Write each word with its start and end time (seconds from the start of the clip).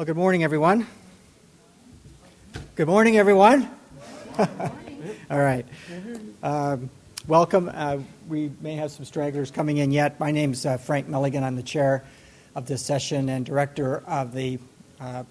Well, 0.00 0.06
good 0.06 0.16
morning, 0.16 0.42
everyone. 0.42 0.86
Good 2.74 2.86
morning, 2.86 3.18
everyone. 3.18 3.68
All 4.38 4.48
right. 5.38 5.66
Um, 6.42 6.88
welcome. 7.28 7.70
Uh, 7.70 7.98
we 8.26 8.50
may 8.62 8.76
have 8.76 8.90
some 8.92 9.04
stragglers 9.04 9.50
coming 9.50 9.76
in 9.76 9.90
yet. 9.92 10.18
My 10.18 10.30
name 10.30 10.52
is 10.52 10.64
uh, 10.64 10.78
Frank 10.78 11.06
Milligan. 11.06 11.44
I'm 11.44 11.54
the 11.54 11.62
chair 11.62 12.02
of 12.54 12.64
this 12.64 12.80
session 12.80 13.28
and 13.28 13.44
director 13.44 13.98
of 14.06 14.32
the 14.32 14.58
uh, 15.02 15.24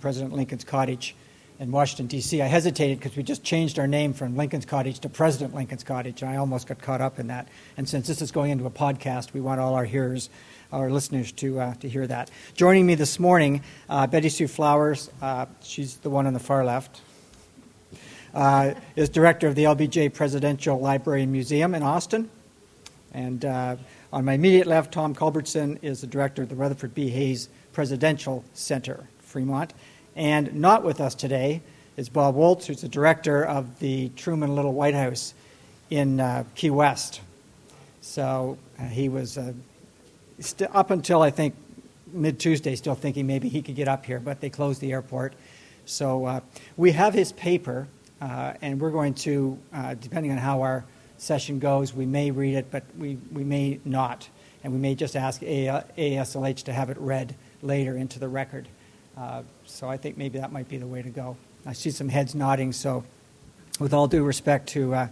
President 0.00 0.32
Lincoln's 0.32 0.62
Cottage 0.62 1.16
in 1.62 1.70
Washington, 1.70 2.08
D.C. 2.08 2.42
I 2.42 2.46
hesitated 2.46 2.98
because 2.98 3.16
we 3.16 3.22
just 3.22 3.44
changed 3.44 3.78
our 3.78 3.86
name 3.86 4.14
from 4.14 4.36
Lincoln's 4.36 4.66
Cottage 4.66 4.98
to 4.98 5.08
President 5.08 5.54
Lincoln's 5.54 5.84
Cottage, 5.84 6.20
and 6.20 6.28
I 6.28 6.36
almost 6.36 6.66
got 6.66 6.82
caught 6.82 7.00
up 7.00 7.20
in 7.20 7.28
that. 7.28 7.46
And 7.76 7.88
since 7.88 8.08
this 8.08 8.20
is 8.20 8.32
going 8.32 8.50
into 8.50 8.66
a 8.66 8.70
podcast, 8.70 9.32
we 9.32 9.40
want 9.40 9.60
all 9.60 9.74
our 9.74 9.84
hearers 9.84 10.28
our 10.72 10.90
listeners 10.90 11.30
to, 11.32 11.60
uh, 11.60 11.74
to 11.74 11.88
hear 11.88 12.04
that. 12.06 12.32
Joining 12.54 12.84
me 12.84 12.96
this 12.96 13.20
morning, 13.20 13.62
uh, 13.88 14.08
Betty 14.08 14.28
Sue 14.28 14.48
Flowers, 14.48 15.08
uh, 15.20 15.46
she's 15.62 15.98
the 15.98 16.10
one 16.10 16.26
on 16.26 16.32
the 16.32 16.40
far 16.40 16.64
left, 16.64 17.00
uh, 18.34 18.74
is 18.96 19.08
director 19.08 19.46
of 19.46 19.54
the 19.54 19.64
LBJ 19.64 20.12
Presidential 20.12 20.80
Library 20.80 21.22
and 21.22 21.30
Museum 21.30 21.76
in 21.76 21.84
Austin. 21.84 22.28
And 23.12 23.44
uh, 23.44 23.76
on 24.12 24.24
my 24.24 24.32
immediate 24.32 24.66
left, 24.66 24.92
Tom 24.92 25.14
Culbertson 25.14 25.78
is 25.80 26.00
the 26.00 26.08
director 26.08 26.42
of 26.42 26.48
the 26.48 26.56
Rutherford 26.56 26.92
B. 26.92 27.08
Hayes 27.10 27.50
Presidential 27.72 28.42
Center, 28.52 29.06
Fremont. 29.20 29.72
And 30.14 30.56
not 30.56 30.84
with 30.84 31.00
us 31.00 31.14
today 31.14 31.62
is 31.96 32.08
Bob 32.08 32.36
Wolz, 32.36 32.66
who's 32.66 32.82
the 32.82 32.88
director 32.88 33.44
of 33.44 33.78
the 33.78 34.10
Truman 34.10 34.54
Little 34.54 34.72
White 34.74 34.94
House 34.94 35.32
in 35.90 36.20
uh, 36.20 36.44
Key 36.54 36.70
West. 36.70 37.20
So 38.00 38.58
he 38.90 39.08
was 39.08 39.38
st- 40.40 40.70
up 40.74 40.90
until 40.90 41.22
I 41.22 41.30
think 41.30 41.54
mid 42.12 42.38
Tuesday, 42.38 42.76
still 42.76 42.94
thinking 42.94 43.26
maybe 43.26 43.48
he 43.48 43.62
could 43.62 43.74
get 43.74 43.88
up 43.88 44.04
here, 44.04 44.20
but 44.20 44.40
they 44.40 44.50
closed 44.50 44.80
the 44.80 44.92
airport. 44.92 45.34
So 45.86 46.26
uh, 46.26 46.40
we 46.76 46.92
have 46.92 47.14
his 47.14 47.32
paper, 47.32 47.88
uh, 48.20 48.54
and 48.60 48.80
we're 48.80 48.90
going 48.90 49.14
to, 49.14 49.58
uh, 49.72 49.94
depending 49.94 50.32
on 50.32 50.38
how 50.38 50.62
our 50.62 50.84
session 51.18 51.58
goes, 51.58 51.94
we 51.94 52.06
may 52.06 52.30
read 52.30 52.54
it, 52.54 52.70
but 52.70 52.84
we, 52.98 53.16
we 53.32 53.44
may 53.44 53.80
not. 53.84 54.28
And 54.64 54.72
we 54.72 54.78
may 54.78 54.94
just 54.94 55.16
ask 55.16 55.40
ASLH 55.40 56.62
to 56.64 56.72
have 56.72 56.90
it 56.90 56.98
read 56.98 57.34
later 57.62 57.96
into 57.96 58.18
the 58.18 58.28
record. 58.28 58.68
Uh, 59.16 59.42
so 59.66 59.88
I 59.88 59.96
think 59.96 60.16
maybe 60.16 60.38
that 60.38 60.52
might 60.52 60.68
be 60.68 60.78
the 60.78 60.86
way 60.86 61.02
to 61.02 61.10
go. 61.10 61.36
I 61.66 61.74
see 61.74 61.90
some 61.90 62.08
heads 62.08 62.34
nodding, 62.34 62.72
so 62.72 63.04
with 63.78 63.92
all 63.92 64.06
due 64.06 64.24
respect 64.24 64.68
to, 64.70 64.94
uh, 64.94 65.08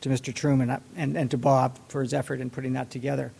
to 0.00 0.08
Mr. 0.08 0.34
Truman 0.34 0.70
uh, 0.70 0.80
and, 0.96 1.16
and 1.16 1.30
to 1.30 1.38
Bob 1.38 1.78
for 1.88 2.02
his 2.02 2.14
effort 2.14 2.40
in 2.40 2.50
putting 2.50 2.72
that 2.74 2.90
together. 2.90 3.32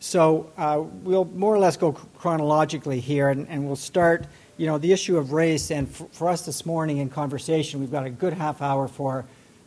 So 0.00 0.52
uh, 0.56 0.82
we'll 1.02 1.24
more 1.24 1.54
or 1.54 1.58
less 1.58 1.76
go 1.76 1.92
chronologically 1.92 3.00
here, 3.00 3.28
and, 3.30 3.48
and, 3.48 3.66
we'll 3.66 3.76
start. 3.76 4.26
You 4.56 4.66
know, 4.66 4.78
the 4.78 4.92
issue 4.92 5.16
of 5.18 5.32
race, 5.32 5.72
and 5.72 5.90
for, 5.90 6.06
for, 6.12 6.28
us 6.28 6.46
this 6.46 6.64
morning 6.64 6.98
in 6.98 7.08
conversation, 7.10 7.80
we've 7.80 7.90
got 7.90 8.06
a 8.06 8.10
good 8.10 8.32
half 8.32 8.62
hour 8.62 8.86
for, 8.86 9.24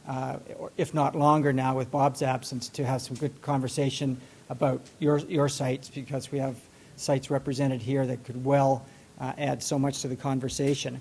uh, 0.07 0.37
if 0.77 0.93
not 0.93 1.15
longer 1.15 1.51
now, 1.51 1.75
with 1.75 1.91
Bob's 1.91 2.21
absence, 2.21 2.69
to 2.69 2.85
have 2.85 3.01
some 3.01 3.17
good 3.17 3.41
conversation 3.41 4.19
about 4.49 4.81
your 4.99 5.17
your 5.19 5.49
sites 5.49 5.89
because 5.89 6.31
we 6.31 6.39
have 6.39 6.55
sites 6.95 7.29
represented 7.29 7.81
here 7.81 8.05
that 8.05 8.23
could 8.23 8.43
well 8.45 8.85
uh, 9.21 9.31
add 9.37 9.63
so 9.63 9.79
much 9.79 10.01
to 10.01 10.09
the 10.09 10.15
conversation. 10.17 10.99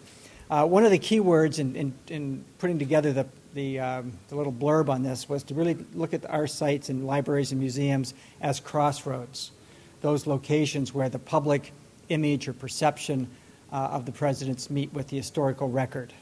Uh, 0.49 0.65
one 0.67 0.85
of 0.85 0.93
the 0.93 0.99
key 0.99 1.19
words 1.19 1.59
in, 1.59 1.75
in, 1.75 1.93
in 2.09 2.45
putting 2.59 2.79
together 2.79 3.13
the 3.13 3.27
the, 3.55 3.81
um, 3.81 4.13
the 4.29 4.37
little 4.37 4.53
blurb 4.53 4.89
on 4.89 5.03
this 5.03 5.29
was 5.29 5.43
to 5.45 5.55
really 5.55 5.77
look 5.95 6.15
at 6.15 6.29
our 6.31 6.47
sites 6.47 6.89
and 6.89 7.07
libraries 7.07 7.53
and 7.53 7.61
museums 7.61 8.15
as 8.41 8.61
crossroads, 8.61 9.51
those 10.03 10.27
locations 10.27 10.95
where 10.95 11.09
the 11.09 11.19
public 11.19 11.73
image 12.09 12.49
or 12.49 12.53
perception 12.53 13.29
uh, 13.73 13.77
of 13.93 14.07
the 14.07 14.13
presidents 14.13 14.71
meet 14.71 14.93
with 14.93 15.09
the 15.09 15.17
historical 15.17 15.69
record. 15.69 16.13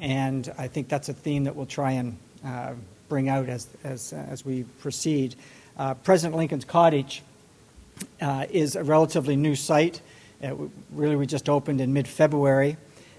And 0.00 0.52
I 0.58 0.68
think 0.68 0.88
that's 0.88 1.08
a 1.08 1.12
theme 1.14 1.44
that 1.44 1.54
we'll 1.54 1.66
try 1.66 1.92
and 1.92 2.16
uh, 2.44 2.74
bring 3.08 3.28
out 3.28 3.48
as, 3.48 3.68
as, 3.84 4.12
as 4.12 4.44
we 4.44 4.64
proceed. 4.80 5.36
Uh, 5.78 5.94
President 5.94 6.36
Lincoln's 6.36 6.64
Cottage 6.64 7.22
uh, 8.20 8.46
is 8.50 8.76
a 8.76 8.84
relatively 8.84 9.36
new 9.36 9.54
site. 9.54 10.00
It, 10.40 10.56
really, 10.90 11.16
we 11.16 11.26
just 11.26 11.48
opened 11.48 11.80
in 11.80 11.92
mid 11.92 12.08
February. 12.08 12.76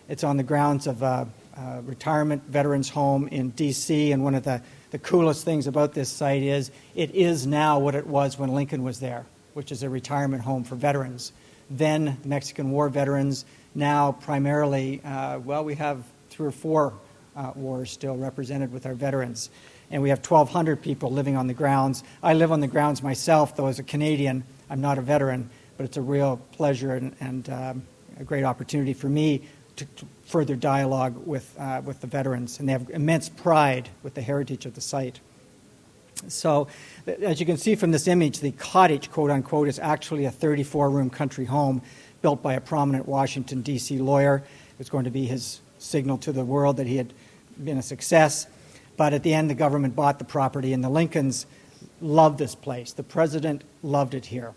It's 0.08 0.24
on 0.24 0.38
the 0.38 0.44
grounds 0.44 0.88
of 0.88 1.02
a, 1.02 1.28
uh, 1.58 1.82
retirement 1.86 2.44
veterans 2.48 2.90
home 2.90 3.28
in 3.30 3.52
D.C. 3.52 4.12
And 4.12 4.24
one 4.24 4.36
of 4.36 4.44
the, 4.44 4.62
the 4.92 5.00
coolest 5.00 5.46
things 5.46 5.68
about 5.68 5.94
this 5.94 6.10
site 6.10 6.44
is 6.44 6.70
it 6.96 7.16
is 7.16 7.48
now 7.48 7.80
what 7.80 7.96
it 7.96 8.06
was 8.06 8.38
when 8.38 8.50
Lincoln 8.50 8.84
was 8.84 9.00
there, 9.00 9.26
which 9.54 9.72
is 9.72 9.82
a 9.82 9.90
retirement 9.90 10.44
home 10.44 10.64
for 10.64 10.76
veterans. 10.76 11.32
Then 11.70 12.18
Mexican 12.26 12.72
War 12.72 12.90
veterans, 12.90 13.46
now 13.74 14.12
primarily, 14.12 15.02
uh, 15.04 15.40
well, 15.40 15.64
we 15.64 15.76
have 15.76 16.04
three 16.30 16.48
or 16.48 16.52
four 16.52 16.94
uh, 17.36 17.54
wars 17.56 17.90
still 17.90 18.16
represented 18.18 18.72
with 18.72 18.86
our 18.86 18.94
veterans. 18.94 19.50
And 19.92 20.02
we 20.02 20.10
have 20.10 20.20
1,200 20.20 20.82
people 20.82 21.12
living 21.12 21.38
on 21.38 21.48
the 21.48 21.54
grounds. 21.54 22.04
I 22.22 22.34
live 22.34 22.52
on 22.52 22.60
the 22.60 22.68
grounds 22.68 23.02
myself, 23.02 23.56
though, 23.56 23.68
as 23.68 23.80
a 23.80 23.84
Canadian. 23.84 24.44
I'm 24.70 24.82
not 24.82 24.98
a 24.98 25.02
veteran, 25.02 25.50
but 25.78 25.86
it's 25.86 25.98
a 25.98 26.02
real 26.02 26.38
pleasure 26.52 26.96
and, 26.96 27.16
and 27.20 27.50
um, 27.50 27.84
a 28.20 28.24
great 28.24 28.44
opportunity 28.44 28.94
for 28.94 29.10
me 29.10 29.42
to, 29.76 29.86
to 29.86 30.06
further 30.26 30.56
dialogue 30.56 31.16
with, 31.26 31.54
uh, 31.60 31.82
with 31.84 32.02
the 32.02 32.08
veterans, 32.08 32.60
and 32.60 32.68
they 32.68 32.74
have 32.74 32.90
immense 32.90 33.30
pride 33.30 33.90
with 34.04 34.14
the 34.14 34.22
heritage 34.22 34.66
of 34.66 34.74
the 34.74 34.82
site. 34.82 35.20
So, 36.28 36.68
as 37.22 37.40
you 37.40 37.46
can 37.46 37.58
see 37.58 37.76
from 37.76 37.92
this 37.92 38.08
image, 38.08 38.40
the 38.40 38.52
cottage, 38.52 39.12
quote 39.12 39.30
unquote, 39.30 39.68
is 39.68 39.80
actually 39.80 40.26
a 40.26 40.32
34 40.32 40.90
room 40.90 41.10
country 41.10 41.46
home 41.46 41.82
built 42.22 42.42
by 42.42 42.54
a 42.54 42.62
prominent 42.62 43.08
Washington, 43.08 43.62
D.C. 43.62 43.98
lawyer. 44.00 44.38
It 44.38 44.78
was 44.78 44.90
going 44.90 45.04
to 45.04 45.12
be 45.12 45.26
his 45.26 45.60
signal 45.78 46.18
to 46.20 46.32
the 46.32 46.46
world 46.46 46.78
that 46.78 46.88
he 46.88 46.98
had 46.98 47.14
been 47.62 47.78
a 47.78 47.84
success. 47.84 48.48
But 48.98 49.14
at 49.14 49.24
the 49.24 49.34
end, 49.34 49.50
the 49.50 49.56
government 49.56 49.96
bought 49.96 50.20
the 50.20 50.26
property, 50.26 50.72
and 50.72 50.84
the 50.84 50.90
Lincolns 50.90 51.46
loved 52.02 52.38
this 52.38 52.56
place. 52.56 52.94
The 52.94 53.04
president 53.04 53.64
loved 53.84 54.14
it 54.14 54.26
here. 54.26 54.54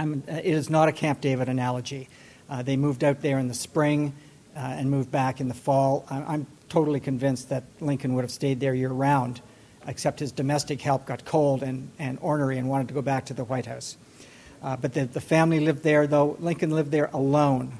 I 0.00 0.06
mean, 0.06 0.22
it 0.26 0.46
is 0.46 0.70
not 0.70 0.88
a 0.88 0.92
Camp 0.92 1.20
David 1.20 1.50
analogy. 1.50 2.08
Uh, 2.48 2.62
they 2.62 2.78
moved 2.78 3.04
out 3.04 3.20
there 3.20 3.38
in 3.38 3.48
the 3.48 3.54
spring 3.54 4.14
uh, 4.56 4.60
and 4.60 4.90
moved 4.90 5.10
back 5.10 5.42
in 5.42 5.48
the 5.48 5.54
fall. 5.54 6.06
I'm 6.08 6.46
totally 6.70 7.00
convinced 7.00 7.50
that 7.50 7.64
Lincoln 7.80 8.14
would 8.14 8.24
have 8.24 8.30
stayed 8.30 8.60
there 8.60 8.72
year 8.72 8.88
round, 8.88 9.42
except 9.86 10.18
his 10.20 10.32
domestic 10.32 10.80
help 10.80 11.04
got 11.04 11.26
cold 11.26 11.62
and, 11.62 11.90
and 11.98 12.16
ornery 12.22 12.56
and 12.56 12.66
wanted 12.66 12.88
to 12.88 12.94
go 12.94 13.02
back 13.02 13.26
to 13.26 13.34
the 13.34 13.44
White 13.44 13.66
House. 13.66 13.98
Uh, 14.62 14.74
but 14.74 14.94
the, 14.94 15.04
the 15.04 15.20
family 15.20 15.60
lived 15.60 15.82
there, 15.82 16.06
though 16.06 16.34
Lincoln 16.40 16.70
lived 16.70 16.90
there 16.90 17.10
alone 17.12 17.70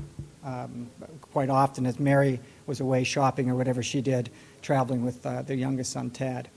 um, 0.45 0.91
quite 1.33 1.49
often 1.49 1.87
as 1.87 1.99
Mary 1.99 2.39
was 2.67 2.81
away 2.81 3.03
shopping 3.03 3.49
or 3.49 3.55
whatever 3.55 3.83
she 3.83 4.03
did, 4.03 4.29
traveling 4.61 5.07
with 5.07 5.25
uh, 5.25 5.41
their 5.41 5.57
youngest 5.57 5.91
son, 5.93 6.11
Tad. 6.11 6.49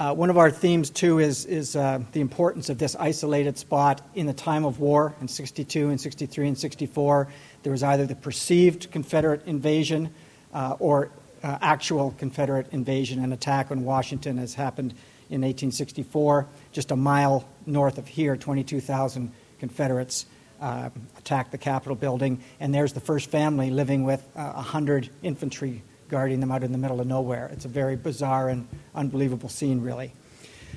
Uh, 0.00 0.14
one 0.14 0.30
of 0.30 0.38
our 0.38 0.50
themes, 0.50 0.88
too, 0.88 1.18
is, 1.18 1.44
is 1.44 1.76
uh, 1.76 2.00
the 2.12 2.22
importance 2.22 2.70
of 2.70 2.78
this 2.78 2.96
isolated 2.96 3.58
spot 3.58 4.00
in 4.14 4.24
the 4.24 4.32
time 4.32 4.64
of 4.64 4.80
war 4.80 5.14
in 5.20 5.28
62 5.28 5.90
and 5.90 6.00
63 6.00 6.48
and 6.48 6.58
64 6.58 7.28
there 7.62 7.72
was 7.72 7.82
either 7.82 8.06
the 8.06 8.14
perceived 8.14 8.90
Confederate 8.90 9.46
invasion 9.46 10.10
uh, 10.54 10.76
or 10.78 11.10
uh, 11.42 11.58
actual 11.60 12.12
Confederate 12.12 12.72
invasion 12.72 13.22
and 13.22 13.34
attack 13.34 13.70
on 13.70 13.84
Washington, 13.84 14.38
as 14.38 14.54
happened 14.54 14.92
in 15.28 15.42
1864. 15.42 16.46
Just 16.72 16.92
a 16.92 16.96
mile 16.96 17.46
north 17.66 17.98
of 17.98 18.08
here, 18.08 18.38
22,000 18.38 19.30
Confederates 19.58 20.24
uh, 20.62 20.88
attacked 21.18 21.52
the 21.52 21.58
Capitol 21.58 21.94
building, 21.94 22.42
and 22.58 22.74
there's 22.74 22.94
the 22.94 23.00
first 23.00 23.30
family 23.30 23.70
living 23.70 24.04
with 24.04 24.26
uh, 24.34 24.52
100 24.52 25.10
infantry 25.22 25.82
guarding 26.10 26.40
them 26.40 26.50
out 26.50 26.62
in 26.62 26.72
the 26.72 26.78
middle 26.78 27.00
of 27.00 27.06
nowhere. 27.06 27.48
It's 27.52 27.64
a 27.64 27.68
very 27.68 27.96
bizarre 27.96 28.48
and 28.48 28.68
unbelievable 28.94 29.48
scene, 29.48 29.80
really. 29.80 30.12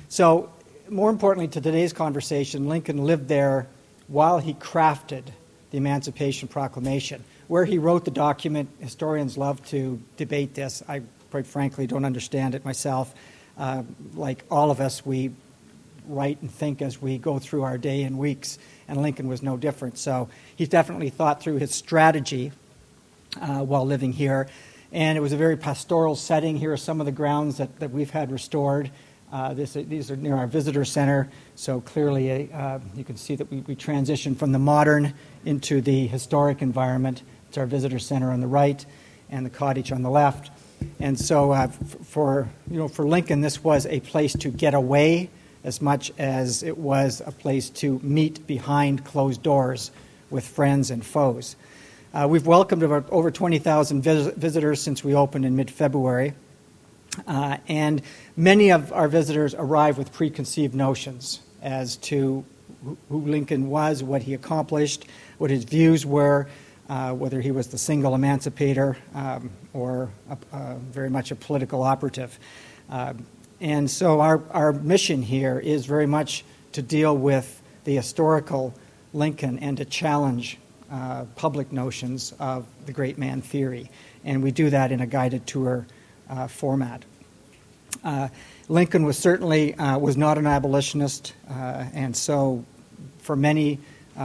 So, 0.08 0.50
more 0.88 1.10
importantly 1.10 1.48
to 1.48 1.60
today's 1.60 1.92
conversation, 1.92 2.68
Lincoln 2.68 3.04
lived 3.04 3.28
there 3.28 3.66
while 4.06 4.38
he 4.38 4.54
crafted 4.54 5.24
the 5.70 5.78
Emancipation 5.78 6.48
Proclamation. 6.48 7.24
Where 7.48 7.64
he 7.64 7.78
wrote 7.78 8.04
the 8.04 8.10
document, 8.10 8.70
historians 8.78 9.36
love 9.36 9.64
to 9.66 10.00
debate 10.16 10.54
this. 10.54 10.82
I, 10.88 11.02
quite 11.30 11.46
frankly, 11.46 11.86
don't 11.86 12.04
understand 12.04 12.54
it 12.54 12.64
myself. 12.64 13.14
Uh, 13.58 13.82
like 14.14 14.44
all 14.50 14.70
of 14.70 14.80
us, 14.80 15.04
we 15.04 15.30
write 16.06 16.40
and 16.42 16.50
think 16.50 16.80
as 16.80 17.00
we 17.00 17.18
go 17.18 17.38
through 17.38 17.62
our 17.62 17.78
day 17.78 18.02
and 18.02 18.18
weeks, 18.18 18.58
and 18.88 19.00
Lincoln 19.00 19.28
was 19.28 19.42
no 19.42 19.56
different. 19.56 19.98
So 19.98 20.28
he's 20.56 20.68
definitely 20.68 21.10
thought 21.10 21.42
through 21.42 21.56
his 21.56 21.74
strategy 21.74 22.52
uh, 23.40 23.60
while 23.60 23.86
living 23.86 24.12
here. 24.12 24.48
And 24.94 25.18
it 25.18 25.20
was 25.20 25.32
a 25.32 25.36
very 25.36 25.56
pastoral 25.56 26.14
setting. 26.14 26.56
Here 26.56 26.72
are 26.72 26.76
some 26.76 27.00
of 27.00 27.06
the 27.06 27.10
grounds 27.12 27.56
that, 27.56 27.80
that 27.80 27.90
we've 27.90 28.10
had 28.10 28.30
restored. 28.30 28.92
Uh, 29.32 29.52
this, 29.52 29.72
these 29.72 30.08
are 30.08 30.14
near 30.14 30.36
our 30.36 30.46
visitor 30.46 30.84
center, 30.84 31.28
so 31.56 31.80
clearly 31.80 32.52
uh, 32.52 32.78
you 32.94 33.02
can 33.02 33.16
see 33.16 33.34
that 33.34 33.50
we, 33.50 33.58
we 33.62 33.74
transitioned 33.74 34.36
from 34.36 34.52
the 34.52 34.58
modern 34.60 35.12
into 35.44 35.80
the 35.80 36.06
historic 36.06 36.62
environment. 36.62 37.24
It's 37.48 37.58
our 37.58 37.66
visitor 37.66 37.98
center 37.98 38.30
on 38.30 38.40
the 38.40 38.46
right 38.46 38.86
and 39.30 39.44
the 39.44 39.50
cottage 39.50 39.90
on 39.90 40.02
the 40.02 40.10
left. 40.10 40.52
And 41.00 41.18
so 41.18 41.50
uh, 41.50 41.66
for, 41.66 42.48
you 42.70 42.78
know, 42.78 42.86
for 42.86 43.04
Lincoln, 43.04 43.40
this 43.40 43.64
was 43.64 43.86
a 43.86 43.98
place 43.98 44.32
to 44.34 44.48
get 44.48 44.74
away 44.74 45.28
as 45.64 45.82
much 45.82 46.12
as 46.18 46.62
it 46.62 46.78
was 46.78 47.20
a 47.26 47.32
place 47.32 47.68
to 47.70 47.98
meet 48.04 48.46
behind 48.46 49.04
closed 49.04 49.42
doors 49.42 49.90
with 50.30 50.46
friends 50.46 50.92
and 50.92 51.04
foes. 51.04 51.56
Uh, 52.14 52.28
we've 52.28 52.46
welcomed 52.46 52.80
over, 52.84 53.04
over 53.10 53.28
20,000 53.28 54.00
vis- 54.00 54.32
visitors 54.36 54.80
since 54.80 55.02
we 55.02 55.16
opened 55.16 55.44
in 55.44 55.56
mid 55.56 55.68
February. 55.68 56.32
Uh, 57.26 57.56
and 57.66 58.02
many 58.36 58.70
of 58.70 58.92
our 58.92 59.08
visitors 59.08 59.52
arrive 59.54 59.98
with 59.98 60.12
preconceived 60.12 60.76
notions 60.76 61.40
as 61.60 61.96
to 61.96 62.44
who 63.08 63.20
Lincoln 63.20 63.68
was, 63.68 64.04
what 64.04 64.22
he 64.22 64.32
accomplished, 64.32 65.06
what 65.38 65.50
his 65.50 65.64
views 65.64 66.06
were, 66.06 66.46
uh, 66.88 67.12
whether 67.12 67.40
he 67.40 67.50
was 67.50 67.68
the 67.68 67.78
single 67.78 68.14
emancipator 68.14 68.96
um, 69.14 69.50
or 69.72 70.08
a, 70.30 70.38
uh, 70.52 70.74
very 70.76 71.10
much 71.10 71.32
a 71.32 71.34
political 71.34 71.82
operative. 71.82 72.38
Uh, 72.90 73.14
and 73.60 73.90
so 73.90 74.20
our, 74.20 74.40
our 74.50 74.72
mission 74.72 75.20
here 75.20 75.58
is 75.58 75.84
very 75.86 76.06
much 76.06 76.44
to 76.72 76.82
deal 76.82 77.16
with 77.16 77.60
the 77.82 77.96
historical 77.96 78.72
Lincoln 79.12 79.58
and 79.58 79.78
to 79.78 79.84
challenge 79.84 80.58
uh, 80.94 81.24
public 81.34 81.72
notions 81.72 82.32
of 82.38 82.64
the 82.86 82.92
great 82.92 83.18
man 83.18 83.42
theory. 83.42 83.90
And 84.22 84.40
we 84.44 84.52
do 84.52 84.70
that 84.70 84.92
in 84.92 85.00
a 85.00 85.06
guided 85.06 85.44
tour 85.44 85.88
uh, 86.30 86.46
format. 86.46 87.04
Uh, 88.04 88.28
Lincoln 88.68 89.04
was 89.04 89.18
certainly 89.18 89.74
uh, 89.74 89.98
was 89.98 90.16
not 90.16 90.38
an 90.38 90.46
abolitionist, 90.46 91.34
and 91.48 92.16
so 92.16 92.64
for 93.18 93.34
many, 93.34 93.80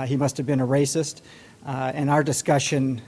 he 0.06 0.16
must 0.16 0.38
have 0.38 0.46
been 0.46 0.60
a 0.60 0.68
racist. 0.68 1.22
And 1.66 2.08
our 2.08 2.24
discussion, 2.24 3.02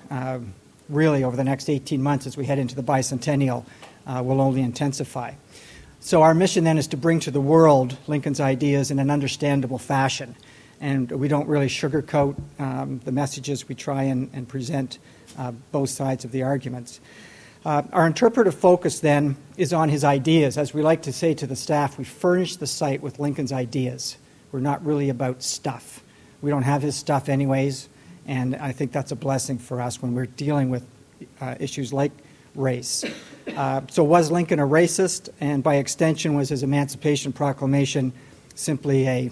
really 0.90 1.24
over 1.24 1.38
the 1.38 1.44
next 1.44 1.70
18 1.70 2.02
months 2.02 2.26
as 2.26 2.36
we 2.36 2.46
head 2.48 2.58
into 2.58 2.74
the 2.74 2.84
bicentennial, 2.84 3.64
will 4.08 4.42
only 4.42 4.62
intensify. 4.62 5.34
So 6.00 6.24
our 6.24 6.34
mission 6.34 6.64
then 6.64 6.80
is 6.80 6.88
to 6.88 6.98
bring 6.98 7.20
to 7.22 7.32
the 7.32 7.42
world 7.42 7.96
Lincoln's 8.08 8.40
ideas 8.40 8.90
in 8.90 8.98
an 8.98 9.12
understandable 9.12 9.78
fashion. 9.78 10.36
And 10.82 11.10
we 11.12 11.30
don't 11.30 11.48
really 11.48 11.68
sugarcoat 11.68 12.36
um, 12.60 13.00
the 13.06 13.14
messages. 13.14 13.70
We 13.70 13.76
try 13.76 14.04
and, 14.04 14.30
and 14.34 14.48
present 14.50 14.98
uh, 15.38 15.52
both 15.72 15.90
sides 15.90 16.26
of 16.26 16.32
the 16.32 16.44
arguments. 16.44 17.00
Uh, 17.64 17.84
our 17.94 18.08
interpretive 18.08 18.56
focus 18.56 19.00
then 19.00 19.38
is 19.56 19.72
on 19.72 19.88
his 19.88 20.04
ideas. 20.04 20.58
As 20.58 20.74
we 20.74 20.82
like 20.82 21.04
to 21.04 21.14
say 21.14 21.36
to 21.36 21.46
the 21.46 21.56
staff, 21.56 21.98
we 22.00 22.04
furnish 22.04 22.56
the 22.56 22.66
site 22.66 23.02
with 23.02 23.20
Lincoln's 23.20 23.52
ideas. 23.52 24.18
We're 24.52 24.62
not 24.62 24.84
really 24.84 25.10
about 25.10 25.44
stuff. 25.44 26.04
We 26.42 26.50
don't 26.50 26.64
have 26.64 26.82
his 26.82 26.96
stuff, 26.96 27.30
anyways, 27.30 27.88
and 28.26 28.56
I 28.56 28.72
think 28.72 28.92
that's 28.92 29.12
a 29.12 29.16
blessing 29.16 29.60
for 29.60 29.80
us 29.80 30.02
when 30.02 30.16
we're 30.16 30.26
dealing 30.26 30.72
with 30.72 30.84
uh, 31.40 31.56
issues 31.60 31.94
like 31.94 32.12
race. 32.56 33.06
Uh, 33.56 33.82
so, 33.90 34.04
was 34.04 34.32
Lincoln 34.32 34.60
a 34.60 34.68
racist? 34.68 35.30
And 35.40 35.62
by 35.62 35.76
extension, 35.76 36.34
was 36.34 36.50
his 36.50 36.64
Emancipation 36.64 37.32
Proclamation 37.32 38.12
simply 38.56 39.08
a 39.08 39.32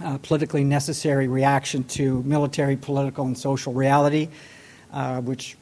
uh, 0.00 0.18
politically 0.18 0.64
necessary 0.64 1.28
reaction 1.28 1.84
to 1.84 2.22
military, 2.22 2.76
political, 2.76 3.26
and 3.26 3.36
social 3.36 3.72
reality, 3.72 4.28
uh, 4.92 5.20
which 5.20 5.56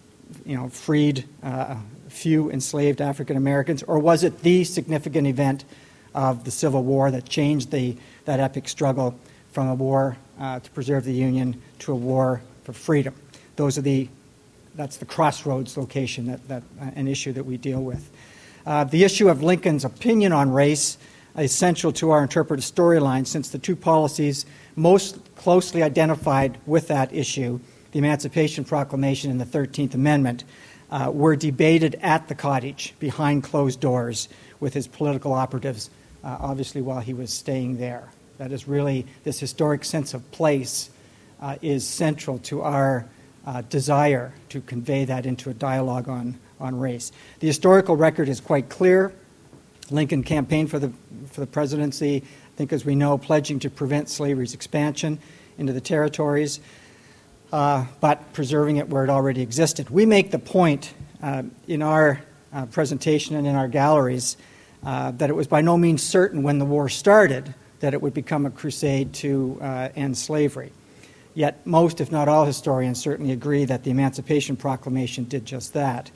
you 0.45 0.57
know, 0.57 0.69
freed 0.69 1.25
uh, 1.43 1.77
few 2.09 2.51
enslaved 2.51 3.01
African 3.01 3.37
Americans, 3.37 3.83
or 3.85 3.99
was 3.99 4.25
it 4.25 4.43
the 4.43 4.65
significant 4.65 5.27
event 5.27 5.65
of 6.15 6.45
the 6.45 6.51
Civil 6.51 6.83
War 6.83 7.11
that 7.11 7.29
changed 7.29 7.71
the, 7.71 7.97
that 8.25 8.41
epic 8.41 8.69
struggle 8.69 9.19
from 9.53 9.69
a 9.69 9.75
war 9.75 10.17
uh, 10.39 10.61
to 10.61 10.71
preserve 10.71 11.05
the 11.05 11.13
Union 11.13 11.61
to 11.81 11.93
a 11.93 11.97
war 11.97 12.41
for 12.65 12.73
freedom? 12.73 13.15
Those 13.57 13.79
are 13.79 13.83
the, 13.83 14.09
that's 14.75 14.97
the 14.97 15.05
crossroads 15.05 15.77
location, 15.77 16.27
that, 16.27 16.49
that 16.49 16.63
uh, 16.81 16.91
an 16.95 17.07
issue 17.09 17.33
that 17.33 17.45
we 17.45 17.57
deal 17.57 17.83
with. 17.83 18.11
Uh, 18.67 18.85
the 18.85 19.05
issue 19.05 19.29
of 19.29 19.43
Lincoln's 19.43 19.85
opinion 19.85 20.33
on 20.33 20.51
race 20.51 20.99
is 21.39 21.55
central 21.55 21.93
to 21.95 22.11
our 22.11 22.23
interpretive 22.23 22.65
storyline 22.65 23.27
since 23.27 23.51
the 23.51 23.59
two 23.59 23.77
policies 23.77 24.47
most 24.77 25.19
closely 25.37 25.83
identified 25.83 26.59
with 26.67 26.89
that 26.89 27.13
issue 27.15 27.61
the 27.93 27.99
Emancipation 27.99 28.65
Proclamation 28.65 29.31
and 29.31 29.41
the 29.41 29.45
13th 29.45 29.95
Amendment, 29.95 30.45
uh, 30.91 31.11
were 31.13 31.37
debated 31.37 31.97
at 32.03 32.29
the 32.29 32.35
cottage 32.35 32.95
behind 32.99 33.45
closed 33.45 33.81
doors 33.81 34.29
with 34.59 34.75
his 34.75 34.87
political 34.87 35.33
operatives, 35.33 35.91
uh, 36.25 36.37
obviously, 36.41 36.83
while 36.83 37.01
he 37.01 37.15
was 37.15 37.33
staying 37.33 37.79
there. 37.79 38.09
That 38.39 38.53
is 38.53 38.67
really, 38.67 39.07
this 39.25 39.39
historic 39.39 39.85
sense 39.85 40.15
of 40.15 40.29
place 40.31 40.91
uh, 41.41 41.57
is 41.63 41.87
central 41.87 42.39
to 42.39 42.63
our 42.63 43.07
uh, 43.47 43.63
desire 43.63 44.33
to 44.51 44.61
convey 44.63 45.05
that 45.07 45.27
into 45.27 45.51
a 45.51 45.55
dialogue 45.55 46.09
on, 46.09 46.39
on 46.59 46.79
race. 46.79 47.13
The 47.41 47.47
historical 47.47 47.97
record 47.97 48.29
is 48.29 48.41
quite 48.41 48.69
clear. 48.69 49.13
Lincoln 49.91 50.23
campaigned 50.23 50.71
for 50.71 50.79
the, 50.79 50.93
for 51.27 51.41
the 51.41 51.47
presidency, 51.47 52.17
I 52.25 52.57
think, 52.57 52.73
as 52.73 52.85
we 52.85 52.95
know, 52.95 53.19
pledging 53.19 53.59
to 53.61 53.71
prevent 53.71 54.09
slavery's 54.09 54.55
expansion 54.55 55.19
into 55.59 55.73
the 55.73 55.81
territories 55.81 56.61
uh, 57.53 57.85
but 58.01 58.33
preserving 58.33 58.77
it 58.77 58.89
where 58.89 59.05
it 59.05 59.11
already 59.11 59.43
existed. 59.43 59.91
We 59.91 60.07
make 60.07 60.31
the 60.31 60.39
point 60.39 60.93
uh, 61.23 61.43
in 61.67 61.83
our 61.83 62.21
uh, 62.53 62.67
presentation 62.67 63.37
and 63.37 63.47
in 63.47 63.55
our 63.55 63.69
galleries 63.69 64.37
uh, 64.85 65.11
that 65.13 65.31
it 65.31 65.35
was 65.35 65.47
by 65.47 65.61
no 65.61 65.77
means 65.77 66.03
certain 66.03 66.43
when 66.43 66.59
the 66.59 66.65
war 66.65 66.89
started 66.89 67.55
that 67.81 67.95
it 67.95 68.03
would 68.03 68.15
become 68.15 68.47
a 68.47 68.51
crusade 68.51 69.13
to 69.15 69.59
uh, 69.61 69.89
end 69.97 70.17
slavery. 70.17 70.73
Yet 71.35 71.67
most, 71.67 72.01
if 72.01 72.11
not 72.11 72.29
all, 72.29 72.45
historians 72.45 73.01
certainly 73.01 73.33
agree 73.33 73.65
that 73.65 73.85
the 73.85 73.91
Emancipation 73.91 74.57
Proclamation 74.57 75.25
did 75.25 75.47
just 75.47 75.75
that. 75.75 76.11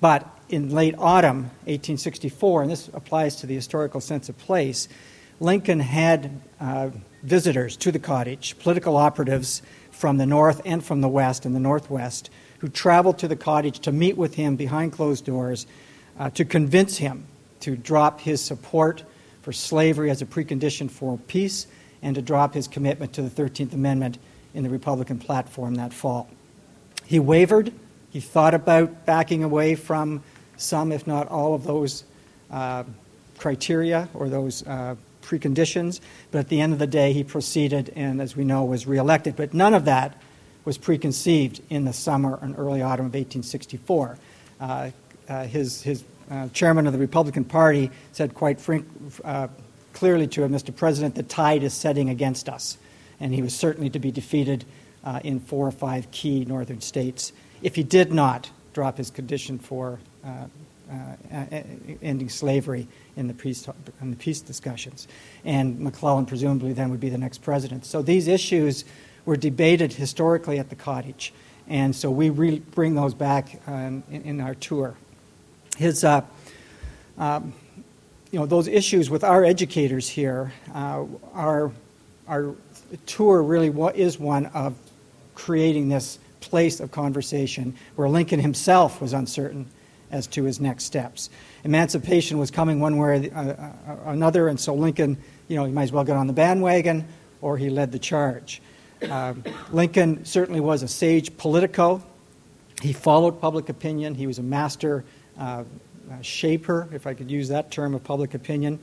But 0.00 0.28
in 0.50 0.70
late 0.70 0.94
autumn 0.98 1.44
1864, 1.64 2.62
and 2.62 2.70
this 2.70 2.88
applies 2.92 3.36
to 3.36 3.46
the 3.46 3.54
historical 3.54 4.00
sense 4.00 4.28
of 4.28 4.36
place, 4.38 4.88
Lincoln 5.38 5.80
had 5.80 6.40
uh, 6.60 6.90
visitors 7.22 7.76
to 7.78 7.92
the 7.92 7.98
cottage, 7.98 8.58
political 8.58 8.96
operatives 8.96 9.62
from 9.90 10.18
the 10.18 10.26
north 10.26 10.60
and 10.64 10.84
from 10.84 11.00
the 11.00 11.08
west 11.08 11.46
and 11.46 11.54
the 11.54 11.60
northwest 11.60 12.30
who 12.58 12.68
traveled 12.68 13.18
to 13.18 13.28
the 13.28 13.36
cottage 13.36 13.80
to 13.80 13.92
meet 13.92 14.16
with 14.16 14.34
him 14.34 14.56
behind 14.56 14.92
closed 14.92 15.24
doors 15.24 15.66
uh, 16.18 16.28
to 16.30 16.44
convince 16.44 16.98
him 16.98 17.26
to 17.60 17.76
drop 17.76 18.20
his 18.20 18.40
support 18.40 19.02
for 19.42 19.52
slavery 19.52 20.10
as 20.10 20.20
a 20.20 20.26
precondition 20.26 20.90
for 20.90 21.16
peace 21.26 21.66
and 22.02 22.14
to 22.14 22.22
drop 22.22 22.54
his 22.54 22.68
commitment 22.68 23.12
to 23.14 23.22
the 23.22 23.30
13th 23.30 23.72
Amendment 23.72 24.18
in 24.54 24.62
the 24.62 24.70
Republican 24.70 25.18
platform 25.18 25.76
that 25.76 25.92
fall. 25.92 26.28
He 27.04 27.18
wavered. 27.18 27.72
He 28.10 28.20
thought 28.20 28.54
about 28.54 29.06
backing 29.06 29.44
away 29.44 29.74
from 29.74 30.22
some, 30.60 30.92
if 30.92 31.06
not 31.06 31.28
all, 31.28 31.54
of 31.54 31.64
those 31.64 32.04
uh, 32.50 32.84
criteria 33.38 34.08
or 34.14 34.28
those 34.28 34.66
uh, 34.66 34.94
preconditions, 35.22 36.00
but 36.30 36.38
at 36.38 36.48
the 36.48 36.60
end 36.60 36.72
of 36.72 36.78
the 36.78 36.86
day, 36.86 37.12
he 37.12 37.24
proceeded 37.24 37.92
and, 37.96 38.20
as 38.20 38.36
we 38.36 38.44
know, 38.44 38.64
was 38.64 38.86
reelected. 38.86 39.36
But 39.36 39.54
none 39.54 39.74
of 39.74 39.84
that 39.86 40.20
was 40.64 40.78
preconceived 40.78 41.60
in 41.70 41.84
the 41.84 41.92
summer 41.92 42.38
and 42.42 42.58
early 42.58 42.82
autumn 42.82 43.06
of 43.06 43.14
1864. 43.14 44.18
Uh, 44.60 44.90
uh, 45.28 45.44
his 45.44 45.82
his 45.82 46.04
uh, 46.30 46.48
chairman 46.48 46.86
of 46.86 46.92
the 46.92 46.98
Republican 46.98 47.44
Party 47.44 47.90
said 48.12 48.34
quite 48.34 48.60
frank, 48.60 48.86
uh, 49.24 49.48
clearly 49.92 50.26
to 50.28 50.44
him, 50.44 50.52
Mr. 50.52 50.74
President, 50.74 51.14
the 51.14 51.22
tide 51.22 51.62
is 51.62 51.72
setting 51.72 52.08
against 52.08 52.48
us. 52.48 52.78
And 53.18 53.34
he 53.34 53.42
was 53.42 53.54
certainly 53.54 53.90
to 53.90 53.98
be 53.98 54.10
defeated 54.10 54.64
in 55.24 55.40
four 55.40 55.66
or 55.66 55.72
five 55.72 56.10
key 56.10 56.44
northern 56.44 56.80
states 56.80 57.32
if 57.62 57.74
he 57.74 57.82
did 57.82 58.12
not 58.12 58.50
drop 58.72 58.98
his 58.98 59.10
condition 59.10 59.58
for 59.58 59.98
ending 62.02 62.28
slavery 62.28 62.88
in 63.16 63.28
the 63.28 63.34
peace, 63.34 63.68
in 64.00 64.10
the 64.10 64.16
peace 64.16 64.40
discussions. 64.40 65.06
And 65.44 65.78
McClellan 65.80 66.26
presumably 66.26 66.72
then 66.72 66.90
would 66.90 67.00
be 67.00 67.10
the 67.10 67.18
next 67.18 67.42
president. 67.42 67.86
So 67.86 68.02
these 68.02 68.28
issues 68.28 68.84
were 69.24 69.36
debated 69.36 69.92
historically 69.92 70.58
at 70.58 70.70
the 70.70 70.76
cottage. 70.76 71.32
And 71.68 71.94
so 71.94 72.10
we 72.10 72.30
re- 72.30 72.58
bring 72.58 72.94
those 72.94 73.14
back 73.14 73.60
um, 73.66 74.02
in, 74.10 74.22
in, 74.22 74.40
our 74.40 74.54
tour. 74.54 74.96
His, 75.76 76.02
uh, 76.02 76.22
um, 77.16 77.52
you 78.32 78.38
know, 78.38 78.46
those 78.46 78.66
issues 78.66 79.08
with 79.08 79.22
our 79.22 79.44
educators 79.44 80.08
here, 80.08 80.52
uh, 80.74 81.04
our, 81.32 81.70
our 82.26 82.54
tour 83.06 83.42
really 83.42 83.68
is 83.96 84.18
one 84.18 84.46
of 84.46 84.74
creating 85.34 85.88
this 85.88 86.18
place 86.40 86.80
of 86.80 86.90
conversation 86.90 87.76
where 87.94 88.08
Lincoln 88.08 88.40
himself 88.40 89.00
was 89.00 89.12
uncertain 89.12 89.66
as 90.10 90.26
to 90.28 90.44
his 90.44 90.60
next 90.60 90.84
steps. 90.84 91.30
Emancipation 91.64 92.38
was 92.38 92.50
coming 92.50 92.80
one 92.80 92.96
way 92.96 93.30
or 93.30 93.34
uh, 93.34 93.40
uh, 93.40 93.96
another, 94.06 94.48
and 94.48 94.58
so 94.58 94.74
Lincoln, 94.74 95.16
you 95.48 95.56
know, 95.56 95.64
he 95.64 95.72
might 95.72 95.84
as 95.84 95.92
well 95.92 96.04
get 96.04 96.16
on 96.16 96.26
the 96.26 96.32
bandwagon 96.32 97.06
or 97.40 97.56
he 97.56 97.70
led 97.70 97.92
the 97.92 97.98
charge. 97.98 98.60
Uh, 99.08 99.34
Lincoln 99.70 100.24
certainly 100.24 100.60
was 100.60 100.82
a 100.82 100.88
sage 100.88 101.36
politico. 101.36 102.02
He 102.82 102.92
followed 102.92 103.40
public 103.40 103.68
opinion. 103.68 104.14
He 104.14 104.26
was 104.26 104.38
a 104.38 104.42
master 104.42 105.04
uh, 105.38 105.64
shaper, 106.22 106.88
if 106.92 107.06
I 107.06 107.14
could 107.14 107.30
use 107.30 107.48
that 107.48 107.70
term, 107.70 107.94
of 107.94 108.04
public 108.04 108.34
opinion. 108.34 108.78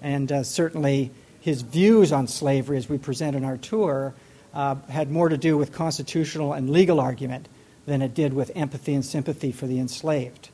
And 0.00 0.32
uh, 0.32 0.42
certainly 0.42 1.12
his 1.40 1.62
views 1.62 2.12
on 2.12 2.26
slavery, 2.26 2.76
as 2.76 2.88
we 2.88 2.98
present 2.98 3.36
in 3.36 3.44
our 3.44 3.56
tour, 3.56 4.14
uh, 4.54 4.76
had 4.88 5.10
more 5.10 5.28
to 5.28 5.36
do 5.36 5.56
with 5.56 5.72
constitutional 5.72 6.52
and 6.52 6.70
legal 6.70 7.00
argument 7.00 7.48
than 7.86 8.02
it 8.02 8.14
did 8.14 8.32
with 8.32 8.50
empathy 8.54 8.94
and 8.94 9.04
sympathy 9.04 9.52
for 9.52 9.66
the 9.66 9.78
enslaved. 9.78 10.50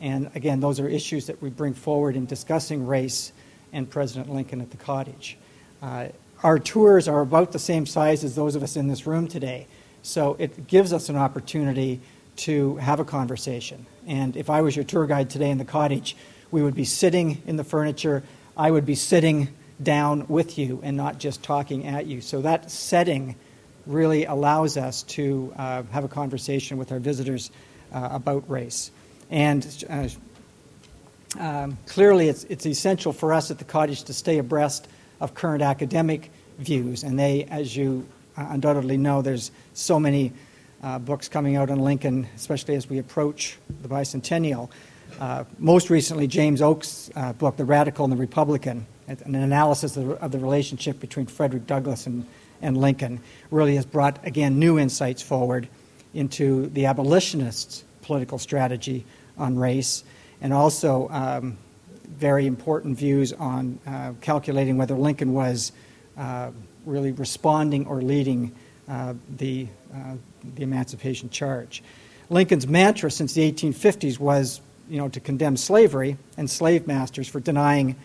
And 0.00 0.30
again, 0.34 0.60
those 0.60 0.80
are 0.80 0.88
issues 0.88 1.26
that 1.26 1.42
we 1.42 1.50
bring 1.50 1.74
forward 1.74 2.16
in 2.16 2.26
discussing 2.26 2.86
race 2.86 3.32
and 3.72 3.88
President 3.88 4.32
Lincoln 4.32 4.60
at 4.60 4.70
the 4.70 4.76
cottage. 4.76 5.36
Uh, 5.82 6.08
our 6.42 6.58
tours 6.58 7.06
are 7.06 7.20
about 7.20 7.52
the 7.52 7.58
same 7.58 7.86
size 7.86 8.24
as 8.24 8.34
those 8.34 8.54
of 8.56 8.62
us 8.62 8.76
in 8.76 8.88
this 8.88 9.06
room 9.06 9.28
today. 9.28 9.66
So 10.02 10.36
it 10.38 10.66
gives 10.66 10.92
us 10.92 11.08
an 11.10 11.16
opportunity 11.16 12.00
to 12.36 12.76
have 12.76 13.00
a 13.00 13.04
conversation. 13.04 13.84
And 14.06 14.36
if 14.36 14.48
I 14.48 14.62
was 14.62 14.74
your 14.74 14.84
tour 14.84 15.06
guide 15.06 15.28
today 15.28 15.50
in 15.50 15.58
the 15.58 15.64
cottage, 15.64 16.16
we 16.50 16.62
would 16.62 16.74
be 16.74 16.84
sitting 16.84 17.42
in 17.46 17.56
the 17.56 17.64
furniture. 17.64 18.22
I 18.56 18.70
would 18.70 18.86
be 18.86 18.94
sitting 18.94 19.48
down 19.82 20.26
with 20.28 20.58
you 20.58 20.80
and 20.82 20.96
not 20.96 21.18
just 21.18 21.42
talking 21.42 21.86
at 21.86 22.06
you. 22.06 22.20
So 22.20 22.40
that 22.42 22.70
setting 22.70 23.36
really 23.86 24.24
allows 24.24 24.76
us 24.76 25.02
to 25.02 25.52
uh, 25.56 25.82
have 25.90 26.04
a 26.04 26.08
conversation 26.08 26.78
with 26.78 26.92
our 26.92 26.98
visitors 26.98 27.50
uh, 27.92 28.08
about 28.12 28.48
race. 28.48 28.90
And 29.30 29.84
uh, 29.88 30.08
um, 31.38 31.78
clearly, 31.86 32.28
it's, 32.28 32.44
it's 32.44 32.66
essential 32.66 33.12
for 33.12 33.32
us 33.32 33.50
at 33.50 33.58
the 33.58 33.64
cottage 33.64 34.02
to 34.04 34.12
stay 34.12 34.38
abreast 34.38 34.88
of 35.20 35.34
current 35.34 35.62
academic 35.62 36.30
views. 36.58 37.04
And 37.04 37.18
they, 37.18 37.44
as 37.44 37.76
you 37.76 38.06
uh, 38.36 38.48
undoubtedly 38.50 38.96
know, 38.96 39.22
there's 39.22 39.52
so 39.74 40.00
many 40.00 40.32
uh, 40.82 40.98
books 40.98 41.28
coming 41.28 41.56
out 41.56 41.70
on 41.70 41.78
Lincoln, 41.78 42.26
especially 42.36 42.74
as 42.74 42.88
we 42.88 42.98
approach 42.98 43.56
the 43.82 43.88
bicentennial. 43.88 44.70
Uh, 45.20 45.44
most 45.58 45.90
recently, 45.90 46.26
James 46.26 46.62
Oakes' 46.62 47.10
uh, 47.14 47.32
book, 47.34 47.56
The 47.56 47.64
Radical 47.64 48.04
and 48.04 48.12
the 48.12 48.16
Republican, 48.16 48.86
an 49.06 49.34
analysis 49.34 49.96
of 49.96 50.06
the, 50.06 50.14
of 50.14 50.32
the 50.32 50.38
relationship 50.38 51.00
between 51.00 51.26
Frederick 51.26 51.66
Douglass 51.66 52.06
and, 52.06 52.26
and 52.62 52.76
Lincoln, 52.76 53.20
really 53.50 53.76
has 53.76 53.84
brought, 53.84 54.24
again, 54.26 54.58
new 54.58 54.78
insights 54.78 55.20
forward 55.20 55.68
into 56.14 56.68
the 56.68 56.86
abolitionists' 56.86 57.84
political 58.02 58.38
strategy 58.38 59.04
on 59.38 59.56
race, 59.56 60.04
and 60.40 60.52
also 60.52 61.08
um, 61.10 61.58
very 62.08 62.46
important 62.46 62.98
views 62.98 63.32
on 63.32 63.78
uh, 63.86 64.12
calculating 64.20 64.76
whether 64.76 64.94
Lincoln 64.94 65.32
was 65.32 65.72
uh, 66.18 66.50
really 66.84 67.12
responding 67.12 67.86
or 67.86 68.02
leading 68.02 68.54
uh, 68.88 69.14
the, 69.36 69.66
uh, 69.94 70.14
the 70.56 70.62
emancipation 70.62 71.30
charge. 71.30 71.82
Lincoln's 72.28 72.66
mantra 72.66 73.10
since 73.10 73.34
the 73.34 73.50
1850s 73.52 74.18
was, 74.18 74.60
you 74.88 74.98
know, 74.98 75.08
to 75.08 75.20
condemn 75.20 75.56
slavery 75.56 76.16
and 76.36 76.48
slave 76.48 76.86
masters 76.86 77.28
for 77.28 77.40
denying 77.40 77.96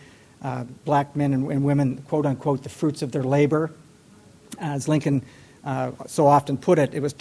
uh, 0.42 0.64
black 0.84 1.16
men 1.16 1.32
and, 1.32 1.50
and, 1.50 1.64
women, 1.64 1.98
quote 2.08 2.26
unquote, 2.26 2.62
the 2.62 2.68
fruits 2.68 3.02
of 3.02 3.12
their 3.12 3.24
labor. 3.24 3.70
As 4.58 4.88
Lincoln 4.88 5.22
uh, 5.64 5.92
so 6.06 6.26
often 6.26 6.56
put 6.56 6.78
it, 6.78 6.94
it 6.94 7.00
was 7.00 7.14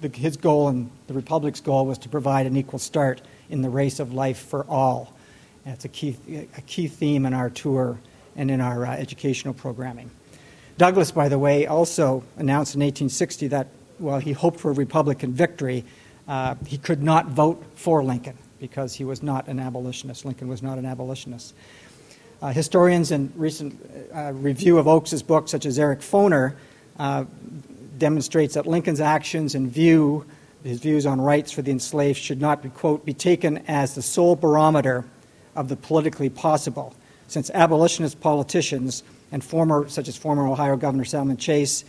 the, 0.00 0.08
his 0.08 0.36
goal 0.36 0.68
and 0.68 0.90
the 1.06 1.14
Republic's 1.14 1.60
goal 1.60 1.86
was 1.86 1.98
to 1.98 2.08
provide 2.08 2.46
an 2.46 2.56
equal 2.56 2.78
start 2.78 3.20
in 3.50 3.62
the 3.62 3.70
race 3.70 4.00
of 4.00 4.12
life 4.14 4.38
for 4.38 4.64
all. 4.68 5.12
That's 5.64 5.84
a 5.84 5.88
key, 5.88 6.16
a 6.56 6.62
key 6.62 6.88
theme 6.88 7.26
in 7.26 7.34
our 7.34 7.50
tour 7.50 7.98
and 8.36 8.50
in 8.50 8.60
our 8.60 8.86
uh, 8.86 8.92
educational 8.96 9.54
programming. 9.54 10.10
Douglass, 10.78 11.10
by 11.10 11.28
the 11.28 11.38
way, 11.38 11.66
also 11.66 12.24
announced 12.38 12.74
in 12.74 12.80
1860 12.80 13.48
that 13.48 13.66
while 13.98 14.18
he 14.18 14.32
hoped 14.32 14.58
for 14.58 14.70
a 14.70 14.74
Republican 14.74 15.32
victory, 15.32 15.84
uh, 16.26 16.54
he 16.66 16.78
could 16.78 17.02
not 17.02 17.26
vote 17.26 17.62
for 17.74 18.02
Lincoln 18.02 18.38
because 18.58 18.94
he 18.94 19.04
was 19.04 19.22
not 19.22 19.48
an 19.48 19.60
abolitionist. 19.60 20.24
Lincoln 20.24 20.48
was 20.48 20.62
not 20.62 20.78
an 20.78 20.86
abolitionist. 20.86 21.54
Uh, 22.40 22.52
historians 22.52 23.10
in 23.10 23.30
recent 23.36 23.78
uh, 24.14 24.32
review 24.32 24.78
of 24.78 24.88
Oakes's 24.88 25.22
book, 25.22 25.48
such 25.48 25.66
as 25.66 25.78
Eric 25.78 26.00
Foner, 26.00 26.54
uh, 26.98 27.24
demonstrates 27.98 28.54
that 28.54 28.66
Lincoln's 28.66 29.00
actions 29.00 29.54
and 29.54 29.70
view, 29.70 30.24
his 30.62 30.80
views 30.80 31.06
on 31.06 31.20
rights 31.20 31.52
for 31.52 31.62
the 31.62 31.70
enslaved, 31.70 32.18
should 32.18 32.40
not 32.40 32.62
be, 32.62 32.68
quote, 32.68 33.04
be 33.04 33.14
taken 33.14 33.58
as 33.68 33.94
the 33.94 34.02
sole 34.02 34.36
barometer 34.36 35.04
of 35.56 35.68
the 35.68 35.76
politically 35.76 36.28
possible, 36.28 36.94
since 37.28 37.50
abolitionist 37.50 38.20
politicians 38.20 39.02
and 39.32 39.42
former, 39.42 39.88
such 39.88 40.08
as 40.08 40.16
former 40.16 40.46
Ohio 40.46 40.76
Governor 40.76 41.04
Salmon 41.04 41.36
Chase, 41.36 41.84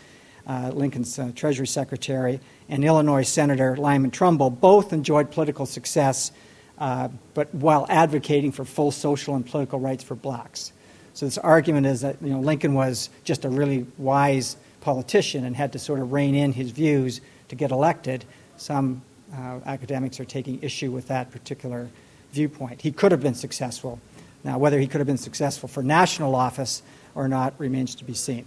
uh, 0.47 0.71
Lincoln's 0.73 1.17
uh, 1.19 1.31
Treasury 1.35 1.67
Secretary, 1.67 2.39
and 2.69 2.83
Illinois 2.83 3.23
Senator 3.23 3.75
Lyman 3.75 4.11
Trumbull 4.11 4.49
both 4.49 4.93
enjoyed 4.93 5.31
political 5.31 5.65
success, 5.65 6.31
uh, 6.79 7.09
but 7.33 7.53
while 7.53 7.85
advocating 7.89 8.51
for 8.51 8.65
full 8.65 8.91
social 8.91 9.35
and 9.35 9.45
political 9.45 9.79
rights 9.79 10.03
for 10.03 10.15
blacks. 10.15 10.71
So 11.13 11.25
this 11.25 11.37
argument 11.37 11.85
is 11.85 12.01
that 12.01 12.17
you 12.21 12.29
know 12.29 12.39
Lincoln 12.39 12.73
was 12.73 13.09
just 13.23 13.45
a 13.45 13.49
really 13.49 13.85
wise 13.97 14.57
politician 14.79 15.43
and 15.45 15.55
had 15.55 15.73
to 15.73 15.79
sort 15.79 15.99
of 15.99 16.11
rein 16.11 16.33
in 16.33 16.53
his 16.53 16.71
views 16.71 17.21
to 17.49 17.55
get 17.55 17.71
elected. 17.71 18.25
Some 18.61 19.01
uh, 19.33 19.59
academics 19.65 20.19
are 20.19 20.25
taking 20.25 20.61
issue 20.61 20.91
with 20.91 21.07
that 21.07 21.31
particular 21.31 21.89
viewpoint. 22.31 22.79
He 22.79 22.91
could 22.91 23.11
have 23.11 23.19
been 23.19 23.33
successful. 23.33 23.99
Now, 24.43 24.59
whether 24.59 24.79
he 24.79 24.85
could 24.85 24.99
have 24.99 25.07
been 25.07 25.17
successful 25.17 25.67
for 25.67 25.81
national 25.81 26.35
office 26.35 26.83
or 27.15 27.27
not 27.27 27.55
remains 27.57 27.95
to 27.95 28.03
be 28.03 28.13
seen. 28.13 28.45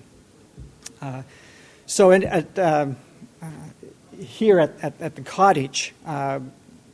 Uh, 1.02 1.22
so, 1.86 2.12
in, 2.12 2.22
at, 2.22 2.56
um, 2.60 2.96
uh, 3.42 3.46
here 4.16 4.60
at, 4.60 4.72
at, 4.82 4.92
at, 5.00 5.16
the 5.16 5.22
cottage, 5.22 5.92
uh, 6.06 6.38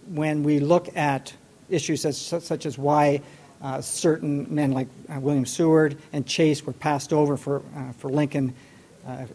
when 0.08 0.42
we 0.42 0.58
look 0.58 0.96
at 0.96 1.34
issues 1.68 2.06
as, 2.06 2.16
such 2.16 2.64
as 2.64 2.78
why 2.78 3.20
uh, 3.60 3.82
certain 3.82 4.46
men 4.48 4.72
like 4.72 4.88
uh, 5.14 5.20
William 5.20 5.44
Seward 5.44 5.98
and 6.14 6.26
Chase 6.26 6.64
were 6.64 6.72
passed 6.72 7.12
over 7.12 7.36
for, 7.36 7.58
uh, 7.76 7.92
for 7.98 8.08
Lincoln 8.08 8.54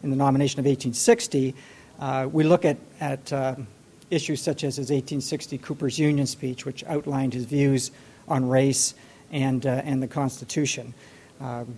in 0.01 0.09
the 0.09 0.15
nomination 0.15 0.59
of 0.59 0.65
1860, 0.65 1.53
we 2.31 2.43
look 2.43 2.65
at, 2.65 2.77
at 2.99 3.31
issues 4.09 4.41
such 4.41 4.63
as 4.63 4.77
his 4.77 4.89
1860 4.89 5.57
Cooper's 5.59 5.99
Union 5.99 6.27
speech, 6.27 6.65
which 6.65 6.83
outlined 6.85 7.33
his 7.33 7.45
views 7.45 7.91
on 8.27 8.47
race 8.47 8.93
and, 9.31 9.65
and 9.65 10.01
the 10.01 10.07
Constitution. 10.07 10.93
Um, 11.41 11.77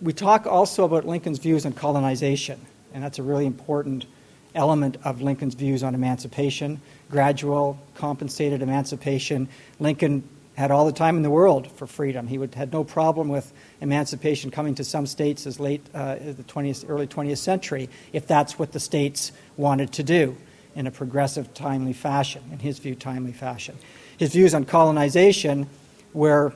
we 0.00 0.12
talk 0.12 0.46
also 0.46 0.84
about 0.84 1.06
Lincoln's 1.06 1.38
views 1.38 1.66
on 1.66 1.72
colonization, 1.72 2.60
and 2.94 3.02
that's 3.02 3.18
a 3.18 3.22
really 3.22 3.46
important 3.46 4.06
element 4.54 4.96
of 5.04 5.22
Lincoln's 5.22 5.54
views 5.54 5.82
on 5.82 5.94
emancipation, 5.94 6.80
gradual, 7.10 7.78
compensated 7.94 8.62
emancipation. 8.62 9.48
Lincoln 9.78 10.28
had 10.56 10.70
all 10.70 10.84
the 10.86 10.92
time 10.92 11.16
in 11.16 11.22
the 11.22 11.30
world 11.30 11.70
for 11.72 11.86
freedom. 11.86 12.26
He 12.26 12.36
would, 12.36 12.54
had 12.54 12.72
no 12.72 12.82
problem 12.82 13.28
with 13.28 13.52
emancipation 13.80 14.50
coming 14.50 14.74
to 14.76 14.84
some 14.84 15.06
states 15.06 15.46
as 15.46 15.60
late 15.60 15.86
uh, 15.94 16.16
as 16.20 16.36
the 16.36 16.42
20th, 16.42 16.88
early 16.88 17.06
20th 17.06 17.38
century, 17.38 17.88
if 18.12 18.26
that's 18.26 18.58
what 18.58 18.72
the 18.72 18.80
states 18.80 19.32
wanted 19.56 19.92
to 19.92 20.02
do 20.02 20.36
in 20.74 20.86
a 20.86 20.90
progressive, 20.90 21.52
timely 21.54 21.92
fashion, 21.92 22.42
in 22.52 22.58
his 22.58 22.78
view, 22.78 22.94
timely 22.94 23.32
fashion. 23.32 23.76
His 24.18 24.32
views 24.32 24.54
on 24.54 24.64
colonization 24.64 25.68
were 26.12 26.52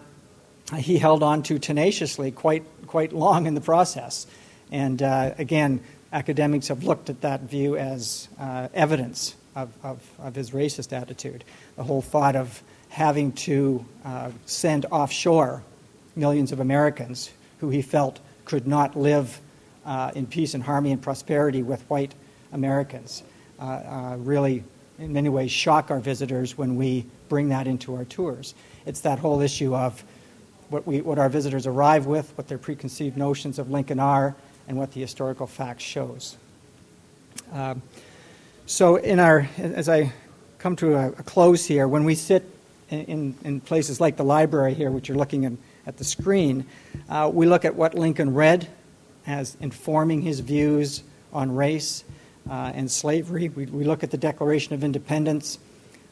he 0.76 0.99
held 0.99 1.23
on 1.23 1.42
to 1.44 1.59
tenaciously 1.59 2.30
quite, 2.30 2.64
quite 2.87 3.12
long 3.12 3.47
in 3.47 3.54
the 3.54 3.61
process. 3.61 4.26
And 4.71 5.02
uh, 5.02 5.35
again, 5.38 5.80
academics 6.12 6.68
have 6.68 6.85
looked 6.85 7.11
at 7.11 7.21
that 7.21 7.42
view 7.42 7.76
as 7.76 8.28
uh, 8.38 8.68
evidence 8.73 9.35
of, 9.54 9.73
of, 9.83 10.02
of, 10.18 10.35
his 10.35 10.52
racist 10.52 10.92
attitude. 10.92 11.44
The 11.76 11.85
whole 11.85 12.02
thought 12.02 12.35
of 12.35 12.62
having 12.88 13.33
to 13.33 13.85
uh, 14.04 14.30
send 14.47 14.87
offshore 14.87 15.62
millions 16.16 16.50
of 16.50 16.61
Americans 16.61 17.30
who 17.59 17.71
he 17.71 17.83
felt 17.83 18.21
could 18.44 18.66
not 18.66 18.97
live 18.97 19.40
uh, 19.85 20.12
in 20.14 20.26
peace 20.26 20.54
and 20.54 20.62
harmony 20.62 20.92
and 20.92 21.02
prosperity 21.02 21.62
with 21.62 21.83
white 21.90 22.14
Americans 22.52 23.23
uh, 23.23 23.26
uh, 23.26 23.33
really, 24.18 24.64
in 24.99 25.12
many 25.12 25.28
ways, 25.28 25.50
shock 25.50 25.90
our 25.90 26.00
visitors 26.00 26.56
when 26.56 26.76
we 26.76 27.06
bring 27.28 27.49
that 27.49 27.66
into 27.66 27.94
our 27.94 28.04
tours. 28.04 28.54
It's 28.87 29.00
that 29.00 29.18
whole 29.18 29.40
issue 29.40 29.75
of 29.75 30.04
what, 30.68 30.87
we, 30.87 31.00
what 31.00 31.18
our 31.18 31.28
visitors 31.28 31.66
arrive 31.66 32.06
with, 32.06 32.33
what 32.37 32.49
their 32.49 32.59
preconceived 32.59 33.16
notions 33.16 33.59
of 33.59 33.71
Lincoln 33.71 34.00
are, 34.00 34.35
and 34.68 34.76
what 34.76 34.92
the 34.92 35.00
historical 35.00 35.47
fact 35.47 35.80
shows. 35.80 36.37
Um, 37.52 37.83
so, 38.66 38.97
in 38.97 39.21
our, 39.21 39.49
as 39.59 39.88
I 39.88 40.12
come 40.59 40.76
to 40.76 40.94
a, 40.94 41.09
a 41.09 41.23
close 41.23 41.66
here, 41.66 41.87
when 41.87 42.04
we 42.04 42.14
sit 42.14 42.44
in, 42.90 43.35
in, 43.44 43.61
places 43.61 44.00
like 44.00 44.16
the 44.16 44.25
library 44.25 44.75
here, 44.75 44.90
which 44.90 45.09
you're 45.09 45.18
looking 45.18 45.44
in, 45.44 45.59
at 45.87 45.99
the 45.99 46.04
screen, 46.04 46.64
uh, 47.09 47.30
we 47.33 47.47
look 47.47 47.64
at 47.64 47.75
what 47.75 47.94
Lincoln 47.94 48.35
read 48.35 48.68
as 49.26 49.56
informing 49.61 50.23
his 50.23 50.40
views 50.40 51.02
on 51.33 51.54
race 51.54 52.04
uh, 52.04 52.12
and 52.50 52.90
slavery. 52.90 53.48
We, 53.48 53.66
we, 53.66 53.84
look 53.84 54.02
at 54.02 54.10
the 54.10 54.18
Declaration 54.18 54.74
of 54.74 54.84
Independence 54.84 55.58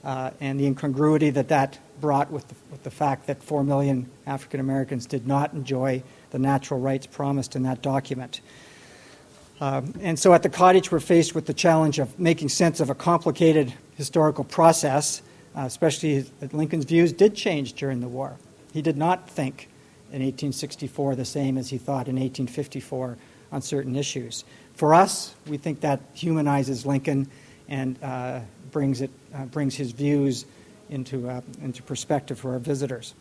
uh, 0.05 0.31
and 0.41 0.59
the 0.59 0.67
incongruity 0.67 1.31
that 1.31 1.49
that 1.49 1.79
brought 2.01 2.31
with 2.31 2.49
the, 2.49 2.55
with 2.71 2.83
the 2.83 2.91
fact 2.91 3.27
that 3.27 3.43
4 3.43 3.65
million 3.65 4.11
African 4.27 4.61
Americans 4.61 5.07
did 5.07 5.27
not 5.27 5.53
enjoy 5.53 6.03
the 6.31 6.39
natural 6.39 6.81
rights 6.81 7.07
promised 7.07 7.55
in 7.55 7.63
that 7.63 7.83
document. 7.83 8.41
Um, 9.61 9.95
and 10.01 10.19
so 10.19 10.35
at 10.35 10.43
the 10.43 10.49
cottage, 10.49 10.91
we're 10.91 10.99
faced 10.99 11.35
with 11.35 11.47
the 11.47 11.55
challenge 11.55 12.01
of 12.01 12.19
making 12.19 12.49
sense 12.49 12.81
of 12.81 12.91
a 12.91 12.95
complicated 12.97 13.73
historical 13.97 14.43
process, 14.43 15.23
uh, 15.57 15.61
especially 15.61 16.21
that 16.41 16.53
Lincoln's 16.53 16.85
views 16.85 17.13
did 17.13 17.37
change 17.37 17.75
during 17.75 18.01
the 18.01 18.09
war. 18.09 18.37
He 18.73 18.83
did 18.83 18.97
not 18.97 19.31
think 19.31 19.69
in 20.11 20.21
1864 20.21 21.15
the 21.15 21.25
same 21.25 21.57
as 21.57 21.71
he 21.71 21.79
thought 21.79 22.09
in 22.09 22.17
1854 22.17 23.17
on 23.53 23.63
certain 23.63 23.95
issues. 23.95 24.45
For 24.75 24.95
us, 24.95 25.35
we 25.47 25.57
think 25.57 25.81
that 25.81 26.01
humanizes 26.15 26.87
Lincoln 26.87 27.29
and 27.69 28.03
uh, 28.03 28.41
brings, 28.71 29.01
it, 29.01 29.11
uh, 29.35 29.45
brings 29.47 29.75
his 29.75 29.93
views 29.93 30.47
into, 30.91 31.29
uh, 31.29 31.41
into 31.63 31.83
perspective 31.83 32.39
for 32.39 32.53
our 32.53 32.59
visitors. 32.59 33.15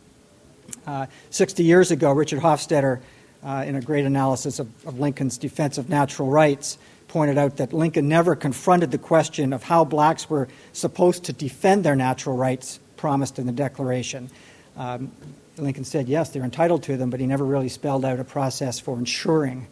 Uh, 0.85 1.05
60 1.29 1.63
years 1.63 1.91
ago, 1.91 2.11
Richard 2.11 2.39
Hofstadter 2.39 3.01
uh, 3.43 3.63
in 3.65 3.75
a 3.75 3.81
great 3.81 4.05
analysis 4.05 4.59
of, 4.59 4.67
of 4.85 4.99
Lincoln's 4.99 5.37
defense 5.37 5.77
of 5.77 5.89
natural 5.89 6.29
rights, 6.29 6.77
pointed 7.07 7.37
out 7.37 7.57
that 7.57 7.73
Lincoln 7.73 8.07
never 8.07 8.35
confronted 8.35 8.91
the 8.91 8.97
question 8.97 9.51
of 9.51 9.63
how 9.63 9.83
blacks 9.83 10.29
were 10.29 10.47
supposed 10.73 11.25
to 11.25 11.33
defend 11.33 11.83
their 11.83 11.95
natural 11.95 12.37
rights 12.37 12.79
promised 12.97 13.39
in 13.39 13.47
the 13.47 13.51
Declaration. 13.51 14.29
Um, 14.77 15.11
Lincoln 15.57 15.83
said, 15.83 16.07
yes, 16.07 16.29
they're 16.29 16.43
entitled 16.43 16.83
to 16.83 16.97
them, 16.97 17.09
but 17.09 17.19
he 17.19 17.25
never 17.25 17.43
really 17.43 17.67
spelled 17.67 18.05
out 18.05 18.19
a 18.19 18.23
process 18.23 18.79
for 18.79 18.97
ensuring 18.97 19.67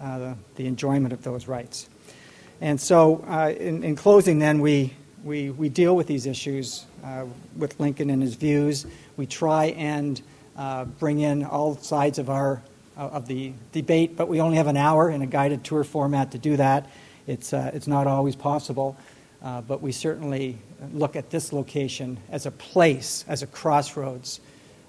the, 0.00 0.36
the, 0.56 0.66
enjoyment 0.66 1.12
of 1.12 1.22
those 1.22 1.46
rights. 1.46 1.88
And 2.60 2.80
so, 2.80 3.24
uh, 3.28 3.52
in, 3.56 3.84
in, 3.84 3.96
closing, 3.96 4.38
then, 4.38 4.60
we, 4.60 4.94
we, 5.24 5.50
we 5.50 5.68
deal 5.68 5.94
with 5.94 6.06
these 6.06 6.26
issues 6.26 6.84
uh, 7.04 7.26
with 7.56 7.78
Lincoln 7.78 8.10
and 8.10 8.22
his 8.22 8.34
views. 8.34 8.86
We 9.16 9.26
try 9.26 9.66
and 9.66 10.20
uh, 10.56 10.84
bring 10.84 11.20
in 11.20 11.44
all 11.44 11.76
sides 11.76 12.18
of, 12.18 12.30
our, 12.30 12.62
of 12.96 13.26
the 13.28 13.52
debate, 13.72 14.16
but 14.16 14.28
we 14.28 14.40
only 14.40 14.56
have 14.56 14.66
an 14.66 14.76
hour 14.76 15.10
in 15.10 15.22
a 15.22 15.26
guided 15.26 15.64
tour 15.64 15.84
format 15.84 16.32
to 16.32 16.38
do 16.38 16.56
that. 16.56 16.90
It's, 17.26 17.52
uh, 17.52 17.70
it's 17.74 17.86
not 17.86 18.06
always 18.06 18.36
possible. 18.36 18.96
Uh, 19.42 19.62
but 19.62 19.80
we 19.80 19.90
certainly 19.90 20.58
look 20.92 21.16
at 21.16 21.30
this 21.30 21.50
location 21.50 22.18
as 22.30 22.44
a 22.44 22.50
place, 22.50 23.24
as 23.26 23.42
a 23.42 23.46
crossroads, 23.46 24.38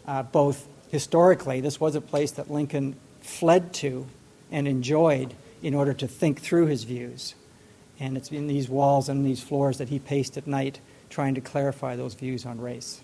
uh, 0.08 0.24
both 0.24 0.68
historically, 0.91 1.62
this 1.62 1.80
was 1.80 1.96
a 1.96 2.01
place 2.01 2.32
that 2.32 2.51
Lincoln 2.51 2.96
fled 3.22 3.74
to 3.74 4.06
and 4.51 4.67
enjoyed 4.67 5.34
in 5.62 5.74
order 5.74 5.93
to 5.93 6.08
think 6.08 6.41
through 6.41 6.67
his 6.67 6.84
views. 6.84 7.36
And 8.00 8.17
it's 8.17 8.31
in 8.31 8.48
these 8.48 8.67
walls 8.67 9.10
and 9.10 9.25
these 9.25 9.41
floors 9.41 9.77
that 9.77 9.89
he 9.89 10.00
paced 10.00 10.38
at 10.38 10.48
night 10.48 10.79
trying 11.10 11.36
to 11.36 11.41
clarify 11.41 11.96
those 11.96 12.13
views 12.13 12.46
on 12.46 12.60
race. 12.60 13.01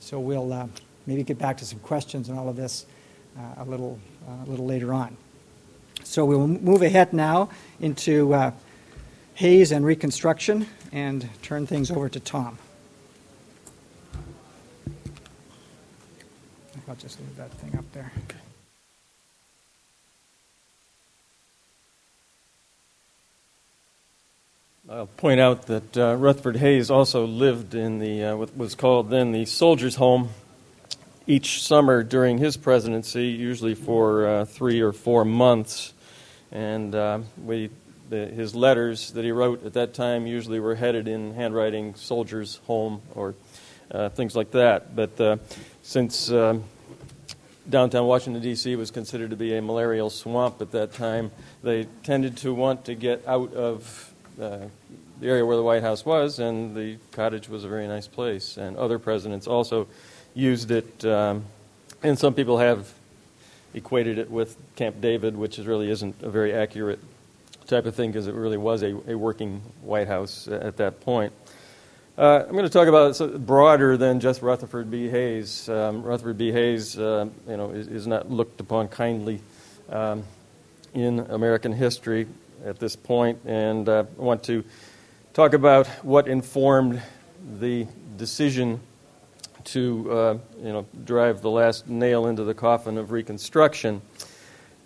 So 0.00 0.20
we'll 0.20 0.52
uh, 0.52 0.68
maybe 1.06 1.22
get 1.22 1.38
back 1.38 1.58
to 1.58 1.64
some 1.64 1.80
questions 1.80 2.30
on 2.30 2.38
all 2.38 2.48
of 2.48 2.56
this 2.56 2.86
uh, 3.36 3.62
a, 3.62 3.64
little, 3.64 3.98
uh, 4.28 4.44
a 4.46 4.48
little 4.48 4.66
later 4.66 4.92
on. 4.92 5.16
So 6.04 6.24
we'll 6.24 6.46
move 6.46 6.82
ahead 6.82 7.12
now 7.12 7.50
into 7.80 8.32
uh, 8.32 8.52
Hayes 9.34 9.72
and 9.72 9.84
Reconstruction 9.84 10.66
and 10.92 11.28
turn 11.42 11.66
things 11.66 11.90
over 11.90 12.08
to 12.08 12.20
Tom. 12.20 12.58
I'll 16.88 16.94
just 16.94 17.18
leave 17.18 17.36
that 17.36 17.50
thing 17.54 17.76
up 17.76 17.84
there. 17.92 18.12
Okay. 18.24 18.45
I'll 24.88 25.08
point 25.08 25.40
out 25.40 25.66
that 25.66 25.98
uh, 25.98 26.14
Rutherford 26.14 26.58
Hayes 26.58 26.92
also 26.92 27.26
lived 27.26 27.74
in 27.74 27.98
the 27.98 28.22
uh, 28.22 28.36
what 28.36 28.56
was 28.56 28.76
called 28.76 29.10
then 29.10 29.32
the 29.32 29.44
Soldiers' 29.44 29.96
Home 29.96 30.28
each 31.26 31.60
summer 31.64 32.04
during 32.04 32.38
his 32.38 32.56
presidency, 32.56 33.26
usually 33.26 33.74
for 33.74 34.28
uh, 34.28 34.44
three 34.44 34.80
or 34.80 34.92
four 34.92 35.24
months. 35.24 35.92
And 36.52 36.94
uh, 36.94 37.18
we 37.44 37.70
the, 38.10 38.26
his 38.26 38.54
letters 38.54 39.10
that 39.12 39.24
he 39.24 39.32
wrote 39.32 39.66
at 39.66 39.72
that 39.72 39.92
time 39.92 40.24
usually 40.24 40.60
were 40.60 40.76
headed 40.76 41.08
in 41.08 41.34
handwriting, 41.34 41.96
soldiers' 41.96 42.60
home, 42.68 43.02
or 43.16 43.34
uh, 43.90 44.10
things 44.10 44.36
like 44.36 44.52
that. 44.52 44.94
But 44.94 45.20
uh, 45.20 45.38
since 45.82 46.28
downtown 46.28 48.06
Washington, 48.06 48.40
D.C. 48.40 48.76
was 48.76 48.92
considered 48.92 49.30
to 49.30 49.36
be 49.36 49.56
a 49.56 49.60
malarial 49.60 50.10
swamp 50.10 50.62
at 50.62 50.70
that 50.70 50.92
time, 50.92 51.32
they 51.64 51.88
tended 52.04 52.36
to 52.36 52.54
want 52.54 52.84
to 52.84 52.94
get 52.94 53.26
out 53.26 53.52
of 53.52 54.12
the 54.36 54.70
area 55.22 55.44
where 55.44 55.56
the 55.56 55.62
White 55.62 55.82
House 55.82 56.04
was, 56.04 56.38
and 56.38 56.76
the 56.76 56.98
cottage 57.12 57.48
was 57.48 57.64
a 57.64 57.68
very 57.68 57.88
nice 57.88 58.06
place. 58.06 58.56
And 58.56 58.76
other 58.76 58.98
presidents 58.98 59.46
also 59.46 59.88
used 60.34 60.70
it, 60.70 61.04
um, 61.04 61.44
and 62.02 62.18
some 62.18 62.34
people 62.34 62.58
have 62.58 62.92
equated 63.74 64.18
it 64.18 64.30
with 64.30 64.56
Camp 64.76 65.00
David, 65.00 65.36
which 65.36 65.58
really 65.58 65.90
isn't 65.90 66.22
a 66.22 66.30
very 66.30 66.52
accurate 66.52 66.98
type 67.66 67.86
of 67.86 67.94
thing 67.94 68.10
because 68.10 68.26
it 68.26 68.34
really 68.34 68.56
was 68.56 68.82
a, 68.82 68.96
a 69.10 69.14
working 69.16 69.60
White 69.82 70.08
House 70.08 70.48
at 70.48 70.76
that 70.76 71.00
point. 71.00 71.32
Uh, 72.18 72.44
I'm 72.46 72.52
going 72.52 72.64
to 72.64 72.70
talk 72.70 72.88
about 72.88 73.20
it 73.20 73.46
broader 73.46 73.98
than 73.98 74.20
just 74.20 74.40
Rutherford 74.40 74.90
B. 74.90 75.08
Hayes. 75.08 75.68
Um, 75.68 76.02
Rutherford 76.02 76.38
B. 76.38 76.50
Hayes, 76.50 76.98
uh, 76.98 77.28
you 77.46 77.56
know, 77.58 77.72
is, 77.72 77.88
is, 77.88 78.06
not 78.06 78.30
looked 78.30 78.58
upon 78.58 78.88
kindly 78.88 79.42
um, 79.90 80.22
in 80.94 81.20
American 81.20 81.72
history 81.72 82.26
at 82.64 82.78
this 82.78 82.96
point, 82.96 83.40
and 83.44 83.88
uh, 83.88 84.04
I 84.18 84.22
want 84.22 84.42
to 84.44 84.64
talk 85.34 85.52
about 85.52 85.86
what 86.04 86.28
informed 86.28 87.02
the 87.60 87.86
decision 88.16 88.80
to, 89.64 90.12
uh, 90.12 90.38
you 90.58 90.72
know, 90.72 90.86
drive 91.04 91.42
the 91.42 91.50
last 91.50 91.88
nail 91.88 92.26
into 92.26 92.44
the 92.44 92.54
coffin 92.54 92.98
of 92.98 93.10
Reconstruction. 93.10 94.00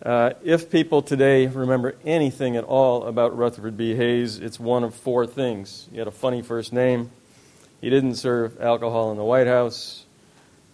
Uh, 0.02 0.32
if 0.42 0.70
people 0.70 1.02
today 1.02 1.46
remember 1.46 1.94
anything 2.04 2.56
at 2.56 2.64
all 2.64 3.04
about 3.04 3.36
Rutherford 3.36 3.76
B. 3.76 3.94
Hayes, 3.94 4.38
it's 4.38 4.58
one 4.58 4.82
of 4.82 4.94
four 4.94 5.26
things. 5.26 5.88
He 5.92 5.98
had 5.98 6.08
a 6.08 6.12
funny 6.12 6.40
first 6.40 6.72
name. 6.72 7.10
He 7.80 7.90
didn't 7.90 8.14
serve 8.16 8.60
alcohol 8.60 9.10
in 9.10 9.18
the 9.18 9.24
White 9.24 9.46
House. 9.46 10.04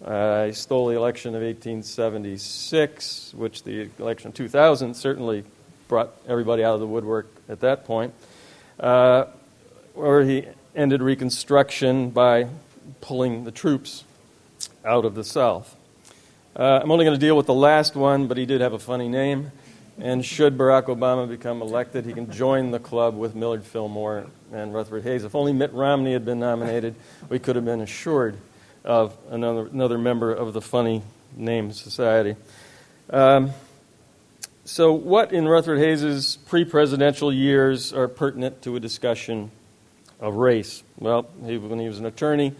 Uh, 0.05 0.47
he 0.47 0.53
stole 0.53 0.89
the 0.89 0.97
election 0.97 1.35
of 1.35 1.43
1876, 1.43 3.35
which 3.35 3.65
the 3.65 3.89
election 3.99 4.29
of 4.29 4.35
2000 4.35 4.95
certainly 4.95 5.45
brought 5.89 6.13
everybody 6.29 6.65
out 6.65 6.75
of 6.75 6.81
the 6.81 6.87
woodwork 6.87 7.29
at 7.49 7.61
that 7.61 7.85
point. 7.85 8.15
Uh, 8.79 9.27
or 9.95 10.23
he 10.23 10.47
ended 10.75 11.03
Reconstruction 11.03 12.11
by 12.11 12.49
pulling 13.01 13.45
the 13.45 13.51
troops 13.51 14.05
out 14.85 15.05
of 15.05 15.15
the 15.15 15.25
South. 15.25 15.75
Uh, 16.55 16.81
I'm 16.83 16.91
only 16.91 17.05
going 17.05 17.19
to 17.19 17.25
deal 17.25 17.37
with 17.37 17.47
the 17.47 17.55
last 17.55 17.97
one, 17.97 18.29
but 18.29 18.37
he 18.37 18.47
did 18.47 18.61
have 18.61 18.73
a 18.73 18.79
funny 18.79 19.09
name. 19.09 19.53
And 19.99 20.25
should 20.25 20.59
Barack 20.59 20.85
Obama 20.85 21.27
become 21.27 21.63
elected, 21.63 22.05
he 22.05 22.13
can 22.13 22.31
join 22.31 22.71
the 22.71 22.79
club 22.79 23.17
with 23.17 23.35
Millard 23.35 23.65
Fillmore 23.65 24.27
and 24.53 24.75
Rutherford 24.75 25.05
Hayes. 25.05 25.25
If 25.25 25.35
only 25.35 25.55
Mitt 25.55 25.73
Romney 25.73 26.13
had 26.13 26.25
been 26.25 26.39
nominated, 26.39 26.95
we 27.31 27.39
could 27.39 27.57
have 27.57 27.65
been 27.65 27.81
assured 27.81 28.37
of 28.85 29.17
another, 29.31 29.67
another 29.67 29.97
member 29.97 30.33
of 30.33 30.53
the 30.53 30.61
funny 30.61 31.03
name 31.35 31.73
society. 31.73 32.37
Um, 33.09 33.53
so, 34.67 34.93
what 34.93 35.33
in 35.33 35.47
Rutherford 35.49 35.79
Hayes's 35.79 36.37
pre 36.47 36.65
presidential 36.65 37.33
years 37.33 37.93
are 37.93 38.09
pertinent 38.09 38.63
to 38.63 38.77
a 38.77 38.81
discussion 38.81 39.51
of 40.21 40.35
race? 40.35 40.83
Well, 40.99 41.27
he, 41.45 41.57
when 41.57 41.79
he 41.79 41.89
was 41.89 41.99
an 41.99 42.07
attorney, 42.07 42.53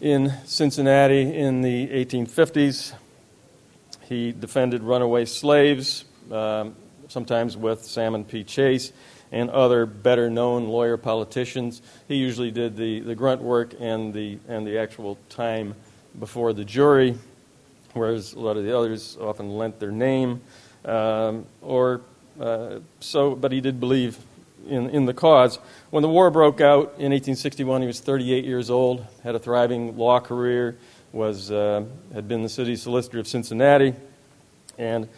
in 0.00 0.32
Cincinnati 0.46 1.34
in 1.36 1.60
the 1.60 1.88
1850s. 1.88 2.94
He 4.08 4.32
defended 4.32 4.82
runaway 4.82 5.26
slaves, 5.26 6.04
um, 6.32 6.74
sometimes 7.08 7.56
with 7.56 7.84
Salmon 7.84 8.24
P. 8.24 8.42
Chase 8.42 8.92
and 9.30 9.50
other 9.50 9.86
better 9.86 10.30
known 10.30 10.68
lawyer 10.68 10.96
politicians. 10.96 11.82
He 12.08 12.16
usually 12.16 12.50
did 12.50 12.76
the, 12.76 13.00
the 13.00 13.14
grunt 13.14 13.42
work 13.42 13.74
and 13.78 14.12
the, 14.12 14.38
and 14.48 14.66
the 14.66 14.78
actual 14.78 15.18
time 15.28 15.74
before 16.18 16.52
the 16.52 16.64
jury, 16.64 17.16
whereas 17.92 18.32
a 18.32 18.40
lot 18.40 18.56
of 18.56 18.64
the 18.64 18.76
others 18.76 19.16
often 19.20 19.50
lent 19.50 19.78
their 19.78 19.92
name. 19.92 20.40
Um, 20.84 21.46
or 21.62 22.00
uh, 22.40 22.80
so, 23.00 23.34
but 23.34 23.52
he 23.52 23.60
did 23.60 23.80
believe 23.80 24.18
in, 24.66 24.90
in 24.90 25.04
the 25.06 25.14
cause. 25.14 25.58
When 25.90 26.02
the 26.02 26.08
war 26.08 26.30
broke 26.30 26.60
out 26.60 26.94
in 26.98 27.12
1861, 27.12 27.82
he 27.82 27.86
was 27.86 28.00
38 28.00 28.44
years 28.44 28.70
old, 28.70 29.04
had 29.22 29.34
a 29.34 29.38
thriving 29.38 29.96
law 29.96 30.20
career, 30.20 30.76
was, 31.12 31.50
uh, 31.50 31.84
had 32.14 32.28
been 32.28 32.42
the 32.42 32.48
city 32.48 32.76
solicitor 32.76 33.18
of 33.18 33.26
Cincinnati, 33.26 33.94
and 34.78 35.08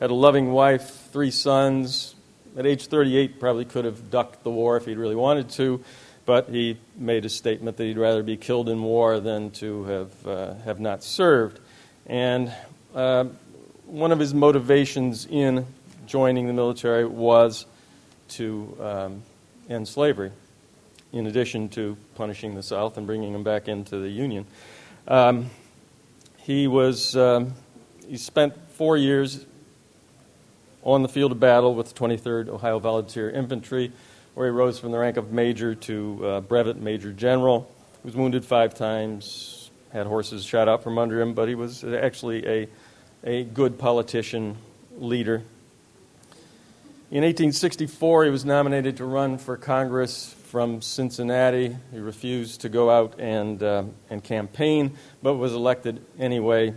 had 0.00 0.10
a 0.10 0.14
loving 0.14 0.52
wife, 0.52 1.08
three 1.12 1.30
sons. 1.30 2.14
At 2.56 2.66
age 2.66 2.86
38, 2.86 3.38
probably 3.38 3.64
could 3.64 3.84
have 3.84 4.10
ducked 4.10 4.42
the 4.42 4.50
war 4.50 4.76
if 4.76 4.86
he'd 4.86 4.98
really 4.98 5.14
wanted 5.14 5.50
to, 5.50 5.84
but 6.26 6.48
he 6.48 6.78
made 6.96 7.24
a 7.24 7.28
statement 7.28 7.76
that 7.76 7.84
he'd 7.84 7.98
rather 7.98 8.22
be 8.22 8.36
killed 8.36 8.68
in 8.68 8.82
war 8.82 9.20
than 9.20 9.50
to 9.52 9.84
have, 9.84 10.26
uh, 10.26 10.54
have 10.64 10.80
not 10.80 11.04
served. 11.04 11.60
And 12.06 12.52
uh, 12.94 13.26
one 13.92 14.10
of 14.10 14.18
his 14.18 14.32
motivations 14.32 15.26
in 15.26 15.66
joining 16.06 16.46
the 16.46 16.52
military 16.54 17.04
was 17.04 17.66
to 18.26 18.74
um, 18.80 19.22
end 19.68 19.86
slavery, 19.86 20.32
in 21.12 21.26
addition 21.26 21.68
to 21.68 21.94
punishing 22.14 22.54
the 22.54 22.62
South 22.62 22.96
and 22.96 23.06
bringing 23.06 23.34
them 23.34 23.42
back 23.42 23.68
into 23.68 23.98
the 23.98 24.08
Union. 24.08 24.46
Um, 25.06 25.50
he 26.38 26.66
was 26.66 27.14
um, 27.16 27.52
he 28.08 28.16
spent 28.16 28.54
four 28.70 28.96
years 28.96 29.44
on 30.82 31.02
the 31.02 31.08
field 31.08 31.30
of 31.30 31.38
battle 31.38 31.74
with 31.74 31.92
the 31.92 31.94
23rd 31.94 32.48
Ohio 32.48 32.78
Volunteer 32.78 33.28
Infantry, 33.28 33.92
where 34.32 34.46
he 34.46 34.50
rose 34.50 34.78
from 34.78 34.92
the 34.92 34.98
rank 34.98 35.18
of 35.18 35.32
major 35.32 35.74
to 35.74 36.26
uh, 36.26 36.40
brevet 36.40 36.78
major 36.78 37.12
general. 37.12 37.70
He 38.02 38.08
was 38.08 38.16
wounded 38.16 38.42
five 38.42 38.74
times, 38.74 39.70
had 39.92 40.06
horses 40.06 40.46
shot 40.46 40.66
out 40.66 40.82
from 40.82 40.96
under 40.96 41.20
him, 41.20 41.34
but 41.34 41.46
he 41.46 41.54
was 41.54 41.84
actually 41.84 42.46
a, 42.46 42.68
a 43.24 43.44
good 43.44 43.78
politician, 43.78 44.56
leader. 44.98 45.42
In 47.10 47.22
1864, 47.22 48.24
he 48.24 48.30
was 48.30 48.44
nominated 48.44 48.96
to 48.96 49.04
run 49.04 49.38
for 49.38 49.56
Congress 49.56 50.34
from 50.48 50.82
Cincinnati. 50.82 51.76
He 51.92 51.98
refused 51.98 52.62
to 52.62 52.68
go 52.68 52.90
out 52.90 53.20
and, 53.20 53.62
uh, 53.62 53.84
and 54.10 54.24
campaign, 54.24 54.96
but 55.22 55.34
was 55.34 55.52
elected 55.52 56.04
anyway. 56.18 56.74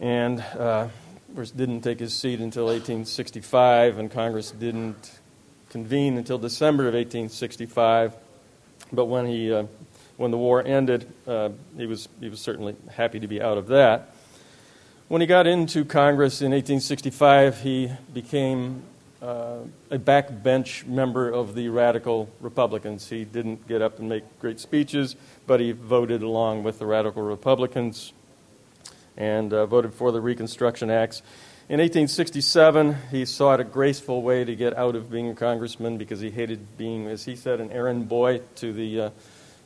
And 0.00 0.40
uh, 0.40 0.88
didn't 1.34 1.82
take 1.82 2.00
his 2.00 2.16
seat 2.16 2.40
until 2.40 2.64
1865, 2.64 3.98
and 3.98 4.10
Congress 4.10 4.50
didn't 4.50 5.20
convene 5.70 6.18
until 6.18 6.38
December 6.38 6.84
of 6.84 6.94
1865. 6.94 8.14
But 8.92 9.06
when 9.06 9.26
he, 9.26 9.52
uh, 9.52 9.64
when 10.16 10.30
the 10.30 10.38
war 10.38 10.62
ended, 10.66 11.10
uh, 11.26 11.50
he 11.76 11.86
was 11.86 12.08
he 12.20 12.28
was 12.28 12.40
certainly 12.40 12.76
happy 12.90 13.20
to 13.20 13.28
be 13.28 13.40
out 13.40 13.58
of 13.58 13.68
that. 13.68 14.14
When 15.12 15.20
he 15.20 15.26
got 15.26 15.46
into 15.46 15.84
Congress 15.84 16.40
in 16.40 16.52
1865, 16.52 17.60
he 17.60 17.90
became 18.14 18.82
uh, 19.20 19.58
a 19.90 19.98
backbench 19.98 20.86
member 20.86 21.28
of 21.28 21.54
the 21.54 21.68
radical 21.68 22.30
Republicans. 22.40 23.10
He 23.10 23.26
didn't 23.26 23.68
get 23.68 23.82
up 23.82 23.98
and 23.98 24.08
make 24.08 24.24
great 24.38 24.58
speeches, 24.58 25.14
but 25.46 25.60
he 25.60 25.72
voted 25.72 26.22
along 26.22 26.62
with 26.62 26.78
the 26.78 26.86
radical 26.86 27.22
Republicans 27.22 28.14
and 29.14 29.52
uh, 29.52 29.66
voted 29.66 29.92
for 29.92 30.12
the 30.12 30.20
Reconstruction 30.22 30.90
Acts. 30.90 31.18
In 31.68 31.78
1867, 31.78 32.96
he 33.10 33.26
sought 33.26 33.60
a 33.60 33.64
graceful 33.64 34.22
way 34.22 34.46
to 34.46 34.56
get 34.56 34.74
out 34.78 34.96
of 34.96 35.10
being 35.10 35.28
a 35.28 35.34
congressman 35.34 35.98
because 35.98 36.20
he 36.20 36.30
hated 36.30 36.78
being, 36.78 37.06
as 37.06 37.26
he 37.26 37.36
said, 37.36 37.60
an 37.60 37.70
errand 37.70 38.08
boy 38.08 38.40
to 38.54 38.72
the 38.72 39.00
uh, 39.02 39.10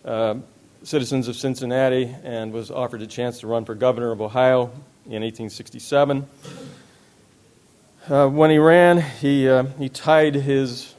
uh, 0.05 0.35
citizens 0.83 1.29
of 1.29 1.37
Cincinnati 1.37 2.13
and 2.25 2.53
was 2.53 2.73
offered 2.73 3.01
a 3.01 3.07
chance 3.07 3.39
to 3.39 3.47
run 3.47 3.65
for 3.65 3.77
governor 3.77 4.11
of 4.11 4.21
Ohio 4.21 4.73
in 5.09 5.23
1867. 5.23 6.27
Uh, 8.09 8.29
when 8.29 8.51
he 8.51 8.59
ran, 8.59 9.01
he, 9.01 9.49
uh, 9.49 9.63
he 9.79 9.89
tied 9.89 10.35
his 10.35 10.95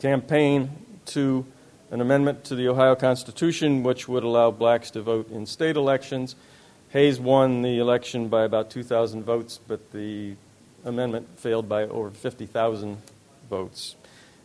campaign 0.00 0.70
to 1.06 1.46
an 1.92 2.00
amendment 2.00 2.42
to 2.42 2.56
the 2.56 2.68
Ohio 2.68 2.96
Constitution 2.96 3.84
which 3.84 4.08
would 4.08 4.24
allow 4.24 4.50
blacks 4.50 4.90
to 4.90 5.02
vote 5.02 5.30
in 5.30 5.46
state 5.46 5.76
elections. 5.76 6.34
Hayes 6.90 7.20
won 7.20 7.62
the 7.62 7.78
election 7.78 8.28
by 8.28 8.42
about 8.42 8.70
2,000 8.70 9.22
votes, 9.22 9.60
but 9.68 9.92
the 9.92 10.34
amendment 10.84 11.28
failed 11.38 11.68
by 11.68 11.84
over 11.84 12.10
50,000 12.10 12.98
votes. 13.48 13.94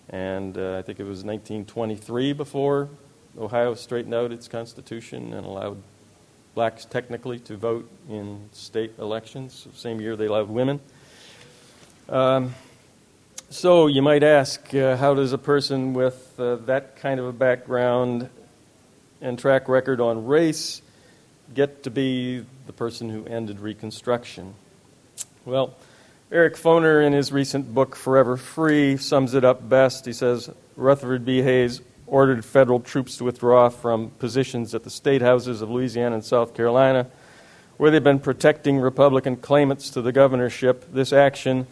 And 0.09 0.57
uh, 0.57 0.77
I 0.77 0.83
think 0.83 0.99
it 0.99 1.03
was 1.03 1.23
1923 1.23 2.33
before 2.33 2.89
Ohio 3.39 3.73
straightened 3.73 4.13
out 4.13 4.31
its 4.31 4.47
constitution 4.47 5.33
and 5.33 5.45
allowed 5.45 5.81
blacks 6.57 6.85
technically 6.85 7.37
to 7.37 7.55
vote 7.55 7.87
in 8.09 8.49
state 8.51 8.91
elections. 8.97 9.67
Same 9.75 10.01
year 10.01 10.15
they 10.15 10.25
allowed 10.25 10.49
women. 10.49 10.79
Um, 12.09 12.55
so 13.51 13.85
you 13.85 14.01
might 14.01 14.23
ask, 14.23 14.73
uh, 14.73 14.97
how 14.97 15.13
does 15.13 15.33
a 15.33 15.37
person 15.37 15.93
with 15.93 16.33
uh, 16.39 16.55
that 16.65 16.95
kind 16.95 17.19
of 17.19 17.27
a 17.27 17.31
background 17.31 18.27
and 19.21 19.37
track 19.37 19.69
record 19.69 20.01
on 20.01 20.25
race 20.25 20.81
get 21.53 21.83
to 21.83 21.91
be 21.91 22.43
the 22.65 22.73
person 22.73 23.07
who 23.07 23.23
ended 23.27 23.59
Reconstruction? 23.59 24.55
Well, 25.45 25.75
Eric 26.31 26.55
Foner, 26.55 27.05
in 27.05 27.13
his 27.13 27.31
recent 27.31 27.71
book, 27.71 27.95
Forever 27.95 28.35
Free, 28.35 28.97
sums 28.97 29.35
it 29.35 29.45
up 29.45 29.69
best. 29.69 30.07
He 30.07 30.13
says 30.13 30.49
Rutherford 30.75 31.23
B. 31.23 31.43
Hayes 31.43 31.81
ordered 32.07 32.43
federal 32.43 32.79
troops 32.79 33.17
to 33.17 33.25
withdraw 33.25 33.69
from 33.69 34.09
positions 34.11 34.73
at 34.73 34.83
the 34.83 34.89
state 34.89 35.21
houses 35.21 35.61
of 35.61 35.69
Louisiana 35.69 36.15
and 36.15 36.25
South 36.25 36.55
Carolina, 36.55 37.07
where 37.75 37.91
they've 37.91 38.03
been 38.03 38.19
protecting 38.19 38.79
Republican 38.79 39.35
claimants 39.35 39.91
to 39.91 40.01
the 40.01 40.11
governorship. 40.11 40.91
This 40.91 41.13
action, 41.13 41.67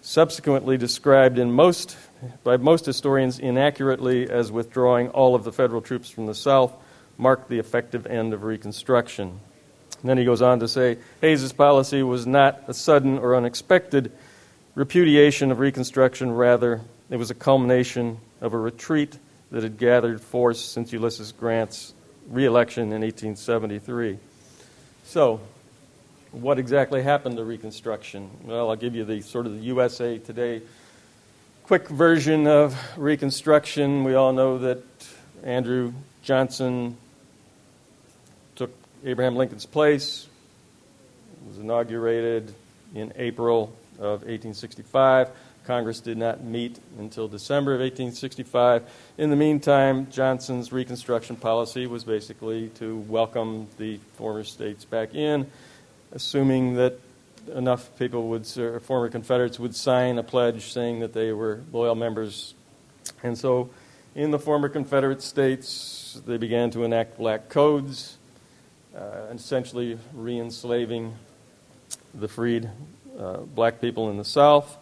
subsequently 0.00 0.76
described 0.76 1.38
in 1.38 1.52
most, 1.52 1.96
by 2.42 2.56
most 2.56 2.86
historians 2.86 3.38
inaccurately 3.38 4.28
as 4.28 4.50
withdrawing 4.50 5.10
all 5.10 5.34
of 5.34 5.44
the 5.44 5.52
federal 5.52 5.80
troops 5.80 6.10
from 6.10 6.26
the 6.26 6.34
South, 6.34 6.72
marked 7.18 7.48
the 7.48 7.58
effective 7.58 8.06
end 8.06 8.32
of 8.32 8.42
Reconstruction. 8.42 9.38
And 10.00 10.10
then 10.10 10.18
he 10.18 10.24
goes 10.24 10.42
on 10.42 10.60
to 10.60 10.68
say 10.68 10.98
Hayes's 11.20 11.52
policy 11.52 12.02
was 12.02 12.26
not 12.26 12.62
a 12.66 12.74
sudden 12.74 13.18
or 13.18 13.36
unexpected 13.36 14.10
repudiation 14.74 15.52
of 15.52 15.60
Reconstruction, 15.60 16.32
rather, 16.32 16.80
it 17.10 17.16
was 17.16 17.30
a 17.30 17.34
culmination 17.34 18.18
of 18.40 18.54
a 18.54 18.58
retreat 18.58 19.18
that 19.54 19.62
had 19.62 19.78
gathered 19.78 20.20
force 20.20 20.60
since 20.60 20.92
Ulysses 20.92 21.30
Grant's 21.30 21.94
reelection 22.28 22.92
in 22.92 23.02
1873. 23.02 24.18
So, 25.04 25.40
what 26.32 26.58
exactly 26.58 27.04
happened 27.04 27.36
to 27.36 27.44
Reconstruction? 27.44 28.28
Well, 28.42 28.68
I'll 28.68 28.74
give 28.74 28.96
you 28.96 29.04
the 29.04 29.20
sort 29.20 29.46
of 29.46 29.52
the 29.52 29.60
USA 29.60 30.18
Today 30.18 30.62
quick 31.62 31.86
version 31.86 32.48
of 32.48 32.76
Reconstruction. 32.96 34.02
We 34.02 34.14
all 34.14 34.32
know 34.32 34.58
that 34.58 34.82
Andrew 35.44 35.92
Johnson 36.24 36.96
took 38.56 38.72
Abraham 39.04 39.36
Lincoln's 39.36 39.66
place 39.66 40.26
was 41.46 41.58
inaugurated 41.58 42.52
in 42.96 43.12
April 43.14 43.72
of 44.00 44.22
1865. 44.22 45.28
Congress 45.66 46.00
did 46.00 46.18
not 46.18 46.44
meet 46.44 46.78
until 46.98 47.26
December 47.26 47.74
of 47.74 47.80
1865. 47.80 48.82
In 49.18 49.30
the 49.30 49.36
meantime, 49.36 50.10
Johnson's 50.10 50.72
Reconstruction 50.72 51.36
policy 51.36 51.86
was 51.86 52.04
basically 52.04 52.68
to 52.76 52.98
welcome 53.08 53.66
the 53.78 53.98
former 54.14 54.44
states 54.44 54.84
back 54.84 55.14
in, 55.14 55.46
assuming 56.12 56.74
that 56.74 56.98
enough 57.54 57.90
people 57.98 58.28
would, 58.28 58.46
former 58.82 59.08
Confederates 59.08 59.58
would 59.58 59.74
sign 59.74 60.18
a 60.18 60.22
pledge 60.22 60.72
saying 60.72 61.00
that 61.00 61.12
they 61.12 61.32
were 61.32 61.60
loyal 61.72 61.94
members. 61.94 62.54
And 63.22 63.36
so, 63.36 63.70
in 64.14 64.30
the 64.30 64.38
former 64.38 64.68
Confederate 64.68 65.22
states, 65.22 66.20
they 66.26 66.36
began 66.36 66.70
to 66.72 66.84
enact 66.84 67.18
black 67.18 67.48
codes 67.48 68.18
uh, 68.96 69.32
essentially 69.34 69.98
re 70.12 70.38
enslaving 70.38 71.14
the 72.14 72.28
freed 72.28 72.70
uh, 73.18 73.38
black 73.38 73.80
people 73.80 74.10
in 74.10 74.16
the 74.16 74.24
South. 74.24 74.76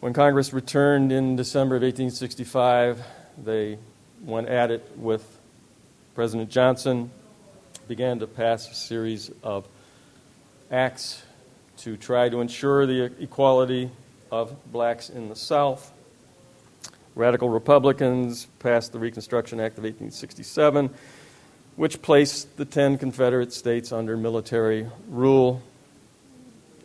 When 0.00 0.12
Congress 0.12 0.52
returned 0.52 1.10
in 1.10 1.34
December 1.34 1.74
of 1.74 1.82
1865, 1.82 3.04
they 3.44 3.78
went 4.22 4.48
at 4.48 4.70
it 4.70 4.88
with 4.96 5.40
President 6.14 6.50
Johnson, 6.50 7.10
began 7.88 8.20
to 8.20 8.28
pass 8.28 8.70
a 8.70 8.74
series 8.74 9.32
of 9.42 9.66
acts 10.70 11.24
to 11.78 11.96
try 11.96 12.28
to 12.28 12.40
ensure 12.40 12.86
the 12.86 13.10
equality 13.20 13.90
of 14.30 14.54
blacks 14.70 15.10
in 15.10 15.28
the 15.28 15.34
South. 15.34 15.92
Radical 17.16 17.48
Republicans 17.48 18.46
passed 18.60 18.92
the 18.92 19.00
Reconstruction 19.00 19.58
Act 19.58 19.78
of 19.78 19.84
1867 19.84 20.90
which 21.74 22.02
placed 22.02 22.56
the 22.56 22.64
10 22.64 22.98
Confederate 22.98 23.52
states 23.52 23.92
under 23.92 24.16
military 24.16 24.88
rule, 25.08 25.62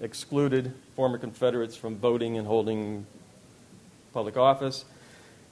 excluded 0.01 0.73
former 0.95 1.17
Confederates 1.17 1.75
from 1.75 1.97
voting 1.97 2.37
and 2.37 2.45
holding 2.45 3.05
public 4.13 4.37
office. 4.37 4.85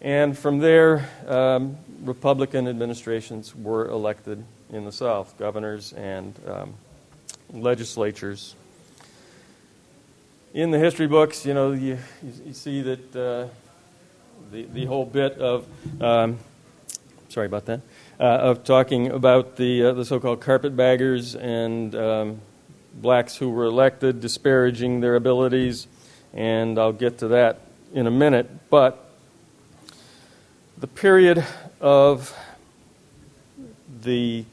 And 0.01 0.37
from 0.37 0.59
there, 0.59 1.09
um, 1.27 1.77
Republican 2.03 2.67
administrations 2.67 3.55
were 3.55 3.87
elected 3.87 4.43
in 4.71 4.85
the 4.85 4.91
South, 4.91 5.37
governors 5.37 5.93
and 5.93 6.33
um, 6.47 6.73
legislatures. 7.51 8.55
In 10.53 10.71
the 10.71 10.79
history 10.79 11.07
books, 11.07 11.45
you 11.45 11.53
know, 11.53 11.71
you, 11.71 11.97
you 12.45 12.53
see 12.53 12.81
that 12.81 13.15
uh, 13.15 13.47
the, 14.51 14.63
the 14.63 14.85
whole 14.85 15.05
bit 15.05 15.37
of, 15.37 15.65
um, 16.01 16.39
sorry 17.29 17.45
about 17.45 17.65
that, 17.65 17.81
uh, 18.19 18.23
of 18.23 18.63
talking 18.63 19.07
about 19.07 19.55
the, 19.55 19.85
uh, 19.85 19.93
the 19.93 20.05
so 20.05 20.19
called 20.19 20.41
carpetbaggers 20.41 21.35
and 21.35 21.95
um, 21.95 22.41
blacks 22.93 23.37
who 23.37 23.49
were 23.49 23.65
elected, 23.65 24.21
disparaging 24.21 25.01
their 25.01 25.15
abilities, 25.15 25.87
and 26.33 26.77
I'll 26.77 26.93
get 26.93 27.17
to 27.19 27.29
that 27.29 27.61
in 27.93 28.07
a 28.07 28.11
minute. 28.11 28.69
But 28.69 29.09
the 30.77 30.87
period 30.87 31.45
of 31.79 32.35
the 34.01 34.45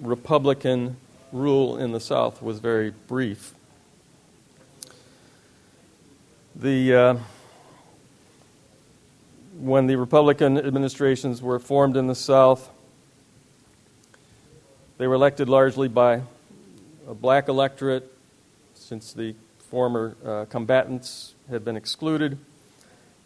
Republican 0.00 0.96
rule 1.32 1.76
in 1.76 1.92
the 1.92 2.00
South 2.00 2.42
was 2.42 2.58
very 2.58 2.90
brief. 3.08 3.52
The 6.54 6.94
uh, 6.94 7.16
when 9.58 9.86
the 9.86 9.96
Republican 9.96 10.58
administrations 10.58 11.40
were 11.40 11.58
formed 11.58 11.96
in 11.96 12.06
the 12.06 12.14
South, 12.14 12.70
they 14.98 15.06
were 15.06 15.14
elected 15.14 15.48
largely 15.48 15.88
by 15.88 16.22
a 17.06 17.14
black 17.14 17.48
electorate, 17.48 18.12
since 18.74 19.12
the 19.12 19.34
former 19.70 20.16
uh, 20.24 20.44
combatants 20.46 21.34
had 21.48 21.64
been 21.64 21.76
excluded. 21.76 22.38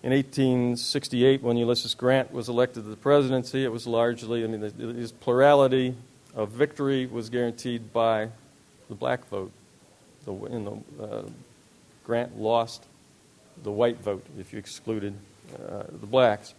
In 0.03 0.13
1868, 0.13 1.43
when 1.43 1.57
Ulysses 1.57 1.95
Grant 1.95 2.33
was 2.33 2.49
elected 2.49 2.85
to 2.85 2.91
the 2.91 2.97
presidency, 2.97 3.65
it 3.65 3.73
was 3.73 3.87
largely, 3.87 4.45
I 4.45 4.47
mean, 4.47 4.63
his 4.63 5.13
plurality 5.13 5.95
of 6.35 6.51
victory 6.51 7.07
was 7.07 7.29
guaranteed 7.29 7.93
by 7.93 8.29
the 8.89 8.95
black 8.95 9.27
vote. 9.29 9.53
The, 10.25 10.33
in 10.47 10.65
the, 10.65 11.05
uh, 11.05 11.23
Grant 12.05 12.39
lost 12.39 12.85
the 13.63 13.71
white 13.71 13.99
vote 13.99 14.25
if 14.39 14.53
you 14.53 14.59
excluded 14.59 15.15
uh, 15.55 15.85
the 15.89 16.07
blacks. 16.07 16.55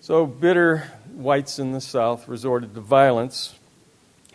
So 0.00 0.26
bitter 0.26 0.90
whites 1.12 1.58
in 1.58 1.72
the 1.72 1.80
South 1.80 2.26
resorted 2.26 2.74
to 2.74 2.80
violence, 2.80 3.54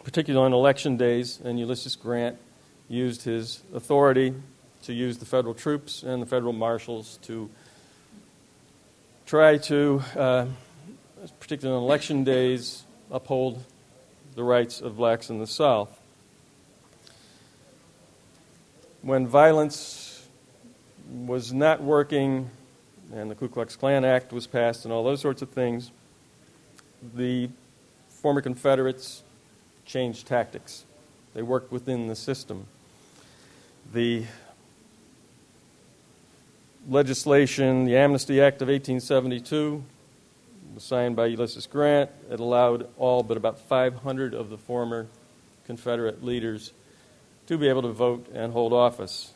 particularly 0.08 0.46
on 0.46 0.54
election 0.54 0.96
days, 0.96 1.42
and 1.44 1.60
Ulysses 1.60 1.98
Grant 1.98 2.38
used 2.88 3.24
his 3.24 3.62
authority 3.74 4.34
to 4.84 4.94
use 4.94 5.18
the 5.18 5.26
federal 5.26 5.54
troops 5.54 6.02
and 6.02 6.22
the 6.22 6.26
federal 6.26 6.54
marshals 6.54 7.20
to 7.24 7.50
try 9.26 9.58
to, 9.58 10.02
uh, 10.16 10.46
particularly 11.42 11.78
on 11.78 11.84
election 11.84 12.24
days, 12.24 12.86
uphold 13.12 13.62
the 14.36 14.44
rights 14.46 14.80
of 14.80 14.96
blacks 14.96 15.30
in 15.30 15.40
the 15.40 15.46
South. 15.46 16.00
When 19.02 19.28
violence 19.28 20.26
was 21.26 21.52
not 21.52 21.84
working 21.84 22.50
and 23.14 23.30
the 23.30 23.36
Ku 23.36 23.50
Klux 23.50 23.76
Klan 23.76 24.06
Act 24.06 24.32
was 24.32 24.48
passed 24.48 24.86
and 24.86 24.94
all 24.94 25.04
those 25.04 25.20
sorts 25.20 25.42
of 25.42 25.50
things, 25.50 25.92
the 27.14 27.50
former 28.08 28.40
Confederates 28.40 29.24
changed 29.88 30.28
tactics. 30.28 30.84
They 31.34 31.42
worked 31.42 31.72
within 31.72 32.08
the 32.08 32.16
system. 32.16 32.68
The 33.94 34.26
legislation, 36.88 37.86
the 37.86 37.98
Amnesty 37.98 38.42
Act 38.42 38.62
of 38.62 38.68
1872, 38.68 39.84
was 40.76 40.84
signed 40.84 41.16
by 41.16 41.28
Ulysses 41.28 41.66
Grant. 41.66 42.12
It 42.30 42.40
allowed 42.40 42.88
all 42.98 43.24
but 43.24 43.38
about 43.38 43.60
500 43.60 44.34
of 44.34 44.50
the 44.50 44.58
former 44.58 45.08
Confederate 45.66 46.24
leaders 46.24 46.74
to 47.48 47.58
be 47.58 47.68
able 47.68 47.82
to 47.82 47.92
vote 47.92 48.28
and 48.34 48.52
hold 48.54 48.74
office. 48.74 49.34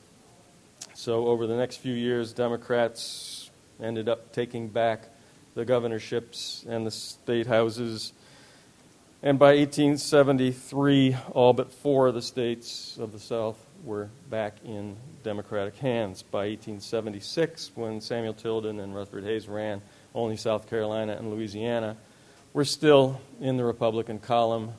So, 0.94 1.28
over 1.28 1.48
the 1.48 1.56
next 1.56 1.78
few 1.78 1.94
years, 1.94 2.34
Democrats 2.34 3.50
ended 3.82 4.10
up 4.10 4.34
taking 4.34 4.68
back 4.68 5.08
the 5.56 5.66
governorships 5.66 6.66
and 6.68 6.86
the 6.86 6.92
state 6.92 7.48
houses. 7.48 8.14
And 9.24 9.38
by 9.38 9.56
1873, 9.58 11.16
all 11.34 11.54
but 11.54 11.72
four 11.72 12.08
of 12.08 12.16
the 12.16 12.24
states 12.24 12.98
of 12.98 13.12
the 13.12 13.20
South 13.20 13.56
were 13.84 14.10
back 14.32 14.56
in 14.66 14.96
Democratic 15.24 15.76
hands. 15.78 16.24
By 16.24 16.48
1876, 16.48 17.72
when 17.76 18.02
Samuel 18.02 18.34
Tilden 18.34 18.80
and 18.80 18.96
Rutherford 18.96 19.24
Hayes 19.26 19.48
ran, 19.48 19.84
only 20.16 20.38
South 20.38 20.68
Carolina 20.68 21.14
and 21.14 21.30
Louisiana 21.30 21.98
were 22.54 22.66
still 22.66 23.22
in 23.40 23.58
the 23.58 23.64
Republican 23.64 24.18
column 24.18 24.72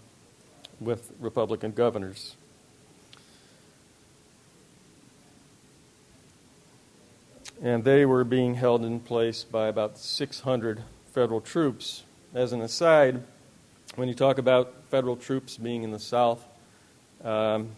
with 0.81 1.13
Republican 1.21 1.71
governors. 1.71 2.35
And 7.63 7.85
they 7.85 8.05
were 8.05 8.25
being 8.25 8.57
held 8.57 8.85
in 8.85 8.99
place 8.99 9.45
by 9.45 9.69
about 9.69 9.99
600 9.99 10.83
federal 11.13 11.41
troops. 11.41 12.03
As 12.35 12.53
an 12.53 12.61
aside, 12.61 13.23
when 13.97 14.09
you 14.09 14.15
talk 14.15 14.39
about 14.39 14.73
federal 14.91 15.17
troops 15.17 15.59
being 15.59 15.83
in 15.83 15.91
the 15.91 15.99
South, 15.99 16.43
um, 17.23 17.69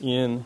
in 0.00 0.44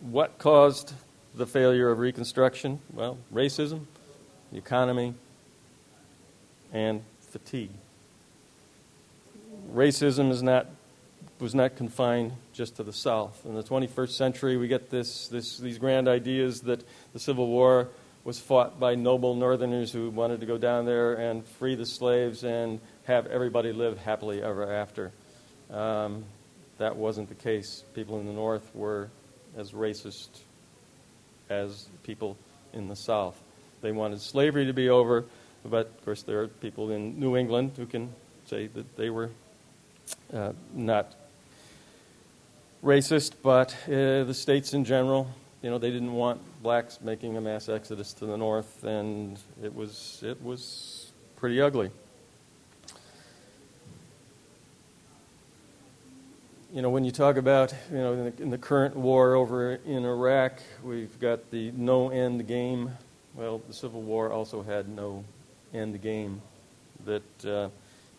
what 0.00 0.38
caused 0.38 0.94
the 1.34 1.46
failure 1.46 1.90
of 1.90 1.98
Reconstruction? 1.98 2.80
Well, 2.92 3.18
racism, 3.32 3.84
the 4.52 4.58
economy, 4.58 5.14
and 6.72 7.02
fatigue. 7.20 7.70
Racism 9.72 10.30
is 10.30 10.42
not, 10.42 10.66
was 11.38 11.54
not 11.54 11.76
confined 11.76 12.32
just 12.52 12.76
to 12.76 12.82
the 12.82 12.92
South. 12.92 13.44
In 13.44 13.54
the 13.54 13.62
21st 13.62 14.10
century, 14.10 14.56
we 14.56 14.68
get 14.68 14.90
this, 14.90 15.28
this, 15.28 15.58
these 15.58 15.78
grand 15.78 16.08
ideas 16.08 16.62
that 16.62 16.82
the 17.12 17.18
Civil 17.18 17.46
War 17.46 17.88
was 18.24 18.38
fought 18.38 18.78
by 18.78 18.94
noble 18.94 19.34
Northerners 19.34 19.92
who 19.92 20.10
wanted 20.10 20.40
to 20.40 20.46
go 20.46 20.58
down 20.58 20.84
there 20.84 21.14
and 21.14 21.44
free 21.44 21.74
the 21.74 21.86
slaves 21.86 22.44
and 22.44 22.80
have 23.04 23.26
everybody 23.26 23.72
live 23.72 23.98
happily 23.98 24.42
ever 24.42 24.72
after. 24.72 25.12
Um, 25.70 26.24
that 26.78 26.96
wasn't 26.96 27.28
the 27.28 27.34
case. 27.34 27.84
People 27.94 28.20
in 28.20 28.26
the 28.26 28.32
North 28.32 28.68
were 28.74 29.08
as 29.56 29.72
racist 29.72 30.28
as 31.48 31.86
people 32.02 32.36
in 32.72 32.88
the 32.88 32.96
South. 32.96 33.40
They 33.80 33.92
wanted 33.92 34.20
slavery 34.20 34.66
to 34.66 34.72
be 34.72 34.88
over, 34.88 35.24
but 35.64 35.86
of 35.86 36.04
course, 36.04 36.22
there 36.22 36.42
are 36.42 36.48
people 36.48 36.90
in 36.90 37.18
New 37.18 37.36
England 37.36 37.72
who 37.76 37.86
can 37.86 38.12
say 38.46 38.66
that 38.68 38.96
they 38.96 39.10
were 39.10 39.30
uh, 40.32 40.52
not 40.74 41.14
racist, 42.84 43.32
but 43.42 43.74
uh, 43.86 44.24
the 44.24 44.34
states 44.34 44.74
in 44.74 44.84
general 44.84 45.30
you 45.62 45.68
know, 45.68 45.78
they 45.78 45.90
didn't 45.90 46.12
want 46.12 46.40
blacks 46.62 47.00
making 47.02 47.36
a 47.36 47.40
mass 47.40 47.68
exodus 47.68 48.12
to 48.14 48.26
the 48.26 48.36
north, 48.36 48.82
and 48.84 49.38
it 49.62 49.74
was 49.74 50.22
it 50.26 50.42
was 50.42 51.12
pretty 51.36 51.60
ugly. 51.60 51.90
You 56.72 56.82
know, 56.82 56.88
when 56.88 57.04
you 57.04 57.10
talk 57.10 57.36
about 57.36 57.74
you 57.90 57.98
know 57.98 58.12
in 58.14 58.24
the, 58.24 58.42
in 58.42 58.50
the 58.50 58.58
current 58.58 58.96
war 58.96 59.34
over 59.34 59.74
in 59.84 60.04
Iraq, 60.04 60.60
we've 60.82 61.18
got 61.20 61.50
the 61.50 61.72
no 61.72 62.08
end 62.08 62.46
game. 62.46 62.92
Well, 63.34 63.60
the 63.68 63.74
Civil 63.74 64.02
War 64.02 64.32
also 64.32 64.62
had 64.62 64.88
no 64.88 65.24
end 65.74 66.00
game 66.00 66.40
that 67.04 67.44
uh, 67.44 67.68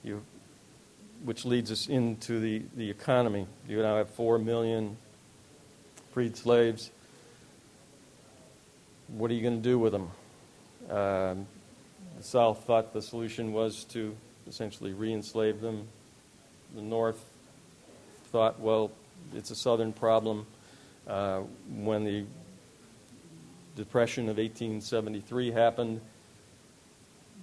you, 0.03 0.21
which 1.23 1.43
leads 1.43 1.71
us 1.71 1.87
into 1.87 2.39
the, 2.39 2.61
the 2.77 2.89
economy. 2.89 3.45
You 3.67 3.81
now 3.81 3.97
have 3.97 4.09
four 4.11 4.37
million 4.39 4.95
freed 6.13 6.37
slaves 6.37 6.91
what 9.17 9.29
are 9.31 9.33
you 9.33 9.41
going 9.41 9.61
to 9.61 9.69
do 9.69 9.77
with 9.77 9.91
them? 9.91 10.09
Um, 10.89 11.47
the 12.17 12.23
South 12.23 12.63
thought 12.65 12.93
the 12.93 13.01
solution 13.01 13.53
was 13.53 13.83
to 13.85 14.15
essentially 14.47 14.93
re 14.93 15.13
enslave 15.13 15.61
them. 15.61 15.87
The 16.75 16.81
North 16.81 17.23
thought, 18.31 18.59
well, 18.59 18.91
it's 19.35 19.51
a 19.51 19.55
Southern 19.55 19.93
problem. 19.93 20.45
Uh, 21.07 21.41
when 21.79 22.03
the 22.03 22.25
Depression 23.75 24.23
of 24.23 24.37
1873 24.37 25.51
happened, 25.51 26.01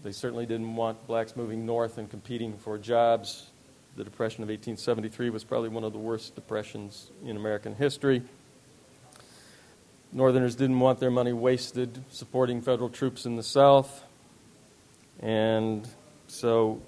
they 0.03 0.13
certainly 0.13 0.47
didn't 0.47 0.77
want 0.77 1.07
blacks 1.07 1.35
moving 1.35 1.67
north 1.67 1.99
and 1.99 2.09
competing 2.09 2.57
for 2.59 2.79
jobs. 2.79 3.49
The 3.97 4.05
Depression 4.05 4.43
of 4.43 4.49
1873 4.49 5.31
was 5.31 5.43
probably 5.43 5.71
one 5.71 5.85
of 5.85 5.93
the 5.93 5.99
worst 5.99 6.35
depressions 6.35 7.11
in 7.25 7.37
American 7.37 7.75
history. 7.75 8.23
Northerners 10.13 10.55
didn't 10.55 10.81
want 10.81 11.01
their 11.01 11.11
money 11.11 11.33
wasted 11.33 12.03
supporting 12.11 12.63
federal 12.63 12.89
troops 12.89 13.27
in 13.27 13.37
the 13.37 13.43
South. 13.43 14.05
And 15.21 15.87
so 16.29 16.81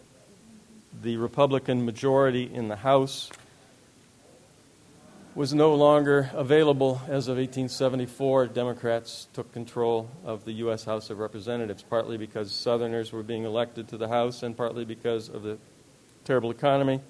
the 1.02 1.16
Republican 1.18 1.84
majority 1.84 2.50
in 2.52 2.68
the 2.68 2.76
House 2.76 3.30
was 5.34 5.54
no 5.54 5.74
longer 5.74 6.30
available 6.34 7.02
as 7.04 7.28
of 7.28 7.36
1874. 7.36 8.48
Democrats 8.48 9.28
took 9.32 9.52
control 9.52 10.10
of 10.24 10.44
the 10.44 10.52
U.S. 10.52 10.84
House 10.84 11.10
of 11.10 11.18
Representatives, 11.18 11.82
partly 11.82 12.16
because 12.16 12.50
Southerners 12.50 13.12
were 13.12 13.22
being 13.22 13.44
elected 13.44 13.88
to 13.88 13.96
the 13.96 14.08
House 14.08 14.42
and 14.42 14.56
partly 14.56 14.84
because 14.84 15.28
of 15.28 15.42
the 15.42 15.58
terrible 16.24 16.50
economy. 16.50 17.00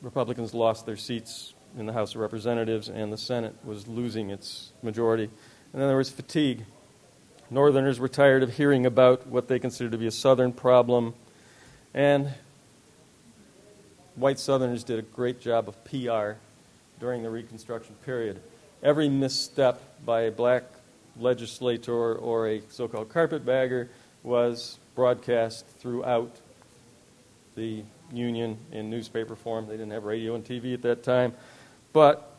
Republicans 0.00 0.54
lost 0.54 0.86
their 0.86 0.96
seats 0.96 1.51
in 1.78 1.86
the 1.86 1.92
House 1.92 2.14
of 2.14 2.20
Representatives, 2.20 2.88
and 2.88 3.12
the 3.12 3.18
Senate 3.18 3.54
was 3.64 3.86
losing 3.86 4.30
its 4.30 4.72
majority. 4.82 5.24
And 5.24 5.80
then 5.80 5.88
there 5.88 5.96
was 5.96 6.10
fatigue. 6.10 6.64
Northerners 7.50 7.98
were 7.98 8.08
tired 8.08 8.42
of 8.42 8.56
hearing 8.56 8.86
about 8.86 9.26
what 9.26 9.48
they 9.48 9.58
considered 9.58 9.92
to 9.92 9.98
be 9.98 10.06
a 10.06 10.10
Southern 10.10 10.52
problem, 10.52 11.14
and 11.94 12.30
white 14.16 14.38
Southerners 14.38 14.84
did 14.84 14.98
a 14.98 15.02
great 15.02 15.40
job 15.40 15.68
of 15.68 15.82
PR 15.84 16.38
during 17.00 17.22
the 17.22 17.30
Reconstruction 17.30 17.94
period. 18.04 18.40
Every 18.82 19.08
misstep 19.08 19.80
by 20.04 20.22
a 20.22 20.30
black 20.30 20.64
legislator 21.18 22.14
or 22.14 22.48
a 22.48 22.62
so 22.68 22.88
called 22.88 23.10
carpetbagger 23.10 23.88
was 24.22 24.78
broadcast 24.94 25.66
throughout 25.78 26.30
the 27.54 27.82
Union 28.12 28.58
in 28.72 28.90
newspaper 28.90 29.36
form. 29.36 29.66
They 29.66 29.76
didn't 29.76 29.92
have 29.92 30.04
radio 30.04 30.34
and 30.34 30.44
TV 30.44 30.74
at 30.74 30.82
that 30.82 31.02
time. 31.02 31.34
But 31.92 32.32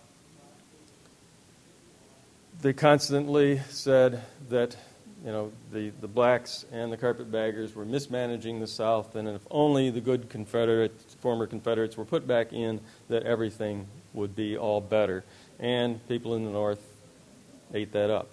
they 2.62 2.74
constantly 2.74 3.60
said 3.70 4.24
that 4.50 4.76
you 5.24 5.32
know 5.32 5.52
the, 5.72 5.92
the 6.02 6.08
blacks 6.08 6.66
and 6.72 6.92
the 6.92 6.98
carpetbaggers 6.98 7.76
were 7.76 7.86
mismanaging 7.86 8.60
the 8.60 8.68
South, 8.68 9.16
and 9.16 9.28
if 9.28 9.42
only 9.52 9.90
the 9.90 10.02
good 10.02 10.30
Confederate 10.30 11.00
former 11.20 11.46
Confederates 11.46 11.98
were 11.98 12.06
put 12.06 12.28
back 12.28 12.52
in, 12.52 12.80
that 13.10 13.24
everything 13.24 13.88
would 14.14 14.36
be 14.36 14.58
all 14.58 14.82
better. 14.82 15.24
And 15.60 16.06
people 16.08 16.36
in 16.36 16.46
the 16.46 16.52
North 16.52 16.82
ate 17.74 17.92
that 17.94 18.10
up. 18.10 18.30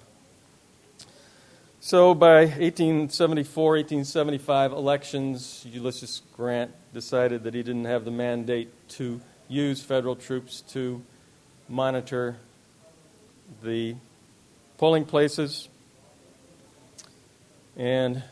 So 1.82 2.14
by 2.14 2.40
1874, 2.40 3.72
1875 3.76 4.72
elections, 4.72 5.66
Ulysses 5.70 6.20
Grant 6.36 6.72
decided 6.92 7.44
that 7.44 7.54
he 7.54 7.62
didn't 7.62 7.86
have 7.86 8.04
the 8.04 8.10
mandate 8.10 8.68
to 8.90 9.20
use 9.48 9.82
federal 9.82 10.14
troops 10.14 10.60
to 10.72 11.02
monitor 11.70 12.36
the 13.62 13.94
polling 14.76 15.04
places. 15.06 15.68
And 17.76 18.22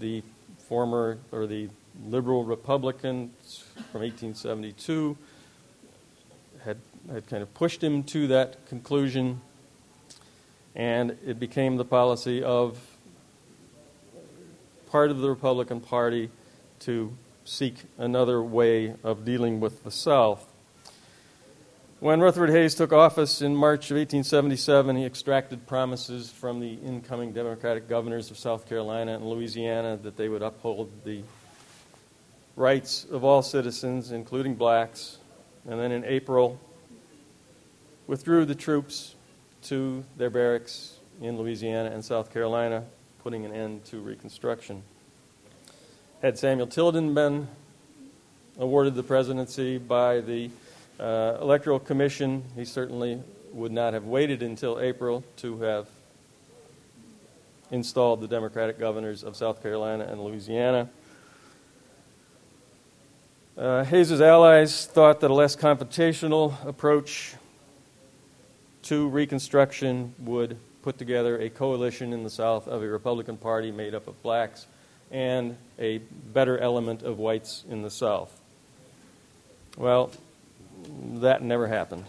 the 0.00 0.24
former, 0.66 1.18
or 1.30 1.46
the 1.46 1.68
liberal 2.08 2.44
Republicans 2.44 3.64
from 3.92 4.00
1872 4.00 5.16
had, 6.64 6.78
had 7.12 7.28
kind 7.28 7.42
of 7.42 7.52
pushed 7.54 7.84
him 7.84 8.02
to 8.04 8.26
that 8.28 8.66
conclusion 8.66 9.40
and 10.74 11.18
it 11.26 11.38
became 11.38 11.76
the 11.76 11.84
policy 11.84 12.42
of 12.42 12.78
part 14.90 15.10
of 15.10 15.18
the 15.18 15.28
Republican 15.28 15.80
Party 15.80 16.30
to 16.80 17.16
seek 17.44 17.76
another 17.98 18.42
way 18.42 18.94
of 19.02 19.24
dealing 19.24 19.60
with 19.60 19.84
the 19.84 19.90
South. 19.90 20.51
When 22.02 22.18
Rutherford 22.18 22.50
Hayes 22.50 22.74
took 22.74 22.92
office 22.92 23.42
in 23.42 23.54
March 23.54 23.92
of 23.92 23.96
1877, 23.96 24.96
he 24.96 25.04
extracted 25.04 25.68
promises 25.68 26.32
from 26.32 26.58
the 26.58 26.72
incoming 26.84 27.30
Democratic 27.30 27.88
governors 27.88 28.28
of 28.32 28.38
South 28.38 28.68
Carolina 28.68 29.14
and 29.14 29.24
Louisiana 29.24 29.96
that 30.02 30.16
they 30.16 30.28
would 30.28 30.42
uphold 30.42 30.90
the 31.04 31.22
rights 32.56 33.04
of 33.04 33.22
all 33.22 33.40
citizens, 33.40 34.10
including 34.10 34.56
blacks. 34.56 35.18
And 35.64 35.78
then 35.78 35.92
in 35.92 36.04
April, 36.04 36.58
withdrew 38.08 38.46
the 38.46 38.56
troops 38.56 39.14
to 39.66 40.02
their 40.16 40.28
barracks 40.28 40.96
in 41.20 41.38
Louisiana 41.38 41.92
and 41.92 42.04
South 42.04 42.32
Carolina, 42.32 42.82
putting 43.22 43.44
an 43.44 43.52
end 43.52 43.84
to 43.84 44.00
Reconstruction. 44.00 44.82
Had 46.20 46.36
Samuel 46.36 46.66
Tilden 46.66 47.14
been 47.14 47.46
awarded 48.58 48.96
the 48.96 49.04
presidency 49.04 49.78
by 49.78 50.18
the 50.18 50.50
uh, 50.98 51.38
Electoral 51.40 51.78
Commission, 51.78 52.44
he 52.54 52.64
certainly 52.64 53.20
would 53.52 53.72
not 53.72 53.94
have 53.94 54.04
waited 54.04 54.42
until 54.42 54.80
April 54.80 55.24
to 55.36 55.60
have 55.60 55.88
installed 57.70 58.20
the 58.20 58.28
Democratic 58.28 58.78
governors 58.78 59.24
of 59.24 59.36
South 59.36 59.62
Carolina 59.62 60.04
and 60.04 60.22
Louisiana. 60.22 60.88
Uh, 63.56 63.84
Hayes's 63.84 64.20
allies 64.20 64.86
thought 64.86 65.20
that 65.20 65.30
a 65.30 65.34
less 65.34 65.56
confrontational 65.56 66.54
approach 66.66 67.34
to 68.82 69.08
Reconstruction 69.08 70.14
would 70.18 70.56
put 70.82 70.98
together 70.98 71.38
a 71.38 71.48
coalition 71.48 72.12
in 72.12 72.24
the 72.24 72.30
South 72.30 72.66
of 72.66 72.82
a 72.82 72.88
Republican 72.88 73.36
Party 73.36 73.70
made 73.70 73.94
up 73.94 74.08
of 74.08 74.20
blacks 74.22 74.66
and 75.10 75.56
a 75.78 75.98
better 76.32 76.58
element 76.58 77.02
of 77.02 77.18
whites 77.18 77.64
in 77.68 77.82
the 77.82 77.90
South. 77.90 78.40
Well, 79.76 80.10
that 81.20 81.42
never 81.42 81.66
happened. 81.66 82.04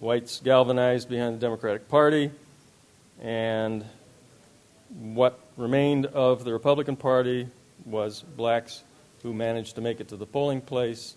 Whites 0.00 0.40
galvanized 0.44 1.08
behind 1.08 1.36
the 1.36 1.40
Democratic 1.40 1.88
Party, 1.88 2.30
and 3.20 3.84
what 4.90 5.40
remained 5.56 6.06
of 6.06 6.44
the 6.44 6.52
Republican 6.52 6.96
Party 6.96 7.48
was 7.84 8.22
blacks 8.22 8.82
who 9.22 9.32
managed 9.32 9.74
to 9.76 9.80
make 9.80 10.00
it 10.00 10.08
to 10.08 10.16
the 10.16 10.26
polling 10.26 10.60
place, 10.60 11.16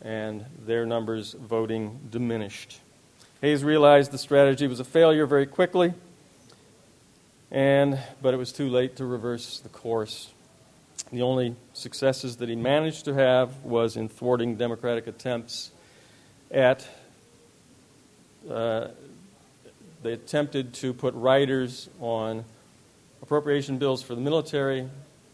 and 0.00 0.44
their 0.66 0.86
numbers 0.86 1.34
voting 1.34 2.00
diminished. 2.10 2.80
Hayes 3.40 3.62
realized 3.62 4.10
the 4.10 4.18
strategy 4.18 4.66
was 4.66 4.80
a 4.80 4.84
failure 4.84 5.26
very 5.26 5.46
quickly, 5.46 5.92
and, 7.50 7.98
but 8.22 8.32
it 8.32 8.38
was 8.38 8.52
too 8.52 8.68
late 8.68 8.96
to 8.96 9.04
reverse 9.04 9.60
the 9.60 9.68
course. 9.68 10.32
The 11.12 11.22
only 11.22 11.54
successes 11.74 12.38
that 12.38 12.48
he 12.48 12.56
managed 12.56 13.04
to 13.04 13.14
have 13.14 13.62
was 13.62 13.96
in 13.96 14.08
thwarting 14.08 14.56
Democratic 14.56 15.06
attempts 15.06 15.70
at. 16.54 16.86
Uh, 18.50 18.88
they 20.02 20.12
attempted 20.12 20.74
to 20.74 20.92
put 20.92 21.14
riders 21.14 21.88
on 22.00 22.44
appropriation 23.22 23.78
bills 23.78 24.02
for 24.02 24.14
the 24.14 24.20
military 24.20 24.88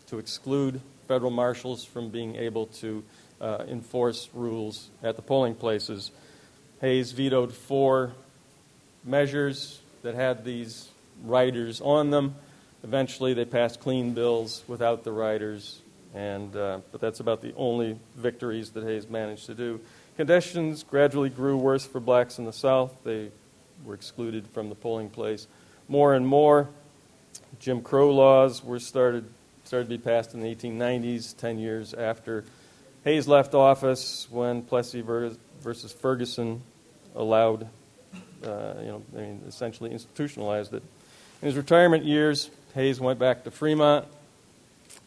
to 0.07 0.19
exclude 0.19 0.81
federal 1.09 1.31
marshals 1.31 1.85
from 1.85 2.09
being 2.09 2.37
able 2.37 2.67
to 2.67 3.03
uh, 3.41 3.65
enforce 3.69 4.29
rules 4.33 4.89
at 5.03 5.17
the 5.17 5.23
polling 5.23 5.55
places. 5.55 6.11
Hayes 6.81 7.13
vetoed 7.13 7.53
four 7.53 8.13
measures 9.05 9.81
that 10.03 10.15
had 10.15 10.45
these 10.45 10.89
riders 11.25 11.81
on 11.81 12.11
them. 12.11 12.35
Eventually, 12.85 13.35
they 13.35 13.45
passed 13.45 13.81
clean 13.81 14.15
bills 14.15 14.63
without 14.69 15.05
the 15.05 15.13
riders, 15.13 15.81
and, 16.15 16.55
uh, 16.57 16.79
but 16.93 17.01
that's 17.01 17.21
about 17.21 17.43
the 17.43 17.53
only 17.57 17.99
victories 18.17 18.71
that 18.71 18.85
Hayes 18.85 19.09
managed 19.09 19.47
to 19.47 19.55
do. 19.55 19.81
Conditions 20.16 20.83
gradually 20.83 21.31
grew 21.31 21.57
worse 21.57 21.87
for 21.87 22.01
blacks 22.01 22.38
in 22.38 22.44
the 22.44 22.53
South. 22.53 22.94
They 23.05 23.31
were 23.85 23.94
excluded 23.94 24.46
from 24.49 24.68
the 24.68 24.75
polling 24.75 25.09
place 25.09 25.46
more 25.88 26.14
and 26.14 26.27
more. 26.27 26.68
Jim 27.59 27.83
Crow 27.83 28.12
laws 28.12 28.62
were 28.62 28.79
started, 28.79 29.25
started 29.64 29.87
to 29.87 29.99
be 29.99 29.99
passed 29.99 30.35
in 30.35 30.40
the 30.40 30.55
1890s, 30.55 31.37
10 31.37 31.59
years 31.59 31.94
after 31.94 32.44
Hayes 33.05 33.27
left 33.27 33.55
office 33.55 34.29
when 34.31 34.62
Plessy 34.62 35.01
versus 35.01 35.92
Ferguson 35.92 36.62
allowed, 37.16 37.66
uh, 38.44 38.75
you 38.81 38.87
know, 38.87 39.03
I 39.16 39.20
mean, 39.20 39.42
essentially 39.49 39.90
institutionalized 39.90 40.75
it. 40.75 40.83
In 41.42 41.46
his 41.46 41.57
retirement 41.57 42.05
years, 42.05 42.51
Hayes 42.75 43.01
went 43.01 43.18
back 43.18 43.44
to 43.44 43.51
Fremont 43.51 44.07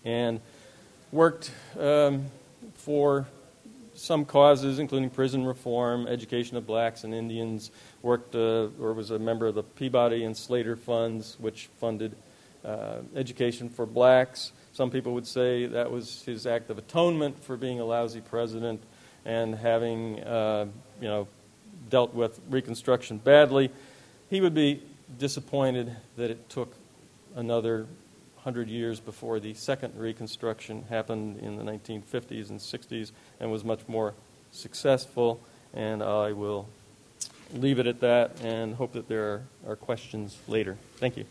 and 0.04 0.42
worked 1.12 1.52
um, 1.80 2.26
for 2.74 3.28
some 4.04 4.26
causes, 4.26 4.80
including 4.80 5.10
prison 5.10 5.46
reform, 5.46 6.08
education 6.08 6.58
of 6.58 6.68
blacks 6.68 7.06
and 7.06 7.14
Indians. 7.14 7.72
Worked 8.02 8.36
uh, 8.36 8.68
or 8.82 8.92
was 8.92 9.12
a 9.12 9.20
member 9.20 9.48
of 9.48 9.56
the 9.56 9.64
Peabody 9.64 10.26
and 10.26 10.36
Slater 10.36 10.76
funds, 10.76 11.38
which 11.40 11.70
funded 11.80 12.14
uh, 12.66 12.98
education 13.16 13.70
for 13.70 13.86
blacks. 13.86 14.52
Some 14.74 14.92
people 14.92 15.14
would 15.14 15.26
say 15.26 15.68
that 15.68 15.90
was 15.90 16.22
his 16.24 16.46
act 16.46 16.70
of 16.70 16.78
atonement 16.78 17.42
for 17.42 17.56
being 17.56 17.80
a 17.80 17.86
lousy 17.86 18.20
president 18.20 18.84
and 19.24 19.56
having, 19.56 20.22
uh, 20.22 20.66
you 21.00 21.08
know, 21.08 21.28
dealt 21.90 22.14
with 22.14 22.42
Reconstruction 22.50 23.20
badly. 23.20 23.72
He 24.30 24.42
would 24.42 24.54
be 24.54 24.84
disappointed 25.18 25.96
that 26.18 26.30
it 26.30 26.50
took 26.50 26.76
another 27.36 27.88
hundred 28.44 28.68
years 28.68 29.00
before 29.00 29.40
the 29.40 29.54
second 29.54 29.98
Reconstruction 29.98 30.84
happened 30.90 31.40
in 31.40 31.56
the 31.56 31.64
1950s 31.64 32.50
and 32.50 32.60
60s 32.60 33.12
and 33.40 33.52
was 33.52 33.64
much 33.64 33.80
more 33.88 34.14
successful. 34.52 35.42
And 35.74 36.04
I 36.04 36.34
will 36.34 36.68
leave 37.54 37.80
it 37.80 37.88
at 37.88 38.02
that 38.02 38.42
and 38.42 38.76
hope 38.76 38.94
that 38.94 39.08
there 39.08 39.24
are, 39.24 39.44
are 39.70 39.76
questions 39.76 40.38
later. 40.48 40.78
Thank 40.98 41.18
you. 41.18 41.26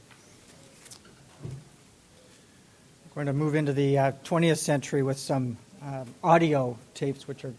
We're 3.14 3.24
going 3.24 3.26
to 3.26 3.32
move 3.34 3.55
into 3.55 3.74
the 3.74 3.99
uh, 3.99 4.12
20th 4.24 4.57
century 4.57 5.03
with 5.03 5.18
some 5.18 5.59
uh, 5.84 6.05
audio 6.24 6.78
tapes, 6.95 7.28
which 7.28 7.45
are 7.45 7.53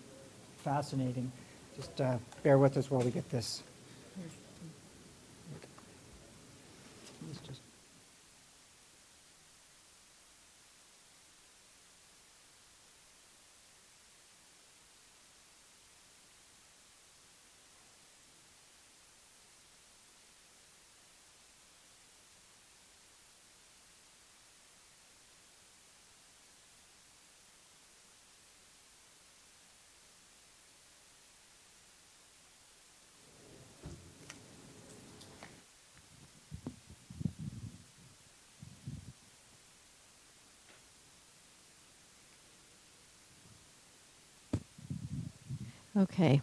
fascinating. 0.63 1.31
Just 1.75 2.01
uh, 2.01 2.17
bear 2.41 2.57
with 2.57 2.75
us 2.75 2.89
while 2.89 3.01
we 3.01 3.11
get 3.11 3.29
this. 3.29 3.61
Okay. 45.95 46.41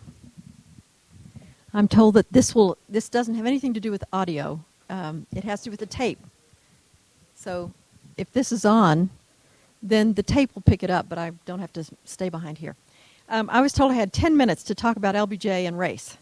I'm 1.72 1.88
told 1.88 2.14
that 2.14 2.32
this 2.32 2.54
will 2.54 2.78
this 2.88 3.08
doesn't 3.08 3.34
have 3.34 3.46
anything 3.46 3.74
to 3.74 3.80
do 3.80 3.90
with 3.90 4.04
audio. 4.12 4.60
Um, 4.88 5.26
it 5.34 5.44
has 5.44 5.60
to 5.60 5.64
do 5.66 5.70
with 5.72 5.80
the 5.80 5.86
tape. 5.86 6.18
So, 7.34 7.72
if 8.16 8.32
this 8.32 8.52
is 8.52 8.64
on, 8.64 9.10
then 9.82 10.14
the 10.14 10.22
tape 10.22 10.50
will 10.54 10.62
pick 10.62 10.82
it 10.82 10.90
up, 10.90 11.08
but 11.08 11.18
I 11.18 11.32
don't 11.46 11.60
have 11.60 11.72
to 11.74 11.84
stay 12.04 12.28
behind 12.28 12.58
here. 12.58 12.76
Um, 13.28 13.48
I 13.50 13.60
was 13.60 13.72
told 13.72 13.92
I 13.92 13.94
had 13.94 14.12
10 14.12 14.36
minutes 14.36 14.62
to 14.64 14.74
talk 14.74 14.96
about 14.96 15.14
LBJ 15.14 15.46
and 15.46 15.78
race. 15.78 16.18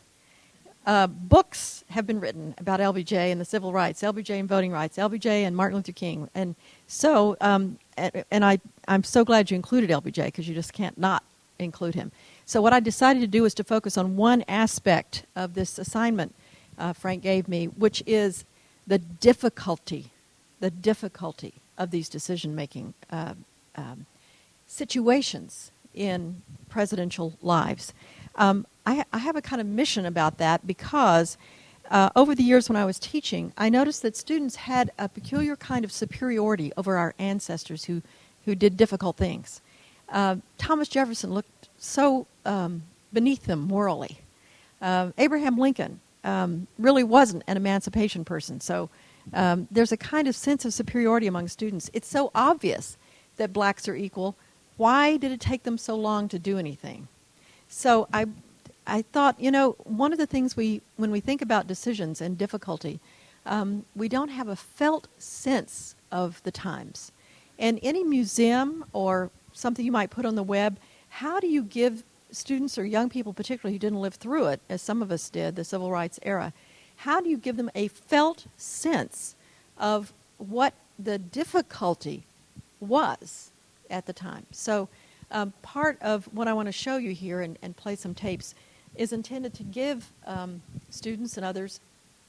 Uh, 0.87 1.07
books 1.07 1.85
have 1.91 2.07
been 2.07 2.21
written 2.21 2.55
about 2.59 2.81
LBJ 2.81 3.13
and 3.13 3.41
the 3.41 3.45
civil 3.45 3.73
rights, 3.73 4.03
LBJ 4.03 4.39
and 4.39 4.49
voting 4.49 4.71
rights, 4.71 4.97
LBJ 4.97 5.27
and 5.27 5.55
Martin 5.57 5.77
Luther 5.77 5.93
King, 5.93 6.31
and 6.35 6.55
so 6.87 7.37
um, 7.41 7.79
and, 7.99 8.25
and 8.31 8.45
I 8.45 8.59
I'm 8.87 9.05
so 9.05 9.25
glad 9.25 9.51
you 9.51 9.55
included 9.55 9.91
LBJ 9.91 10.27
because 10.27 10.49
you 10.49 10.55
just 10.55 10.73
can't 10.73 10.97
not 10.97 11.25
include 11.59 11.95
him. 11.95 12.11
So 12.49 12.63
what 12.63 12.73
I 12.73 12.81
decided 12.81 13.21
to 13.21 13.27
do 13.27 13.43
was 13.43 13.53
to 13.57 13.63
focus 13.63 13.99
on 13.99 14.17
one 14.17 14.43
aspect 14.49 15.25
of 15.37 15.53
this 15.53 15.79
assignment 15.79 16.35
uh, 16.79 16.95
Frank 16.95 17.23
gave 17.23 17.47
me, 17.47 17.67
which 17.67 18.03
is 18.07 18.47
the 18.87 18.97
difficulty, 18.99 20.13
the 20.59 20.71
difficulty 20.71 21.53
of 21.77 21.91
these 21.91 22.09
decision 22.09 22.55
making 22.55 22.95
uh, 23.11 23.35
um, 23.77 24.07
situations 24.67 25.73
in 25.95 26.41
presidential 26.71 27.35
lives. 27.43 27.93
Um, 28.37 28.67
I, 28.87 29.05
I, 29.13 29.19
have 29.19 29.37
a 29.37 29.43
kind 29.43 29.61
of 29.61 29.67
mission 29.67 30.07
about 30.07 30.39
that 30.39 30.67
because 30.67 31.37
uh, 31.91 32.09
over 32.17 32.35
the 32.35 32.43
years 32.43 32.71
when 32.71 32.77
I 32.77 32.87
was 32.87 32.99
teaching, 32.99 33.53
I 33.59 33.69
noticed 33.69 34.01
that 34.01 34.17
students 34.17 34.57
had 34.57 34.91
a 34.99 35.11
peculiar 35.11 35.55
kind 35.55 35.85
of 35.85 35.93
superiority 35.93 36.73
over 36.79 36.97
our 36.97 37.15
ancestors 37.19 37.85
who, 37.85 38.01
who 38.47 38.55
did 38.55 38.79
difficult 38.79 39.19
things. 39.19 39.61
Uh, 40.11 40.37
Thomas 40.57 40.89
Jefferson 40.89 41.33
looked 41.33 41.69
so 41.79 42.27
um, 42.45 42.83
beneath 43.13 43.45
them 43.45 43.61
morally. 43.61 44.19
Uh, 44.81 45.11
Abraham 45.19 45.59
Lincoln 45.59 46.01
um, 46.25 46.67
really 46.79 47.05
wasn't 47.05 47.43
an 47.47 47.57
emancipation 47.57 48.25
person, 48.25 48.61
so 48.61 48.91
um, 49.35 49.69
there's 49.71 49.93
a 49.93 49.97
kind 49.97 50.29
of 50.29 50.35
sense 50.35 50.65
of 50.65 50.73
superiority 50.73 51.27
among 51.27 51.49
students. 51.49 51.91
It's 51.93 52.09
so 52.09 52.31
obvious 52.35 52.97
that 53.37 53.53
blacks 53.53 53.89
are 53.89 53.97
equal. 53.97 54.37
Why 54.77 55.17
did 55.17 55.33
it 55.33 55.41
take 55.41 55.65
them 55.65 55.79
so 55.79 55.97
long 55.97 56.29
to 56.29 56.39
do 56.39 56.59
anything? 56.59 57.09
So 57.69 58.09
I, 58.13 58.27
I 58.87 59.03
thought, 59.03 59.39
you 59.41 59.51
know, 59.51 59.73
one 59.85 60.13
of 60.13 60.19
the 60.19 60.27
things 60.27 60.57
we, 60.57 60.81
when 60.97 61.11
we 61.11 61.21
think 61.21 61.43
about 61.43 61.67
decisions 61.67 62.21
and 62.21 62.39
difficulty, 62.39 63.01
um, 63.45 63.85
we 63.95 64.09
don't 64.09 64.29
have 64.29 64.49
a 64.49 64.57
felt 64.57 65.09
sense 65.19 65.95
of 66.11 66.43
the 66.45 66.51
times. 66.51 67.13
And 67.59 67.79
any 67.83 68.05
museum 68.05 68.85
or 68.93 69.31
something 69.59 69.85
you 69.85 69.93
might 69.93 70.11
put 70.11 70.25
on 70.25 70.37
the 70.37 70.43
web, 70.43 70.79
how 71.09 71.41
do 71.41 71.47
you 71.47 71.63
give 71.63 72.05
students 72.31 72.79
or 72.79 72.85
young 72.85 73.09
people, 73.09 73.33
particularly 73.33 73.75
who 73.75 73.79
didn't 73.79 74.01
live 74.01 74.15
through 74.15 74.47
it, 74.47 74.61
as 74.69 74.81
some 74.83 75.03
of 75.03 75.11
us 75.11 75.29
did, 75.29 75.57
the 75.57 75.65
civil 75.65 75.91
rights 75.91 76.21
era, 76.23 76.53
how 76.97 77.21
do 77.21 77.29
you 77.29 77.37
give 77.37 77.57
them 77.57 77.71
a 77.75 77.89
felt 77.89 78.47
sense 78.57 79.35
of 79.77 80.13
what 80.39 80.75
the 80.99 81.19
difficulty 81.19 82.25
was 82.81 83.51
at 83.91 84.07
the 84.07 84.13
time? 84.13 84.47
So, 84.53 84.89
um, 85.31 85.53
part 85.63 85.99
of 86.01 86.25
what 86.35 86.49
I 86.49 86.55
want 86.55 86.67
to 86.67 86.73
show 86.73 86.97
you 86.97 87.13
here 87.13 87.41
and, 87.41 87.59
and 87.61 87.77
play 87.77 87.97
some 87.97 88.15
tapes 88.15 88.55
is 88.97 89.13
intended 89.13 89.53
to 89.55 89.63
give 89.63 90.11
um, 90.27 90.63
students 90.89 91.37
and 91.37 91.45
others 91.45 91.81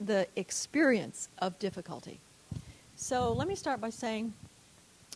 the 0.01 0.27
experience 0.35 1.29
of 1.39 1.57
difficulty. 1.59 2.19
So, 2.95 3.31
let 3.31 3.47
me 3.47 3.55
start 3.55 3.79
by 3.79 3.89
saying 3.89 4.33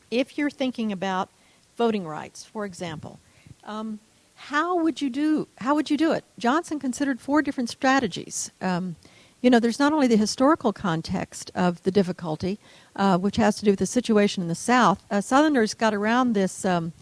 if 0.10 0.38
you're 0.38 0.50
thinking 0.50 0.92
about 0.92 1.30
voting 1.76 2.08
rights, 2.08 2.44
for 2.44 2.66
example, 2.66 3.20
um, 3.64 4.00
how 4.36 4.78
would 4.82 5.02
you 5.02 5.10
do 5.10 5.48
how 5.60 5.76
would 5.76 5.90
you 5.90 5.98
do 5.98 6.12
it? 6.12 6.24
Johnson 6.38 6.80
considered 6.80 7.20
four 7.20 7.42
different 7.42 7.70
strategies. 7.70 8.52
Um, 8.62 8.96
you 9.42 9.50
know, 9.50 9.60
there's 9.60 9.80
not 9.80 9.92
only 9.92 10.08
the 10.08 10.16
historical 10.18 10.72
context 10.72 11.52
of 11.54 11.84
the 11.84 11.92
difficulty, 11.92 12.60
uh, 12.96 13.18
which 13.18 13.36
has 13.36 13.58
to 13.58 13.66
do 13.66 13.72
with 13.72 13.80
the 13.80 13.86
situation 13.86 14.42
in 14.42 14.48
the 14.48 14.56
South. 14.56 15.04
Uh, 15.12 15.20
Southerners 15.20 15.74
got 15.74 15.94
around 15.94 16.34
this 16.34 16.64
um, 16.64 16.94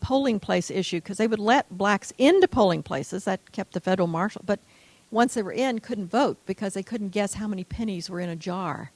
polling 0.00 0.40
place 0.40 0.68
issue 0.70 0.98
because 0.98 1.16
they 1.18 1.28
would 1.28 1.38
let 1.38 1.70
blacks 1.76 2.12
into 2.18 2.48
polling 2.48 2.82
places. 2.82 3.24
That 3.24 3.52
kept 3.52 3.72
the 3.72 3.80
federal 3.80 4.08
marshal, 4.08 4.42
but 4.44 4.58
once 5.12 5.34
they 5.34 5.42
were 5.42 5.52
in, 5.52 5.78
couldn't 5.78 6.08
vote 6.08 6.38
because 6.46 6.74
they 6.74 6.82
couldn't 6.82 7.10
guess 7.10 7.34
how 7.34 7.46
many 7.46 7.62
pennies 7.62 8.10
were 8.10 8.20
in 8.20 8.28
a 8.28 8.36
jar. 8.36 8.90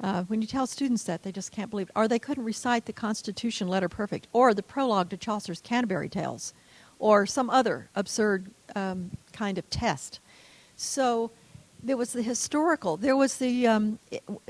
Uh, 0.00 0.22
when 0.24 0.40
you 0.40 0.46
tell 0.46 0.66
students 0.66 1.04
that, 1.04 1.22
they 1.22 1.32
just 1.32 1.50
can't 1.50 1.70
believe 1.70 1.88
it. 1.88 1.98
Or 1.98 2.06
they 2.06 2.18
couldn't 2.18 2.44
recite 2.44 2.86
the 2.86 2.92
Constitution 2.92 3.68
letter 3.68 3.88
perfect, 3.88 4.28
or 4.32 4.54
the 4.54 4.62
prologue 4.62 5.10
to 5.10 5.16
Chaucer's 5.16 5.60
Canterbury 5.60 6.08
Tales, 6.08 6.54
or 6.98 7.26
some 7.26 7.50
other 7.50 7.88
absurd 7.94 8.50
um, 8.76 9.10
kind 9.32 9.58
of 9.58 9.68
test. 9.70 10.20
So 10.76 11.30
there 11.82 11.96
was 11.96 12.12
the 12.12 12.22
historical. 12.22 12.96
There 12.96 13.16
was 13.16 13.38
the 13.38 13.66
um, 13.66 13.98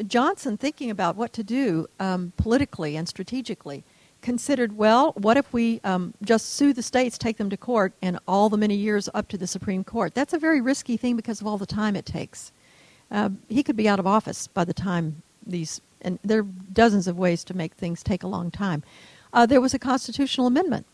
Johnson 0.06 0.56
thinking 0.56 0.90
about 0.90 1.16
what 1.16 1.32
to 1.34 1.42
do 1.42 1.86
um, 1.98 2.32
politically 2.36 2.96
and 2.96 3.08
strategically. 3.08 3.84
Considered 4.20 4.76
well, 4.76 5.12
what 5.12 5.36
if 5.36 5.52
we 5.52 5.80
um, 5.84 6.12
just 6.22 6.54
sue 6.54 6.72
the 6.72 6.82
states, 6.82 7.16
take 7.16 7.36
them 7.36 7.48
to 7.50 7.56
court, 7.56 7.92
and 8.02 8.18
all 8.26 8.48
the 8.48 8.56
many 8.56 8.74
years 8.74 9.08
up 9.14 9.28
to 9.28 9.38
the 9.38 9.46
Supreme 9.46 9.84
Court? 9.84 10.12
That's 10.12 10.32
a 10.32 10.38
very 10.38 10.60
risky 10.60 10.96
thing 10.96 11.14
because 11.14 11.40
of 11.40 11.46
all 11.46 11.56
the 11.56 11.66
time 11.66 11.94
it 11.94 12.04
takes. 12.04 12.50
Uh, 13.12 13.30
he 13.48 13.62
could 13.62 13.76
be 13.76 13.88
out 13.88 14.00
of 14.00 14.06
office 14.08 14.48
by 14.48 14.64
the 14.64 14.74
time 14.74 15.22
these, 15.48 15.80
and 16.02 16.18
there 16.22 16.40
are 16.40 16.46
dozens 16.72 17.06
of 17.06 17.18
ways 17.18 17.44
to 17.44 17.54
make 17.54 17.74
things 17.74 18.02
take 18.02 18.22
a 18.22 18.28
long 18.28 18.50
time. 18.50 18.82
Uh, 19.32 19.46
there 19.46 19.60
was 19.60 19.74
a 19.74 19.78
constitutional 19.78 20.46
amendment 20.46 20.86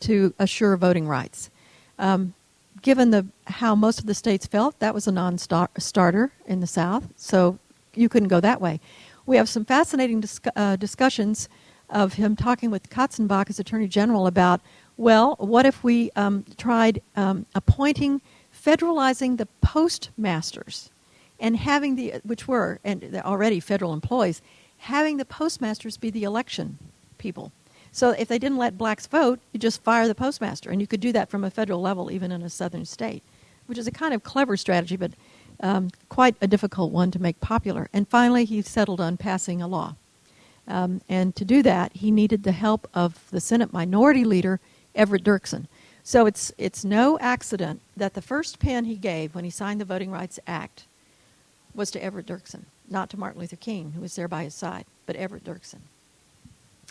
to 0.00 0.34
assure 0.38 0.76
voting 0.76 1.08
rights. 1.08 1.50
Um, 1.98 2.34
given 2.82 3.10
the 3.10 3.26
how 3.46 3.74
most 3.74 3.98
of 3.98 4.06
the 4.06 4.14
states 4.14 4.46
felt, 4.46 4.78
that 4.78 4.94
was 4.94 5.06
a 5.06 5.12
non-starter 5.12 6.32
in 6.46 6.60
the 6.60 6.66
South, 6.66 7.08
so 7.16 7.58
you 7.94 8.08
couldn't 8.08 8.28
go 8.28 8.40
that 8.40 8.60
way. 8.60 8.80
We 9.26 9.36
have 9.36 9.48
some 9.48 9.64
fascinating 9.64 10.20
dis- 10.20 10.40
uh, 10.54 10.76
discussions 10.76 11.48
of 11.88 12.14
him 12.14 12.36
talking 12.36 12.70
with 12.70 12.90
Katzenbach 12.90 13.48
as 13.48 13.58
Attorney 13.58 13.88
General 13.88 14.26
about, 14.26 14.60
well, 14.96 15.36
what 15.38 15.64
if 15.64 15.82
we 15.82 16.10
um, 16.16 16.44
tried 16.58 17.00
um, 17.16 17.46
appointing, 17.54 18.20
federalizing 18.52 19.38
the 19.38 19.46
postmasters 19.60 20.90
and 21.40 21.56
having 21.56 21.96
the, 21.96 22.14
which 22.24 22.48
were, 22.48 22.78
and 22.84 23.20
already 23.24 23.60
federal 23.60 23.92
employees, 23.92 24.40
having 24.78 25.16
the 25.16 25.24
postmasters 25.24 25.96
be 25.96 26.10
the 26.10 26.24
election 26.24 26.78
people. 27.18 27.52
So 27.92 28.10
if 28.10 28.28
they 28.28 28.38
didn't 28.38 28.58
let 28.58 28.76
blacks 28.76 29.06
vote, 29.06 29.38
you 29.52 29.60
just 29.60 29.82
fire 29.82 30.08
the 30.08 30.14
postmaster, 30.14 30.70
and 30.70 30.80
you 30.80 30.86
could 30.86 31.00
do 31.00 31.12
that 31.12 31.30
from 31.30 31.44
a 31.44 31.50
federal 31.50 31.80
level, 31.80 32.10
even 32.10 32.32
in 32.32 32.42
a 32.42 32.50
southern 32.50 32.84
state, 32.84 33.22
which 33.66 33.78
is 33.78 33.86
a 33.86 33.92
kind 33.92 34.12
of 34.12 34.24
clever 34.24 34.56
strategy, 34.56 34.96
but 34.96 35.12
um, 35.60 35.90
quite 36.08 36.34
a 36.40 36.48
difficult 36.48 36.90
one 36.90 37.10
to 37.12 37.22
make 37.22 37.40
popular. 37.40 37.88
And 37.92 38.08
finally, 38.08 38.44
he 38.44 38.62
settled 38.62 39.00
on 39.00 39.16
passing 39.16 39.62
a 39.62 39.68
law. 39.68 39.94
Um, 40.66 41.02
and 41.08 41.36
to 41.36 41.44
do 41.44 41.62
that, 41.62 41.92
he 41.92 42.10
needed 42.10 42.42
the 42.42 42.52
help 42.52 42.88
of 42.94 43.30
the 43.30 43.40
Senate 43.40 43.72
Minority 43.72 44.24
Leader, 44.24 44.60
Everett 44.94 45.24
Dirksen. 45.24 45.66
So 46.02 46.26
it's, 46.26 46.52
it's 46.58 46.84
no 46.84 47.18
accident 47.18 47.80
that 47.96 48.14
the 48.14 48.22
first 48.22 48.58
pen 48.58 48.84
he 48.84 48.96
gave 48.96 49.34
when 49.34 49.44
he 49.44 49.50
signed 49.50 49.80
the 49.80 49.84
Voting 49.84 50.10
Rights 50.10 50.38
Act 50.46 50.84
was 51.74 51.90
to 51.92 52.02
Everett 52.02 52.26
Dirksen, 52.26 52.62
not 52.88 53.10
to 53.10 53.16
Martin 53.16 53.40
Luther 53.40 53.56
King, 53.56 53.92
who 53.92 54.00
was 54.00 54.16
there 54.16 54.28
by 54.28 54.44
his 54.44 54.54
side, 54.54 54.84
but 55.06 55.16
Everett 55.16 55.44
Dirksen. 55.44 55.80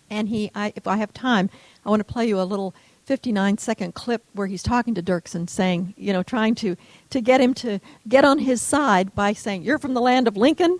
And 0.09 0.29
he, 0.29 0.51
I, 0.53 0.73
if 0.75 0.87
I 0.87 0.97
have 0.97 1.13
time, 1.13 1.49
I 1.85 1.89
want 1.89 1.99
to 2.01 2.13
play 2.13 2.27
you 2.27 2.39
a 2.39 2.43
little 2.43 2.73
59 3.05 3.57
second 3.57 3.93
clip 3.93 4.23
where 4.33 4.47
he's 4.47 4.63
talking 4.63 4.93
to 4.95 5.03
Dirksen, 5.03 5.49
saying, 5.49 5.93
you 5.97 6.13
know, 6.13 6.23
trying 6.23 6.55
to, 6.55 6.75
to 7.09 7.21
get 7.21 7.41
him 7.41 7.53
to 7.55 7.79
get 8.07 8.23
on 8.23 8.39
his 8.39 8.61
side 8.61 9.13
by 9.15 9.33
saying, 9.33 9.63
You're 9.63 9.79
from 9.79 9.93
the 9.93 10.01
land 10.01 10.27
of 10.27 10.37
Lincoln. 10.37 10.79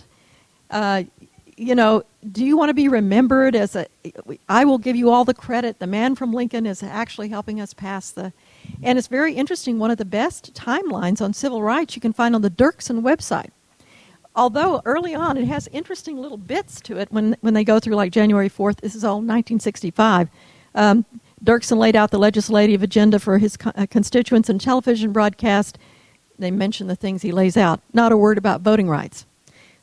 Uh, 0.70 1.04
you 1.58 1.76
know, 1.76 2.04
do 2.32 2.44
you 2.44 2.58
want 2.58 2.70
to 2.70 2.74
be 2.74 2.88
remembered 2.88 3.56
as 3.56 3.76
a, 3.76 3.86
I 4.50 4.66
will 4.66 4.78
give 4.78 4.96
you 4.96 5.10
all 5.10 5.24
the 5.24 5.34
credit. 5.34 5.80
The 5.80 5.88
man 5.88 6.16
from 6.16 6.34
Lincoln 6.34 6.66
is 6.66 6.82
actually 6.82 7.30
helping 7.30 7.62
us 7.62 7.74
pass 7.74 8.10
the, 8.10 8.34
and 8.82 8.98
it's 8.98 9.08
very 9.08 9.34
interesting. 9.34 9.78
One 9.78 9.92
of 9.92 9.98
the 9.98 10.06
best 10.06 10.54
timelines 10.54 11.22
on 11.22 11.34
civil 11.34 11.62
rights 11.62 11.96
you 11.96 12.02
can 12.02 12.14
find 12.14 12.34
on 12.34 12.42
the 12.42 12.50
Dirksen 12.50 13.02
website. 13.02 13.52
Although 14.36 14.82
early 14.86 15.14
on 15.14 15.38
it 15.38 15.46
has 15.46 15.68
interesting 15.72 16.18
little 16.18 16.38
bits 16.38 16.82
to 16.82 16.98
it 16.98 17.12
when, 17.12 17.38
when 17.42 17.54
they 17.54 17.64
go 17.64 17.80
through 17.80 17.96
like 17.96 18.12
January 18.12 18.50
4th, 18.50 18.78
this 18.78 18.96
is 18.96 19.04
all 19.04 19.18
1965. 19.18 20.30
Um, 20.76 21.06
Dirksen 21.44 21.78
laid 21.78 21.96
out 21.96 22.12
the 22.12 22.18
legislative 22.18 22.82
agenda 22.82 23.20
for 23.20 23.38
his 23.38 23.58
co- 23.58 23.72
uh, 23.76 23.86
constituents 23.90 24.50
in 24.50 24.60
television 24.60 25.12
broadcast. 25.12 25.78
They 26.40 26.52
mention 26.52 26.88
the 26.88 26.96
things 26.96 27.22
he 27.22 27.32
lays 27.32 27.58
out. 27.58 27.82
Not 27.94 28.12
a 28.12 28.18
word 28.18 28.38
about 28.38 28.62
voting 28.62 28.90
rights 28.90 29.26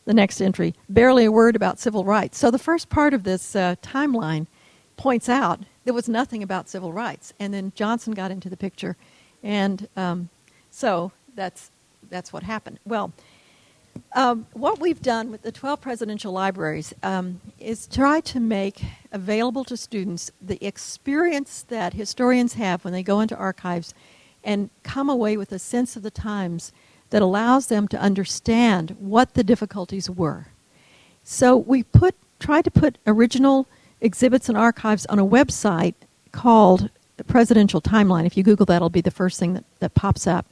the 0.06 0.14
next 0.14 0.40
entry, 0.40 0.74
barely 0.88 1.24
a 1.26 1.30
word 1.30 1.54
about 1.54 1.78
civil 1.78 2.04
rights. 2.04 2.38
So 2.38 2.50
the 2.50 2.58
first 2.58 2.88
part 2.88 3.14
of 3.14 3.22
this 3.22 3.54
uh, 3.54 3.76
timeline 3.82 4.46
points 4.96 5.28
out 5.28 5.60
there 5.84 5.94
was 5.94 6.08
nothing 6.08 6.42
about 6.42 6.68
civil 6.68 6.92
rights, 6.92 7.32
and 7.38 7.54
then 7.54 7.72
Johnson 7.76 8.12
got 8.12 8.30
into 8.30 8.50
the 8.50 8.56
picture, 8.56 8.96
and 9.42 9.88
um, 9.96 10.28
so 10.70 11.12
that's 11.34 11.70
that's 12.08 12.32
what 12.32 12.42
happened. 12.42 12.78
Well. 12.84 13.12
Um, 14.12 14.46
what 14.52 14.80
we've 14.80 15.00
done 15.00 15.30
with 15.30 15.42
the 15.42 15.52
12 15.52 15.80
presidential 15.80 16.32
libraries 16.32 16.92
um, 17.02 17.40
is 17.58 17.86
try 17.86 18.20
to 18.20 18.40
make 18.40 18.82
available 19.12 19.64
to 19.64 19.76
students 19.76 20.32
the 20.40 20.64
experience 20.64 21.64
that 21.68 21.94
historians 21.94 22.54
have 22.54 22.84
when 22.84 22.92
they 22.92 23.04
go 23.04 23.20
into 23.20 23.36
archives 23.36 23.94
and 24.42 24.70
come 24.82 25.08
away 25.08 25.36
with 25.36 25.52
a 25.52 25.58
sense 25.58 25.96
of 25.96 26.02
the 26.02 26.10
times 26.10 26.72
that 27.10 27.22
allows 27.22 27.66
them 27.66 27.86
to 27.88 27.98
understand 27.98 28.96
what 28.98 29.34
the 29.34 29.44
difficulties 29.44 30.08
were. 30.08 30.48
So 31.22 31.56
we 31.56 31.82
put 31.82 32.14
tried 32.38 32.64
to 32.64 32.70
put 32.70 32.98
original 33.06 33.66
exhibits 34.00 34.48
and 34.48 34.56
archives 34.56 35.04
on 35.06 35.18
a 35.18 35.26
website 35.26 35.94
called 36.32 36.88
the 37.18 37.24
Presidential 37.24 37.82
Timeline. 37.82 38.24
If 38.24 38.36
you 38.36 38.42
Google 38.42 38.64
that, 38.66 38.76
it'll 38.76 38.88
be 38.88 39.02
the 39.02 39.10
first 39.10 39.38
thing 39.38 39.52
that, 39.52 39.64
that 39.80 39.94
pops 39.94 40.26
up. 40.26 40.46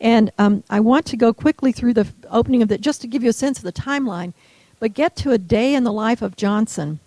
And 0.00 0.30
um, 0.38 0.62
I 0.68 0.80
want 0.80 1.06
to 1.06 1.16
go 1.16 1.32
quickly 1.32 1.72
through 1.72 1.94
the 1.94 2.06
opening 2.30 2.62
of 2.62 2.68
that 2.68 2.80
just 2.80 3.00
to 3.00 3.06
give 3.06 3.22
you 3.22 3.30
a 3.30 3.34
sense 3.34 3.58
of 3.58 3.64
the 3.64 3.72
timeline, 3.72 4.34
but 4.78 4.94
get 4.94 5.16
to 5.16 5.32
a 5.32 5.38
day 5.38 5.74
in 5.74 5.84
the 5.84 5.92
life 5.92 6.22
of 6.22 6.36
Johnson 6.36 7.00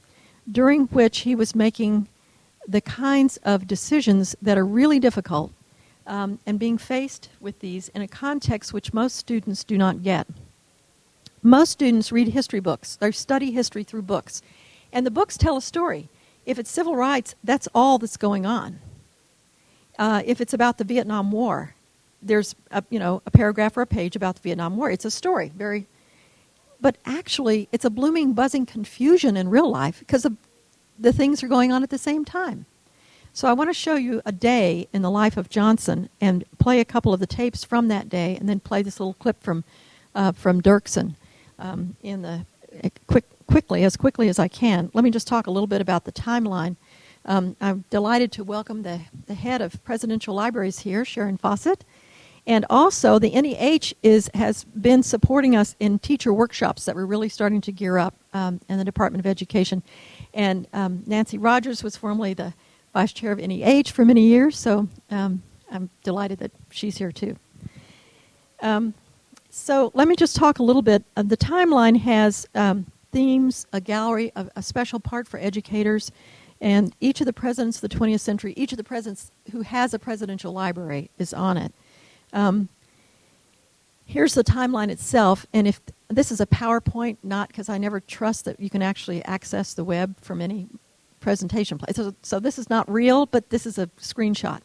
during 0.51 0.87
which 0.87 1.19
he 1.19 1.35
was 1.35 1.55
making 1.55 2.07
the 2.67 2.81
kinds 2.81 3.37
of 3.37 3.67
decisions 3.67 4.35
that 4.41 4.57
are 4.57 4.65
really 4.65 4.99
difficult 4.99 5.51
um, 6.07 6.39
and 6.45 6.57
being 6.57 6.77
faced 6.77 7.29
with 7.39 7.59
these 7.59 7.89
in 7.89 8.01
a 8.01 8.07
context 8.07 8.73
which 8.73 8.93
most 8.93 9.15
students 9.15 9.63
do 9.63 9.77
not 9.77 10.03
get. 10.03 10.27
Most 11.41 11.71
students 11.71 12.11
read 12.11 12.29
history 12.29 12.59
books, 12.59 12.95
they 12.95 13.11
study 13.11 13.51
history 13.51 13.83
through 13.83 14.01
books, 14.01 14.41
and 14.91 15.05
the 15.05 15.11
books 15.11 15.37
tell 15.37 15.57
a 15.57 15.61
story. 15.61 16.09
If 16.45 16.57
it's 16.57 16.71
civil 16.71 16.95
rights, 16.95 17.35
that's 17.43 17.67
all 17.73 17.99
that's 17.99 18.17
going 18.17 18.45
on. 18.45 18.79
Uh, 19.97 20.23
if 20.25 20.41
it's 20.41 20.53
about 20.53 20.77
the 20.77 20.83
Vietnam 20.83 21.31
War, 21.31 21.75
there's 22.21 22.55
a, 22.71 22.83
you 22.89 22.99
know 22.99 23.21
a 23.25 23.31
paragraph 23.31 23.77
or 23.77 23.81
a 23.81 23.87
page 23.87 24.15
about 24.15 24.35
the 24.35 24.41
Vietnam 24.41 24.77
War. 24.77 24.89
It's 24.89 25.05
a 25.05 25.11
story, 25.11 25.51
very, 25.55 25.87
but 26.81 26.97
actually, 27.05 27.67
it's 27.71 27.85
a 27.85 27.89
blooming, 27.89 28.33
buzzing 28.33 28.65
confusion 28.65 29.37
in 29.37 29.49
real 29.49 29.69
life 29.69 29.99
because 29.99 30.23
the, 30.23 30.35
the 30.97 31.13
things 31.13 31.43
are 31.43 31.47
going 31.47 31.71
on 31.71 31.83
at 31.83 31.89
the 31.89 31.97
same 31.97 32.25
time. 32.25 32.65
So 33.33 33.47
I 33.47 33.53
want 33.53 33.69
to 33.69 33.73
show 33.73 33.95
you 33.95 34.21
a 34.25 34.31
day 34.31 34.87
in 34.91 35.01
the 35.01 35.11
life 35.11 35.37
of 35.37 35.49
Johnson 35.49 36.09
and 36.19 36.43
play 36.57 36.79
a 36.79 36.85
couple 36.85 37.13
of 37.13 37.19
the 37.19 37.27
tapes 37.27 37.63
from 37.63 37.87
that 37.87 38.09
day, 38.09 38.35
and 38.35 38.49
then 38.49 38.59
play 38.59 38.81
this 38.81 38.99
little 38.99 39.13
clip 39.13 39.41
from 39.43 39.63
uh, 40.15 40.31
from 40.31 40.61
Dirksen 40.61 41.15
um, 41.57 41.95
in 42.01 42.21
the 42.21 42.45
uh, 42.83 42.89
quick 43.07 43.25
quickly 43.47 43.83
as 43.83 43.97
quickly 43.97 44.29
as 44.29 44.39
I 44.39 44.47
can. 44.47 44.91
Let 44.93 45.03
me 45.03 45.11
just 45.11 45.27
talk 45.27 45.47
a 45.47 45.51
little 45.51 45.67
bit 45.67 45.81
about 45.81 46.05
the 46.05 46.11
timeline. 46.11 46.75
Um, 47.25 47.55
I'm 47.59 47.83
delighted 47.89 48.31
to 48.33 48.43
welcome 48.43 48.83
the, 48.83 49.01
the 49.27 49.33
head 49.33 49.61
of 49.61 49.83
Presidential 49.83 50.33
Libraries 50.35 50.79
here, 50.79 51.03
Sharon 51.03 51.37
Fawcett. 51.37 51.83
And 52.47 52.65
also, 52.69 53.19
the 53.19 53.29
NEH 53.29 53.93
is, 54.01 54.29
has 54.33 54.63
been 54.63 55.03
supporting 55.03 55.55
us 55.55 55.75
in 55.79 55.99
teacher 55.99 56.33
workshops 56.33 56.85
that 56.85 56.95
we're 56.95 57.05
really 57.05 57.29
starting 57.29 57.61
to 57.61 57.71
gear 57.71 57.97
up 57.97 58.15
um, 58.33 58.59
in 58.69 58.77
the 58.77 58.85
Department 58.85 59.19
of 59.19 59.29
Education. 59.29 59.83
And 60.33 60.67
um, 60.73 61.03
Nancy 61.05 61.37
Rogers 61.37 61.83
was 61.83 61.95
formerly 61.95 62.33
the 62.33 62.53
vice 62.93 63.13
chair 63.13 63.31
of 63.31 63.39
NEH 63.39 63.91
for 63.91 64.05
many 64.05 64.21
years, 64.21 64.57
so 64.57 64.87
um, 65.11 65.43
I'm 65.71 65.89
delighted 66.03 66.39
that 66.39 66.51
she's 66.71 66.97
here 66.97 67.11
too. 67.11 67.35
Um, 68.61 68.93
so 69.49 69.91
let 69.93 70.07
me 70.07 70.15
just 70.15 70.35
talk 70.35 70.59
a 70.59 70.63
little 70.63 70.81
bit. 70.81 71.03
Uh, 71.15 71.23
the 71.23 71.37
timeline 71.37 71.97
has 71.97 72.47
um, 72.55 72.85
themes, 73.11 73.65
a 73.73 73.81
gallery, 73.81 74.31
a, 74.35 74.47
a, 74.55 74.61
special 74.61 74.99
part 74.99 75.27
for 75.27 75.39
educators, 75.39 76.11
and 76.61 76.93
each 76.99 77.21
of 77.21 77.25
the 77.25 77.33
presidents 77.33 77.81
of 77.81 77.89
the 77.89 77.95
20th 77.95 78.19
century, 78.19 78.53
each 78.57 78.71
of 78.71 78.77
the 78.77 78.83
presidents 78.83 79.31
who 79.51 79.61
has 79.61 79.93
a 79.93 79.99
presidential 79.99 80.51
library 80.51 81.09
is 81.17 81.33
on 81.33 81.57
it. 81.57 81.73
Um, 82.33 82.69
here's 84.05 84.33
the 84.33 84.43
timeline 84.43 84.89
itself, 84.89 85.45
and 85.53 85.67
if 85.67 85.79
this 86.07 86.31
is 86.31 86.41
a 86.41 86.45
PowerPoint, 86.45 87.17
not 87.23 87.49
because 87.49 87.69
I 87.69 87.77
never 87.77 87.99
trust 87.99 88.45
that 88.45 88.59
you 88.59 88.69
can 88.69 88.81
actually 88.81 89.23
access 89.25 89.73
the 89.73 89.83
web 89.83 90.15
from 90.21 90.41
any 90.41 90.67
presentation 91.19 91.77
place. 91.77 91.95
So, 91.95 92.13
so 92.21 92.39
this 92.39 92.57
is 92.57 92.69
not 92.69 92.89
real, 92.89 93.25
but 93.25 93.49
this 93.49 93.65
is 93.65 93.77
a 93.77 93.87
screenshot. 93.99 94.61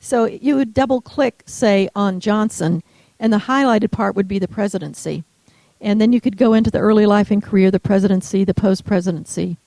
So 0.00 0.24
you 0.24 0.56
would 0.56 0.72
double 0.74 1.00
click, 1.00 1.42
say, 1.46 1.88
on 1.94 2.20
Johnson, 2.20 2.82
and 3.18 3.32
the 3.32 3.38
highlighted 3.38 3.90
part 3.90 4.14
would 4.14 4.28
be 4.28 4.38
the 4.38 4.48
presidency. 4.48 5.24
And 5.80 6.00
then 6.00 6.12
you 6.12 6.20
could 6.20 6.36
go 6.36 6.54
into 6.54 6.70
the 6.70 6.78
early 6.78 7.06
life 7.06 7.30
and 7.30 7.42
career, 7.42 7.70
the 7.70 7.80
presidency, 7.80 8.44
the 8.44 8.54
post 8.54 8.84
presidency. 8.84 9.58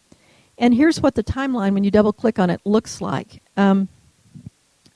And 0.57 0.73
here's 0.73 1.01
what 1.01 1.15
the 1.15 1.23
timeline, 1.23 1.73
when 1.73 1.83
you 1.83 1.91
double 1.91 2.13
click 2.13 2.39
on 2.39 2.49
it, 2.49 2.61
looks 2.65 3.01
like. 3.01 3.41
Um, 3.57 3.87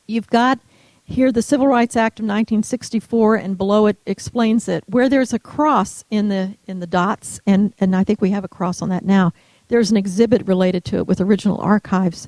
you've 0.08 0.30
got 0.30 0.60
here 1.08 1.32
the 1.32 1.44
Civil 1.44 1.68
Rights 1.68 1.96
Act 1.96 2.20
of 2.20 2.24
1964, 2.24 3.36
and 3.36 3.58
below 3.58 3.86
it 3.86 3.98
explains 4.08 4.68
it. 4.68 4.84
Where 4.88 5.08
there's 5.08 5.34
a 5.34 5.40
cross 5.40 6.04
in 6.10 6.30
the 6.30 6.58
in 6.66 6.80
the 6.80 6.88
dots, 6.88 7.40
and, 7.46 7.74
and 7.80 7.96
I 7.96 8.04
think 8.04 8.22
we 8.22 8.32
have 8.32 8.44
a 8.44 8.50
cross 8.50 8.82
on 8.82 8.90
that 8.90 9.06
now. 9.06 9.32
There's 9.68 9.92
an 9.92 9.98
exhibit 9.98 10.48
related 10.48 10.84
to 10.86 10.98
it 10.98 11.08
with 11.08 11.22
original 11.22 11.60
archives. 11.62 12.28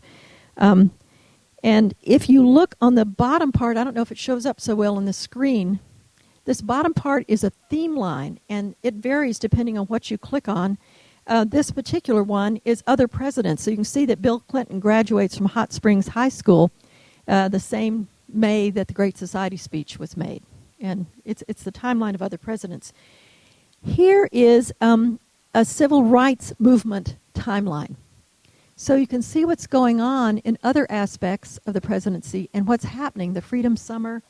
Um, 0.58 0.92
and 1.64 1.96
if 2.04 2.30
you 2.30 2.48
look 2.48 2.76
on 2.80 2.96
the 2.96 3.06
bottom 3.06 3.52
part, 3.52 3.78
I 3.78 3.84
don't 3.84 3.96
know 3.96 4.04
if 4.04 4.12
it 4.12 4.18
shows 4.18 4.46
up 4.46 4.62
so 4.62 4.76
well 4.76 4.96
on 4.96 5.06
the 5.06 5.14
screen. 5.14 5.80
This 6.46 6.62
bottom 6.62 6.94
part 6.94 7.26
is 7.28 7.44
a 7.44 7.52
theme 7.70 7.96
line, 7.96 8.40
and 8.48 8.76
it 8.84 8.94
varies 8.94 9.40
depending 9.40 9.78
on 9.78 9.88
what 9.88 10.12
you 10.12 10.20
click 10.20 10.48
on. 10.48 10.78
Uh, 11.26 11.44
this 11.44 11.72
particular 11.72 12.24
one 12.24 12.62
is 12.64 12.84
other 12.88 13.08
presidents. 13.08 13.64
So 13.64 13.72
you 13.72 13.78
can 13.78 13.84
see 13.84 14.06
that 14.06 14.22
Bill 14.22 14.40
Clinton 14.40 14.80
graduates 14.80 15.36
from 15.36 15.48
Hot 15.48 15.74
Springs 15.74 16.10
High 16.10 16.30
School 16.30 16.72
uh, 17.28 17.50
the 17.50 17.60
same 17.60 18.08
May 18.28 18.70
that 18.72 18.88
the 18.88 18.94
Great 18.94 19.18
Society 19.18 19.58
speech 19.58 19.98
was 19.98 20.18
made. 20.18 20.44
And 20.80 21.08
it's, 21.26 21.44
it's 21.48 21.64
the 21.64 21.72
timeline 21.72 22.14
of 22.14 22.22
other 22.22 22.38
presidents. 22.38 22.94
Here 23.84 24.30
is 24.32 24.74
um, 24.82 25.20
a 25.54 25.66
civil 25.66 26.04
rights 26.04 26.54
movement 26.60 27.18
timeline. 27.34 27.96
So 28.76 28.96
you 28.96 29.08
can 29.08 29.24
see 29.24 29.44
what's 29.44 29.66
going 29.66 30.00
on 30.00 30.38
in 30.40 30.58
other 30.64 30.86
aspects 30.90 31.58
of 31.66 31.74
the 31.74 31.82
presidency 31.82 32.50
and 32.54 32.68
what's 32.68 32.86
happening, 32.86 33.34
the 33.34 33.42
Freedom 33.42 33.76
Summer 33.76 34.22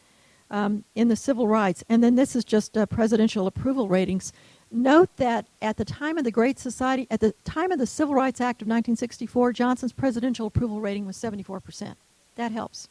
um, 0.49 0.85
in 0.95 1.09
the 1.09 1.15
civil 1.15 1.47
rights. 1.47 1.83
And 1.89 2.01
then 2.01 2.15
this 2.15 2.35
is 2.35 2.45
just 2.45 2.77
uh, 2.77 2.85
presidential 2.85 3.47
approval 3.47 3.89
ratings. 3.89 4.31
Note 4.71 5.09
that 5.17 5.47
at 5.61 5.77
the 5.77 5.85
time 5.85 6.17
of 6.17 6.23
the 6.23 6.31
Great 6.31 6.59
Society, 6.59 7.07
at 7.11 7.19
the 7.19 7.33
time 7.43 7.71
of 7.71 7.79
the 7.79 7.85
Civil 7.85 8.15
Rights 8.15 8.39
Act 8.39 8.61
of 8.61 8.67
1964, 8.67 9.53
Johnson's 9.53 9.93
presidential 9.93 10.47
approval 10.47 10.81
rating 10.81 11.05
was 11.05 11.17
74%. 11.17 11.95
That 12.35 12.51
helps. 12.51 12.87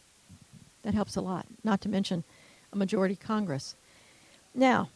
That 0.86 0.94
helps 0.94 1.16
a 1.16 1.20
lot, 1.20 1.46
not 1.64 1.80
to 1.80 1.88
mention 1.88 2.22
a 2.72 2.76
majority 2.76 3.16
Congress. 3.16 3.74
Now, 4.54 4.88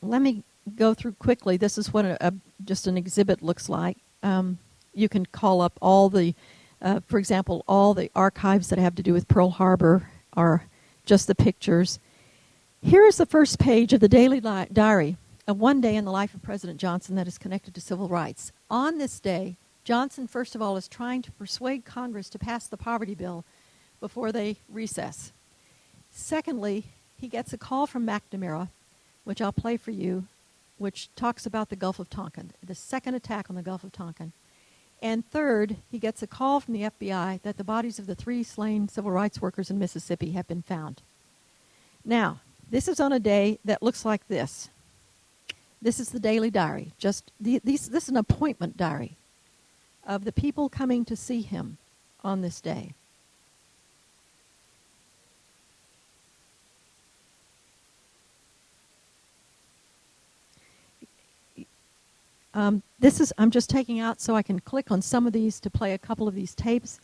let 0.00 0.22
me 0.22 0.42
go 0.74 0.94
through 0.94 1.12
quickly. 1.18 1.58
This 1.58 1.76
is 1.76 1.92
what 1.92 2.06
a, 2.06 2.16
a 2.26 2.32
just 2.64 2.86
an 2.86 2.96
exhibit 2.96 3.42
looks 3.42 3.68
like. 3.68 3.98
Um, 4.22 4.56
you 4.94 5.06
can 5.10 5.26
call 5.26 5.60
up 5.60 5.74
all 5.82 6.08
the, 6.08 6.34
uh, 6.80 7.00
for 7.06 7.18
example, 7.18 7.62
all 7.68 7.92
the 7.92 8.10
archives 8.16 8.68
that 8.70 8.78
have 8.78 8.94
to 8.94 9.02
do 9.02 9.12
with 9.12 9.28
Pearl 9.28 9.50
Harbor 9.50 10.08
are 10.32 10.64
just 11.04 11.26
the 11.26 11.34
pictures. 11.34 11.98
Here 12.80 13.04
is 13.04 13.18
the 13.18 13.26
first 13.26 13.58
page 13.58 13.92
of 13.92 14.00
the 14.00 14.08
daily 14.08 14.40
li- 14.40 14.68
diary 14.72 15.18
of 15.46 15.60
one 15.60 15.82
day 15.82 15.94
in 15.94 16.06
the 16.06 16.10
life 16.10 16.32
of 16.32 16.42
President 16.42 16.80
Johnson 16.80 17.16
that 17.16 17.28
is 17.28 17.36
connected 17.36 17.74
to 17.74 17.82
civil 17.82 18.08
rights. 18.08 18.50
On 18.70 18.96
this 18.96 19.20
day, 19.20 19.56
Johnson, 19.84 20.26
first 20.26 20.54
of 20.54 20.62
all, 20.62 20.78
is 20.78 20.88
trying 20.88 21.20
to 21.20 21.32
persuade 21.32 21.84
Congress 21.84 22.30
to 22.30 22.38
pass 22.38 22.66
the 22.66 22.78
poverty 22.78 23.14
bill 23.14 23.44
before 24.04 24.32
they 24.32 24.58
recess. 24.68 25.32
Secondly, 26.10 26.84
he 27.18 27.26
gets 27.26 27.54
a 27.54 27.56
call 27.56 27.86
from 27.86 28.06
McNamara, 28.06 28.68
which 29.24 29.40
I'll 29.40 29.50
play 29.50 29.78
for 29.78 29.92
you, 29.92 30.26
which 30.76 31.08
talks 31.16 31.46
about 31.46 31.70
the 31.70 31.76
Gulf 31.76 31.98
of 31.98 32.10
Tonkin, 32.10 32.50
the 32.62 32.74
second 32.74 33.14
attack 33.14 33.48
on 33.48 33.56
the 33.56 33.62
Gulf 33.62 33.82
of 33.82 33.92
Tonkin. 33.92 34.32
And 35.00 35.26
third, 35.30 35.76
he 35.90 35.98
gets 35.98 36.22
a 36.22 36.26
call 36.26 36.60
from 36.60 36.74
the 36.74 36.82
FBI 36.82 37.40
that 37.40 37.56
the 37.56 37.64
bodies 37.64 37.98
of 37.98 38.06
the 38.06 38.14
three 38.14 38.42
slain 38.42 38.90
civil 38.90 39.10
rights 39.10 39.40
workers 39.40 39.70
in 39.70 39.78
Mississippi 39.78 40.32
have 40.32 40.46
been 40.46 40.60
found. 40.60 41.00
Now, 42.04 42.40
this 42.70 42.88
is 42.88 43.00
on 43.00 43.10
a 43.10 43.18
day 43.18 43.58
that 43.64 43.82
looks 43.82 44.04
like 44.04 44.28
this. 44.28 44.68
This 45.80 45.98
is 45.98 46.10
the 46.10 46.20
daily 46.20 46.50
diary. 46.50 46.92
Just 46.98 47.32
the, 47.40 47.58
these, 47.64 47.88
this 47.88 48.02
is 48.02 48.10
an 48.10 48.18
appointment 48.18 48.76
diary 48.76 49.16
of 50.06 50.26
the 50.26 50.32
people 50.32 50.68
coming 50.68 51.06
to 51.06 51.16
see 51.16 51.40
him 51.40 51.78
on 52.22 52.42
this 52.42 52.60
day. 52.60 52.92
Um, 62.54 62.82
this 63.00 63.20
is 63.20 63.32
I'm 63.36 63.50
just 63.50 63.68
taking 63.68 64.00
out 64.00 64.20
so 64.20 64.36
I 64.36 64.42
can 64.42 64.60
click 64.60 64.90
on 64.90 65.02
some 65.02 65.26
of 65.26 65.32
these 65.32 65.60
to 65.60 65.70
play 65.70 65.92
a 65.92 65.98
couple 65.98 66.28
of 66.28 66.34
these 66.34 66.54
tapes 66.54 67.00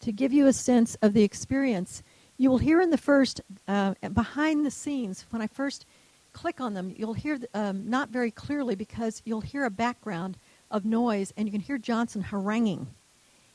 to 0.00 0.12
give 0.12 0.32
you 0.32 0.46
a 0.46 0.52
sense 0.52 0.94
of 1.02 1.12
the 1.12 1.22
experience. 1.22 2.02
You 2.38 2.50
will 2.50 2.58
hear 2.58 2.80
in 2.80 2.90
the 2.90 2.98
first 2.98 3.40
uh, 3.68 3.94
behind 4.12 4.64
the 4.64 4.70
scenes 4.70 5.26
when 5.30 5.42
I 5.42 5.48
first 5.48 5.86
click 6.32 6.60
on 6.60 6.74
them, 6.74 6.94
you'll 6.96 7.12
hear 7.12 7.38
um, 7.54 7.88
not 7.88 8.08
very 8.08 8.30
clearly 8.30 8.74
because 8.74 9.22
you'll 9.24 9.40
hear 9.40 9.64
a 9.64 9.70
background 9.70 10.38
of 10.70 10.84
noise 10.84 11.32
and 11.36 11.46
you 11.46 11.52
can 11.52 11.60
hear 11.60 11.78
Johnson 11.78 12.22
haranguing, 12.22 12.86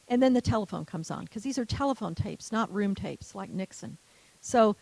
and 0.07 0.21
then 0.21 0.33
the 0.33 0.41
telephone 0.41 0.85
comes 0.85 1.09
on 1.09 1.25
because 1.25 1.43
these 1.43 1.57
are 1.57 1.65
telephone 1.65 2.15
tapes, 2.15 2.51
not 2.51 2.71
room 2.71 2.93
tapes 2.93 3.33
like 3.33 3.49
Nixon. 3.49 3.97
So 4.41 4.75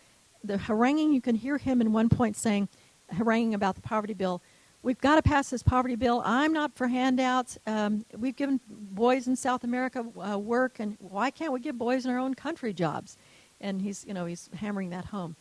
the 0.44 0.58
haranguing 0.58 1.12
you 1.12 1.20
can 1.20 1.34
hear 1.34 1.58
him 1.58 1.80
in 1.80 1.92
one 1.92 2.08
point 2.08 2.36
saying 2.36 2.68
haranguing 3.10 3.54
about 3.54 3.74
the 3.74 3.80
poverty 3.80 4.14
bill 4.14 4.42
We've 4.86 5.00
got 5.00 5.16
to 5.16 5.22
pass 5.22 5.50
this 5.50 5.64
poverty 5.64 5.96
bill. 5.96 6.22
I'm 6.24 6.52
not 6.52 6.76
for 6.76 6.86
handouts. 6.86 7.58
Um, 7.66 8.04
we've 8.16 8.36
given 8.36 8.60
boys 8.68 9.26
in 9.26 9.34
South 9.34 9.64
America 9.64 10.04
uh, 10.16 10.38
work, 10.38 10.78
and 10.78 10.96
why 11.00 11.30
can't 11.30 11.52
we 11.52 11.60
give 11.60 11.76
boys 11.76 12.04
in 12.04 12.10
our 12.12 12.18
own 12.18 12.34
country 12.34 12.72
jobs? 12.72 13.16
and 13.60 13.82
he's 13.82 14.04
you 14.06 14.14
know 14.14 14.26
he's 14.26 14.50
hammering 14.54 14.90
that 14.90 15.06
home. 15.06 15.36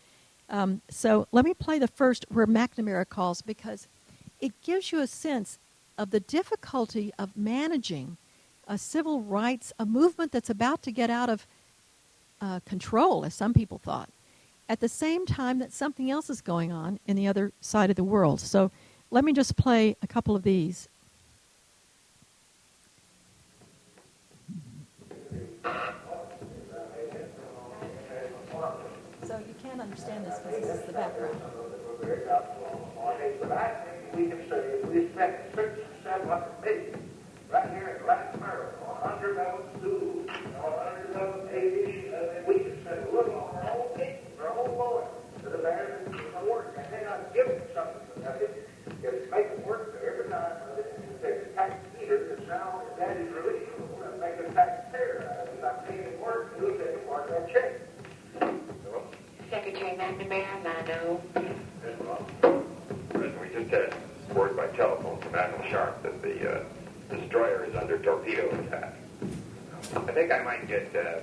Um, 0.50 0.82
so 0.90 1.28
let 1.32 1.44
me 1.46 1.54
play 1.54 1.80
the 1.80 1.88
first 1.88 2.26
where 2.30 2.46
McNamara 2.46 3.08
calls 3.08 3.42
because 3.42 3.88
it 4.40 4.54
gives 4.62 4.92
you 4.92 5.00
a 5.02 5.08
sense 5.08 5.58
of 5.98 6.12
the 6.12 6.20
difficulty 6.20 7.12
of 7.18 7.36
managing 7.36 8.18
a 8.68 8.78
civil 8.78 9.22
rights, 9.22 9.74
a 9.80 9.86
movement 9.86 10.32
that's 10.32 10.50
about 10.50 10.84
to 10.84 10.92
get 10.92 11.10
out 11.10 11.30
of 11.30 11.48
uh, 12.42 12.60
control, 12.66 13.26
as 13.26 13.34
some 13.34 13.54
people 13.54 13.80
thought, 13.80 14.10
at 14.70 14.80
the 14.82 14.90
same 14.90 15.26
time 15.26 15.60
that 15.60 15.72
something 15.72 16.12
else 16.12 16.30
is 16.30 16.42
going 16.42 16.72
on 16.72 17.00
in 17.08 17.16
the 17.16 17.28
other 17.28 17.52
side 17.62 17.90
of 17.90 17.96
the 17.96 18.04
world. 18.04 18.40
So 18.40 18.72
let 19.12 19.24
me 19.24 19.34
just 19.34 19.56
play 19.56 19.96
a 20.02 20.08
couple 20.08 20.36
of 20.36 20.44
these. 20.44 20.88
So 29.26 29.40
you 29.40 29.56
can't 29.62 29.82
understand 29.82 30.26
this 30.26 30.40
because 30.40 30.62
this 30.62 30.80
is 30.80 30.86
the 30.86 30.94
background. 30.94 31.42
We 34.16 34.28
can 34.28 34.50
say 34.50 34.80
we 34.88 35.10
spent 35.10 35.36
six, 35.56 35.80
seven 36.02 36.28
hundred 36.30 36.62
million 36.64 37.10
right 37.52 37.70
here 37.72 38.00
in 38.00 38.08
Latin 38.08 38.40
America 38.40 38.78
on 38.88 39.12
underdeveloped 39.12 39.78
schools, 39.78 40.30
on 40.64 40.74
underdeveloped 40.88 41.52
aviation, 41.54 42.14
and 42.14 42.48
we 42.48 42.60
can 42.60 42.82
spend 42.82 43.00
a 43.08 43.12
little 43.12 43.36
on 43.36 43.56
our 43.58 43.72
own 43.72 43.90
people, 44.00 44.32
our 44.42 44.52
own 44.58 44.72
boys, 44.78 45.08
that 45.44 45.54
are 45.54 45.62
there 45.62 46.00
and 46.06 46.14
can 46.16 46.48
work, 46.50 46.78
and 46.78 46.86
they're 46.94 47.04
not 47.04 47.34
giving 47.34 47.60
something 47.74 48.02
to 48.16 48.22
them. 48.22 48.40
It's 49.08 49.30
making 49.30 49.64
work 49.68 49.94
there 50.02 50.20
every 50.20 50.32
time. 50.32 50.54
There's 51.22 51.46
a 51.46 51.50
taxpayer 51.54 52.28
that's 52.30 52.48
now 52.48 52.82
daddy's 52.98 53.32
relief. 53.32 53.70
We're 54.00 54.18
make 54.18 54.40
a 54.40 54.52
taxpayer. 54.52 55.48
If 55.58 55.64
I'm 55.64 55.86
paying 55.86 56.20
work, 56.20 56.56
we'll 56.60 56.76
take 56.78 57.08
part 57.08 57.30
of 57.30 57.36
that 57.36 57.54
check. 57.54 57.82
Secretary 59.52 59.96
McNamara, 59.96 60.64
Mano. 60.64 61.22
President, 63.10 63.42
we 63.42 63.50
just 63.50 63.70
had 63.70 63.94
word 64.34 64.58
by 64.58 64.68
telephone 64.76 65.20
from 65.22 65.36
Admiral 65.36 65.70
Sharp 65.70 66.02
that 66.02 66.22
the 66.24 66.60
uh, 66.60 66.64
destroyer 67.16 67.66
is 67.66 67.76
under 67.76 68.00
torpedo 68.00 68.50
attack. 68.66 68.96
I 69.96 70.12
think 70.14 70.32
I 70.32 70.42
might 70.42 70.68
get 70.68 70.96
uh, 70.96 71.20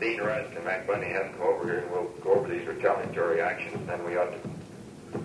Dean 0.00 0.20
Rusk 0.20 0.54
and 0.54 0.64
Mac 0.64 0.86
Bundy 0.86 1.08
have 1.08 1.24
them 1.24 1.32
come 1.38 1.48
over 1.48 1.64
here 1.64 1.78
and 1.80 1.90
we'll 1.90 2.08
go 2.22 2.34
over 2.34 2.48
these 2.48 2.66
retaliatory 2.66 3.40
actions 3.40 3.74
and 3.74 3.88
then 3.88 4.04
we 4.04 4.16
ought 4.16 4.30
to. 4.30 4.55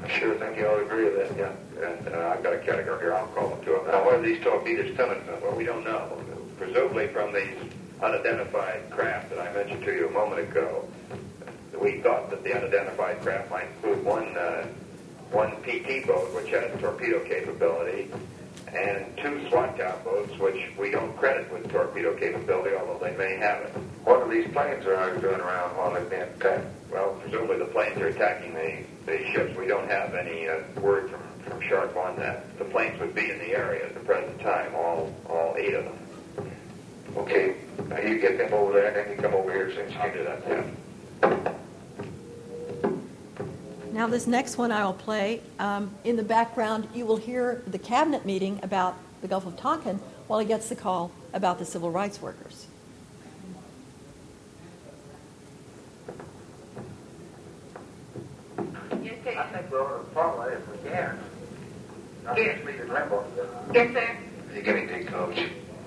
I 0.03 0.07
sure 0.07 0.35
think 0.35 0.57
you 0.57 0.67
all 0.67 0.79
agree 0.79 1.05
with 1.05 1.15
that, 1.17 1.37
yeah. 1.37 1.87
And 1.87 2.07
uh, 2.07 2.33
I've 2.35 2.43
got 2.43 2.53
a 2.53 2.59
category 2.59 2.99
here, 2.99 3.13
I'll 3.13 3.27
call 3.27 3.49
them 3.49 3.63
to 3.65 3.71
them. 3.71 3.87
Now, 3.87 4.05
where 4.05 4.19
are 4.19 4.21
these 4.21 4.41
torpedoes 4.43 4.95
coming 4.95 5.21
from? 5.21 5.41
Well, 5.41 5.55
we 5.55 5.65
don't 5.65 5.83
know. 5.83 6.17
Presumably 6.57 7.07
from 7.07 7.33
these 7.33 7.55
unidentified 8.01 8.89
craft 8.89 9.29
that 9.29 9.39
I 9.39 9.53
mentioned 9.53 9.83
to 9.83 9.91
you 9.93 10.07
a 10.07 10.11
moment 10.11 10.41
ago. 10.41 10.87
We 11.79 11.99
thought 12.01 12.29
that 12.29 12.43
the 12.43 12.55
unidentified 12.55 13.21
craft 13.21 13.49
might 13.49 13.67
include 13.75 14.03
one 14.03 14.37
uh, 14.37 14.67
one 15.31 15.51
PT 15.63 16.05
boat, 16.05 16.33
which 16.35 16.49
has 16.49 16.79
torpedo 16.79 17.23
capability, 17.23 18.11
and 18.67 19.05
two 19.17 19.47
Swatow 19.49 20.03
boats, 20.03 20.37
which 20.39 20.71
we 20.77 20.91
don't 20.91 21.15
credit 21.17 21.51
with 21.51 21.69
torpedo 21.71 22.15
capability, 22.15 22.75
although 22.75 22.99
they 23.03 23.15
may 23.17 23.37
have 23.37 23.61
it. 23.61 23.73
What 24.03 24.21
are 24.21 24.29
these 24.29 24.51
planes 24.51 24.85
are 24.85 25.15
doing 25.17 25.39
around 25.39 25.77
while 25.77 25.93
they're 25.93 26.03
being 26.05 26.21
attacked? 26.21 26.67
Well, 26.91 27.17
presumably 27.21 27.59
the 27.59 27.65
planes 27.65 27.99
are 28.01 28.07
attacking 28.07 28.53
the, 28.53 28.83
the 29.05 29.25
ships. 29.31 29.57
We 29.57 29.67
don't 29.67 29.89
have 29.89 30.13
any 30.13 30.47
uh, 30.47 30.59
word 30.79 31.09
from, 31.09 31.21
from 31.43 31.61
Sharp 31.61 31.95
on 31.95 32.15
that. 32.17 32.57
The 32.57 32.65
planes 32.65 32.99
would 32.99 33.15
be 33.15 33.31
in 33.31 33.39
the 33.39 33.55
area 33.55 33.85
at 33.85 33.93
the 33.93 33.99
present 34.01 34.39
time, 34.41 34.73
all 34.75 35.13
all 35.27 35.55
eight 35.57 35.73
of 35.73 35.85
them. 35.85 35.97
Okay, 37.17 37.55
now 37.89 37.99
you 37.99 38.19
get 38.19 38.37
them 38.37 38.53
over 38.53 38.73
there, 38.73 38.87
and 38.87 38.95
then 38.95 39.09
you 39.15 39.21
come 39.21 39.33
over 39.33 39.51
here 39.51 39.73
since 39.73 39.91
you 39.93 40.11
do 40.13 40.23
that. 40.23 40.41
Yeah. 40.47 40.63
Now, 43.91 44.07
this 44.07 44.25
next 44.25 44.57
one 44.57 44.71
I 44.71 44.85
will 44.85 44.93
play. 44.93 45.41
Um, 45.59 45.91
in 46.05 46.15
the 46.15 46.23
background, 46.23 46.87
you 46.93 47.05
will 47.05 47.17
hear 47.17 47.61
the 47.67 47.77
cabinet 47.77 48.25
meeting 48.25 48.59
about 48.63 48.95
the 49.21 49.27
Gulf 49.27 49.45
of 49.45 49.57
Tonkin 49.57 49.99
while 50.27 50.39
he 50.39 50.45
gets 50.45 50.69
the 50.69 50.75
call 50.77 51.11
about 51.33 51.59
the 51.59 51.65
civil 51.65 51.91
rights 51.91 52.21
workers. 52.21 52.67
Yes, 59.03 59.17
I 59.71 59.73
sir. 59.73 59.87
think 59.87 60.09
to 60.09 60.13
follow 60.13 60.41
it 60.43 60.53
if 60.59 60.83
we 60.83 60.89
can. 60.89 61.19
Not 62.25 62.37
Yes. 62.37 62.55
just 62.55 62.65
leave 62.67 62.79
it 62.81 62.89
limbo. 62.89 63.25
Yes, 63.73 63.93
sir. 63.93 64.17
You 64.53 64.61
give 64.61 64.75
me 64.75 64.85
the 64.85 65.03
coach. 65.09 65.39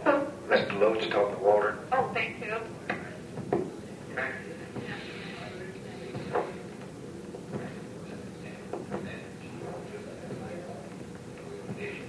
Who? 0.05 0.11
Mr. 0.49 0.81
Loach 0.81 1.11
talking 1.11 1.37
to 1.37 1.43
Walter. 1.43 1.79
Oh, 1.93 2.11
thank 2.15 2.41
you. 2.45 2.55
Dean, 11.77 12.03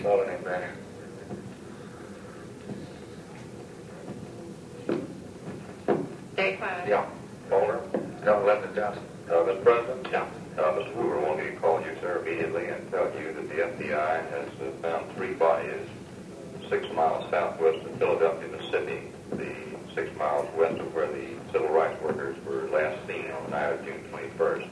you 0.00 0.08
following 0.08 0.30
him 0.30 0.44
back? 0.44 0.70
Stay 6.34 6.56
quiet. 6.56 6.88
Yeah. 6.88 7.06
Walter? 7.50 7.80
No, 8.24 8.44
Lieutenant 8.44 8.74
Johnson. 8.74 9.02
Uh, 9.28 9.32
Mr. 9.32 9.62
President? 9.62 10.08
Yeah. 10.10 10.26
Uh, 10.58 10.62
Mr. 10.72 10.92
Hoover 10.94 11.20
wanted 11.20 11.44
me 11.44 11.50
to 11.50 11.56
call 11.56 11.80
you, 11.80 11.94
sir, 12.00 12.22
immediately 12.24 12.66
and 12.66 12.90
tell 12.90 13.10
you 13.18 13.32
that 13.32 13.48
the 13.48 13.54
FBI 13.54 14.30
has 14.30 14.48
uh, 14.60 14.70
found 14.82 15.12
three 15.16 15.34
bodies 15.34 15.86
six 16.68 16.86
miles 16.94 17.28
southwest 17.30 17.84
of 17.84 17.98
Philadelphia, 17.98 18.48
Mississippi, 18.48 19.02
the 19.32 19.54
six 19.94 20.16
miles 20.16 20.48
west 20.56 20.78
of 20.78 20.94
where 20.94 21.08
the 21.08 21.34
civil 21.52 21.68
rights 21.68 22.00
workers 22.00 22.36
were 22.44 22.68
last 22.70 22.96
seen 23.08 23.28
on 23.32 23.44
the 23.44 23.50
night 23.50 23.72
of 23.72 23.84
June 23.84 24.02
21st. 24.12 24.68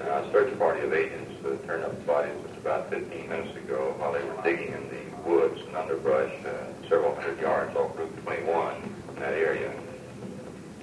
Uh, 0.00 0.02
a 0.02 0.32
search 0.32 0.58
party 0.58 0.80
of 0.80 0.92
agents 0.92 1.30
uh, 1.44 1.66
turned 1.66 1.84
up 1.84 1.96
the 1.96 2.04
bodies 2.04 2.34
just 2.48 2.57
about 2.68 2.90
15 2.90 3.30
minutes 3.30 3.56
ago 3.56 3.94
while 3.96 4.12
they 4.12 4.22
were 4.22 4.42
digging 4.44 4.68
in 4.74 4.84
the 4.92 5.00
woods 5.26 5.58
and 5.68 5.74
underbrush 5.74 6.30
uh, 6.44 6.52
several 6.86 7.14
hundred 7.14 7.40
yards 7.40 7.74
off 7.74 7.96
Route 7.96 8.14
21 8.24 8.76
in 9.08 9.14
that 9.14 9.32
area. 9.32 9.72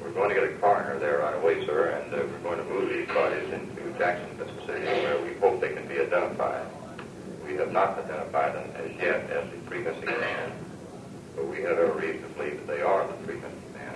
We're 0.02 0.10
going 0.10 0.30
to 0.30 0.34
get 0.34 0.46
a 0.46 0.58
coroner 0.58 0.98
there 0.98 1.20
right 1.20 1.36
away, 1.36 1.64
sir, 1.68 1.90
and 1.90 2.12
uh, 2.12 2.26
we're 2.26 2.40
going 2.40 2.58
to 2.58 2.66
move 2.74 2.90
these 2.90 3.08
bodies 3.10 3.54
into 3.54 4.00
Jackson, 4.00 4.36
Mississippi, 4.36 4.82
where 4.82 5.22
we 5.22 5.36
hope 5.36 5.62
they 5.62 5.74
can 5.74 5.88
be 5.88 6.00
identified. 6.00 6.66
We 7.46 7.54
have 7.58 7.72
not 7.72 8.00
identified 8.00 8.56
them 8.56 8.68
as 8.82 8.90
yet 8.98 9.30
as 9.30 9.46
the 9.52 9.58
three 9.70 9.84
missing 9.84 10.06
men, 10.06 10.54
but 11.36 11.48
we 11.48 11.62
have 11.62 11.78
every 11.78 12.14
reason 12.14 12.24
to 12.24 12.30
believe 12.34 12.66
that 12.66 12.68
they 12.68 12.82
are 12.82 13.06
the 13.06 13.14
three 13.26 13.36
missing 13.36 13.74
men. 13.76 13.94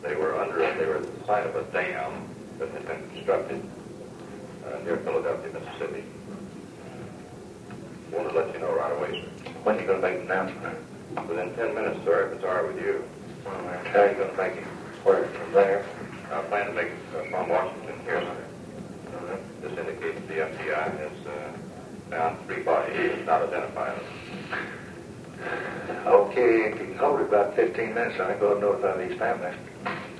They 0.00 0.14
were 0.14 0.38
under, 0.38 0.58
they 0.78 0.86
were 0.86 0.98
at 0.98 1.18
the 1.18 1.26
site 1.26 1.44
of 1.44 1.56
a 1.56 1.64
dam 1.72 2.22
that 2.60 2.70
had 2.70 2.86
been 2.86 3.10
constructed 3.10 3.68
uh, 4.64 4.78
near 4.84 4.98
Philadelphia, 4.98 5.52
Mississippi. 5.52 6.04
Want 8.12 8.28
to 8.28 8.34
let 8.34 8.52
you 8.52 8.60
know 8.60 8.74
right 8.74 8.92
away, 8.92 9.24
sir. 9.42 9.51
When 9.62 9.76
are 9.76 9.80
you 9.80 9.86
going 9.86 10.00
to 10.02 10.08
make 10.08 10.26
the 10.26 10.32
announcement? 10.32 10.78
Within 11.28 11.54
10 11.54 11.74
minutes, 11.74 12.00
sir, 12.04 12.26
if 12.28 12.32
it's 12.36 12.44
all 12.44 12.54
right 12.54 12.66
with 12.66 12.82
you. 12.82 13.04
How 13.44 14.00
are 14.00 14.08
you 14.10 14.14
going 14.16 14.30
to 14.30 14.36
make 14.36 14.56
it? 14.56 14.64
Where, 15.04 15.24
from 15.28 15.52
there? 15.52 15.84
I 16.32 16.42
plan 16.42 16.66
to 16.66 16.72
make 16.72 16.86
it 16.88 16.98
uh, 17.14 17.24
from 17.30 17.48
Washington 17.48 18.00
here, 18.04 18.20
sir. 18.20 18.44
Uh, 19.14 19.36
This 19.60 19.78
indicates 19.78 20.20
the 20.26 20.34
FBI 20.34 20.98
has 20.98 21.26
uh, 21.26 21.52
found 22.10 22.46
three 22.46 22.62
bodies, 22.62 22.96
it's 22.96 23.26
not 23.26 23.42
identified 23.42 23.98
them. 23.98 24.06
Okay, 26.06 26.70
if 26.72 26.78
you 26.80 26.86
can 26.86 26.98
hold 26.98 27.20
it 27.20 27.26
about 27.28 27.54
15 27.54 27.94
minutes, 27.94 28.18
I 28.20 28.28
think 28.28 28.40
we'll 28.40 28.60
notify 28.60 28.96
these 29.06 29.18
families. 29.18 29.56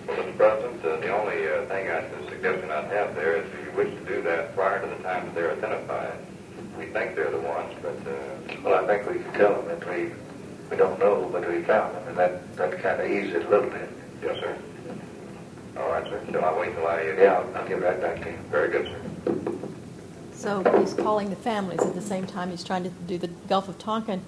Well, 0.07 0.17
Mr. 0.17 0.37
President, 0.37 0.85
uh, 0.85 0.97
the 0.99 1.09
only 1.17 1.49
uh, 1.49 1.67
thing 1.67 1.89
I, 1.91 2.01
the 2.03 2.29
suggestion 2.29 2.71
I'd 2.71 2.91
have 2.93 3.15
there 3.15 3.37
is 3.37 3.47
if 3.53 3.65
you 3.65 3.73
wish 3.77 3.95
to 3.95 4.05
do 4.05 4.21
that 4.23 4.55
prior 4.55 4.81
to 4.83 4.87
the 4.89 5.03
time 5.03 5.27
that 5.27 5.35
they're 5.35 5.53
identified. 5.53 6.15
We 6.79 6.87
think 6.87 7.15
they're 7.15 7.31
the 7.31 7.41
ones, 7.41 7.75
but... 7.83 7.97
Uh, 8.07 8.61
well, 8.65 8.85
I 8.85 8.87
think 8.87 9.09
we 9.11 9.23
can 9.23 9.33
tell 9.35 9.55
them 9.63 9.69
that 9.69 9.89
we, 9.89 10.11
we 10.71 10.77
don't 10.77 10.99
know, 10.99 11.29
but 11.31 11.49
we 11.49 11.63
found 11.63 11.95
them, 11.95 12.09
and 12.09 12.17
that, 12.17 12.57
that 12.57 12.81
kind 12.81 13.01
of 13.01 13.11
eases 13.11 13.35
it 13.35 13.47
a 13.47 13.49
little 13.51 13.71
bit. 13.71 13.89
Yes, 14.23 14.41
sir. 14.41 14.59
All 15.79 15.89
right, 15.89 16.05
sir. 16.05 16.23
Shall 16.31 16.45
I 16.45 16.59
wait 16.59 16.75
till 16.75 16.87
I... 16.87 17.03
Yeah, 17.03 17.45
I'll 17.55 17.69
get 17.69 17.83
right 17.83 18.01
back 18.01 18.23
to 18.23 18.31
you. 18.31 18.37
Very 18.51 18.71
good, 18.71 18.87
sir. 18.87 19.01
So 20.33 20.63
he's 20.81 20.93
calling 20.95 21.31
the 21.31 21.37
families 21.37 21.81
at 21.81 21.95
the 21.95 22.03
same 22.03 22.27
time 22.27 22.51
he's 22.51 22.65
trying 22.65 22.83
to 22.83 22.91
do 22.91 23.17
the 23.17 23.29
Gulf 23.49 23.69
of 23.69 23.79
Tonkin, 23.79 24.23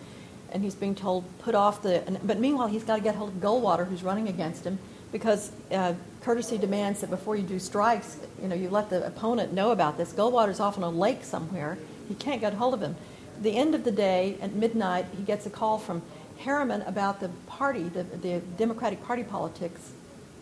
and 0.52 0.62
he's 0.62 0.76
being 0.76 0.94
told 0.94 1.24
put 1.40 1.56
off 1.56 1.82
the. 1.82 2.04
But 2.22 2.38
meanwhile, 2.38 2.68
he's 2.68 2.84
got 2.84 2.96
to 2.96 3.02
get 3.02 3.16
hold 3.16 3.30
of 3.30 3.36
Goldwater, 3.40 3.84
who's 3.84 4.04
running 4.04 4.28
against 4.28 4.64
him, 4.64 4.78
because 5.10 5.50
uh, 5.72 5.94
courtesy 6.20 6.56
demands 6.56 7.00
that 7.00 7.10
before 7.10 7.34
you 7.34 7.42
do 7.42 7.58
strikes, 7.58 8.18
you 8.40 8.46
know, 8.46 8.54
you 8.54 8.70
let 8.70 8.90
the 8.90 9.04
opponent 9.04 9.52
know 9.52 9.72
about 9.72 9.96
this. 9.96 10.12
Goldwater's 10.12 10.60
off 10.60 10.76
on 10.76 10.84
a 10.84 10.88
lake 10.88 11.24
somewhere. 11.24 11.78
He 12.08 12.14
can't 12.14 12.40
get 12.40 12.54
hold 12.54 12.74
of 12.74 12.80
him. 12.80 12.96
The 13.40 13.56
end 13.56 13.74
of 13.74 13.84
the 13.84 13.90
day, 13.90 14.38
at 14.40 14.54
midnight, 14.54 15.06
he 15.16 15.22
gets 15.22 15.46
a 15.46 15.50
call 15.50 15.78
from 15.78 16.02
Harriman 16.38 16.82
about 16.82 17.20
the 17.20 17.28
party, 17.46 17.84
the, 17.84 18.04
the 18.04 18.40
Democratic 18.56 19.02
Party 19.04 19.24
politics 19.24 19.92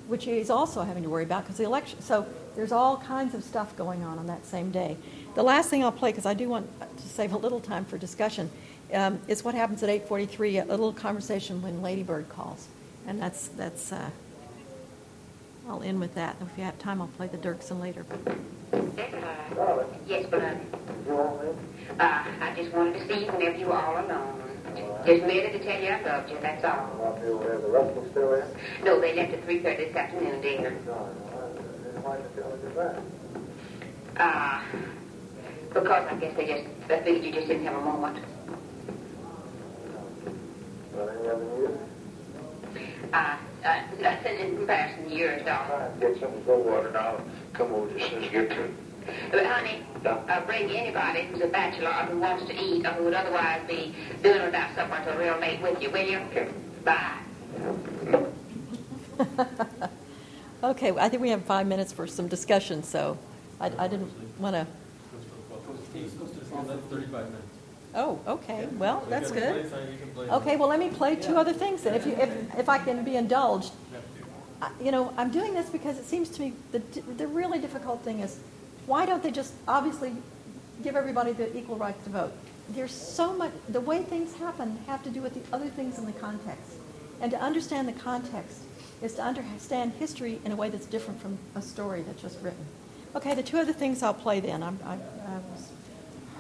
which 0.09 0.25
he's 0.25 0.51
also 0.51 0.83
having 0.83 1.03
to 1.03 1.09
worry 1.09 1.23
about 1.25 1.45
because 1.45 1.57
the 1.57 1.65
election. 1.65 2.01
So 2.03 2.27
there's 2.55 2.73
all 2.73 2.99
kinds 2.99 3.35
of 3.35 3.43
stuff 3.43 3.75
going 3.77 4.03
on 4.03 4.19
on 4.19 4.27
that 4.27 4.45
same 4.45 4.71
day. 4.71 4.97
The 5.35 5.43
last 5.43 5.71
thing 5.71 5.83
I'll 5.83 5.93
play, 5.93 6.11
because 6.11 6.27
I 6.27 6.35
do 6.35 6.49
want 6.49 6.69
to 6.99 7.09
save 7.09 7.33
a 7.33 7.39
little 7.39 7.61
time 7.61 7.85
for 7.85 7.97
discussion, 7.97 8.51
um, 8.93 9.21
is 9.29 9.43
what 9.43 9.55
happens 9.55 9.83
at 9.83 9.89
8:43. 9.89 10.59
A 10.59 10.65
little 10.65 10.93
conversation 10.93 11.63
when 11.63 11.83
Lady 11.83 12.03
Bird 12.03 12.29
calls, 12.29 12.69
and 13.07 13.21
that's 13.21 13.49
that's. 13.49 13.93
Uh, 13.93 14.11
I'll 15.69 15.83
end 15.83 16.01
with 16.01 16.15
that. 16.15 16.37
If 16.41 16.59
you 16.59 16.65
have 16.65 16.79
time, 16.79 17.01
I'll 17.01 17.09
play 17.09 17.29
the 17.29 17.39
Dirksen 17.39 17.81
later. 17.81 18.05
Uh, 18.73 19.85
yes, 20.07 20.27
but 20.31 20.43
uh, 20.43 20.55
uh, 22.01 22.25
I 22.41 22.53
just 22.57 22.73
wanted 22.75 22.95
to 22.95 23.07
see 23.07 23.25
you 23.25 23.33
whenever 23.33 23.57
you 23.57 23.67
were 23.67 23.75
all 23.77 24.05
alone. 24.05 24.39
Just 25.07 25.25
merely 25.27 25.51
to 25.59 25.65
tell 25.65 25.81
you 25.81 25.91
I 25.91 26.03
loved 26.03 26.31
you, 26.31 26.39
that's 26.41 26.65
all. 26.65 27.17
No, 28.85 29.01
they 29.01 29.15
left 29.15 29.33
at 29.35 29.47
3.30 29.47 29.63
this 29.63 29.97
afternoon, 29.97 30.41
dear. 30.41 30.71
Why 32.03 32.17
did 32.17 32.25
you 32.37 32.43
tell 32.43 32.59
that? 32.77 33.03
Uh, 34.17 34.63
because 35.73 36.07
I 36.11 36.15
guess 36.17 36.37
they 36.37 36.47
just, 36.47 36.65
I 36.91 37.01
figured 37.03 37.25
you 37.25 37.33
just 37.33 37.47
didn't 37.49 37.65
have 37.65 37.77
a 37.77 37.81
moment. 37.81 38.19
Uh, 43.13 43.37
uh, 44.73 44.87
nothing 44.87 45.11
in 45.11 45.11
comparison 45.11 45.11
to 45.11 45.15
yours. 45.17 45.43
Get 46.01 46.21
some 46.21 46.43
cold 46.45 46.67
water 46.67 46.89
and 46.89 46.97
I'll 46.97 47.25
come 47.53 47.73
over 47.73 47.99
as 47.99 48.11
soon 48.11 48.23
as 48.25 48.29
I 48.29 48.33
get 48.33 48.51
to 48.51 48.63
it. 48.65 48.71
But 49.31 49.47
honey, 49.47 49.83
uh, 50.07 50.41
bring 50.47 50.71
anybody 50.71 51.23
who's 51.23 51.41
a 51.43 51.49
bachelor 51.49 51.89
or 51.89 52.05
who 52.05 52.19
wants 52.21 52.47
to 52.47 52.55
eat 52.55 52.87
or 52.87 52.91
who 52.91 53.05
would 53.05 53.15
otherwise 53.15 53.61
be 53.69 53.95
doing 54.23 54.43
without 54.43 54.75
supper 54.75 54.95
until 54.95 55.17
real 55.19 55.39
mate 55.39 55.61
with 55.61 55.83
you, 55.83 55.91
will 55.91 56.07
you? 56.09 56.21
Bye. 56.85 57.19
Okay, 60.65 60.93
I 60.93 61.09
think 61.09 61.21
we 61.23 61.31
have 61.31 61.45
five 61.45 61.67
minutes 61.67 61.93
for 61.93 62.07
some 62.07 62.29
discussion, 62.29 62.85
so 62.85 63.19
I, 63.61 63.73
I 63.79 63.89
didn't 63.89 64.13
want 64.39 64.55
to. 64.55 64.67
Oh, 67.95 68.21
okay. 68.29 68.69
Well, 68.79 69.05
that's 69.11 69.33
good. 69.33 69.57
Okay, 70.31 70.57
well, 70.57 70.69
let 70.69 70.79
me 70.79 70.89
play 70.89 71.17
two 71.17 71.37
other 71.37 71.53
things 71.53 71.83
then, 71.83 71.95
if 71.95 72.07
you, 72.07 72.13
if, 72.17 72.59
if 72.59 72.69
I 72.69 72.79
can 72.79 73.05
be 73.05 73.17
indulged. 73.17 73.73
You 74.81 74.91
know, 74.93 75.13
I'm 75.17 75.31
doing 75.31 75.55
this 75.55 75.71
because 75.71 75.99
it 75.99 76.05
seems 76.05 76.29
to 76.31 76.41
me 76.41 76.53
the, 76.71 76.79
the 77.17 77.27
really 77.27 77.59
difficult 77.59 78.03
thing 78.03 78.21
is, 78.21 78.39
why 78.87 79.07
don't 79.07 79.23
they 79.23 79.31
just 79.31 79.55
obviously 79.67 80.13
give 80.83 80.97
everybody 80.97 81.33
the 81.33 81.57
equal 81.57 81.77
rights 81.77 82.03
to 82.05 82.11
vote? 82.11 82.33
There's 82.69 82.93
so 82.93 83.33
much, 83.33 83.53
the 83.69 83.81
way 83.81 84.03
things 84.03 84.35
happen 84.35 84.79
have 84.87 85.03
to 85.05 85.11
do 85.11 85.21
with 85.21 85.35
the 85.35 85.55
other 85.55 85.69
things 85.69 85.99
in 85.99 86.07
the 86.07 86.13
context. 86.13 86.73
And 87.21 87.31
to 87.31 87.41
understand 87.41 87.89
the 87.89 87.93
context 87.93 88.59
is 89.01 89.15
to 89.15 89.23
understand 89.23 89.93
history 89.93 90.41
in 90.45 90.53
a 90.53 90.57
way 90.57 90.69
that's 90.71 90.87
different 90.87 91.21
from 91.21 91.39
a 91.55 91.63
story 91.63 92.03
that's 92.03 92.23
just 92.23 92.41
written. 92.41 92.65
Okay, 93.15 93.35
the 93.35 93.43
two 93.43 93.59
other 93.59 93.73
things 93.73 94.03
I'll 94.03 94.15
play 94.15 94.41
then. 94.41 94.63
I'm, 94.63 94.79
I, 94.85 94.95
I 94.95 95.39
was 95.53 95.71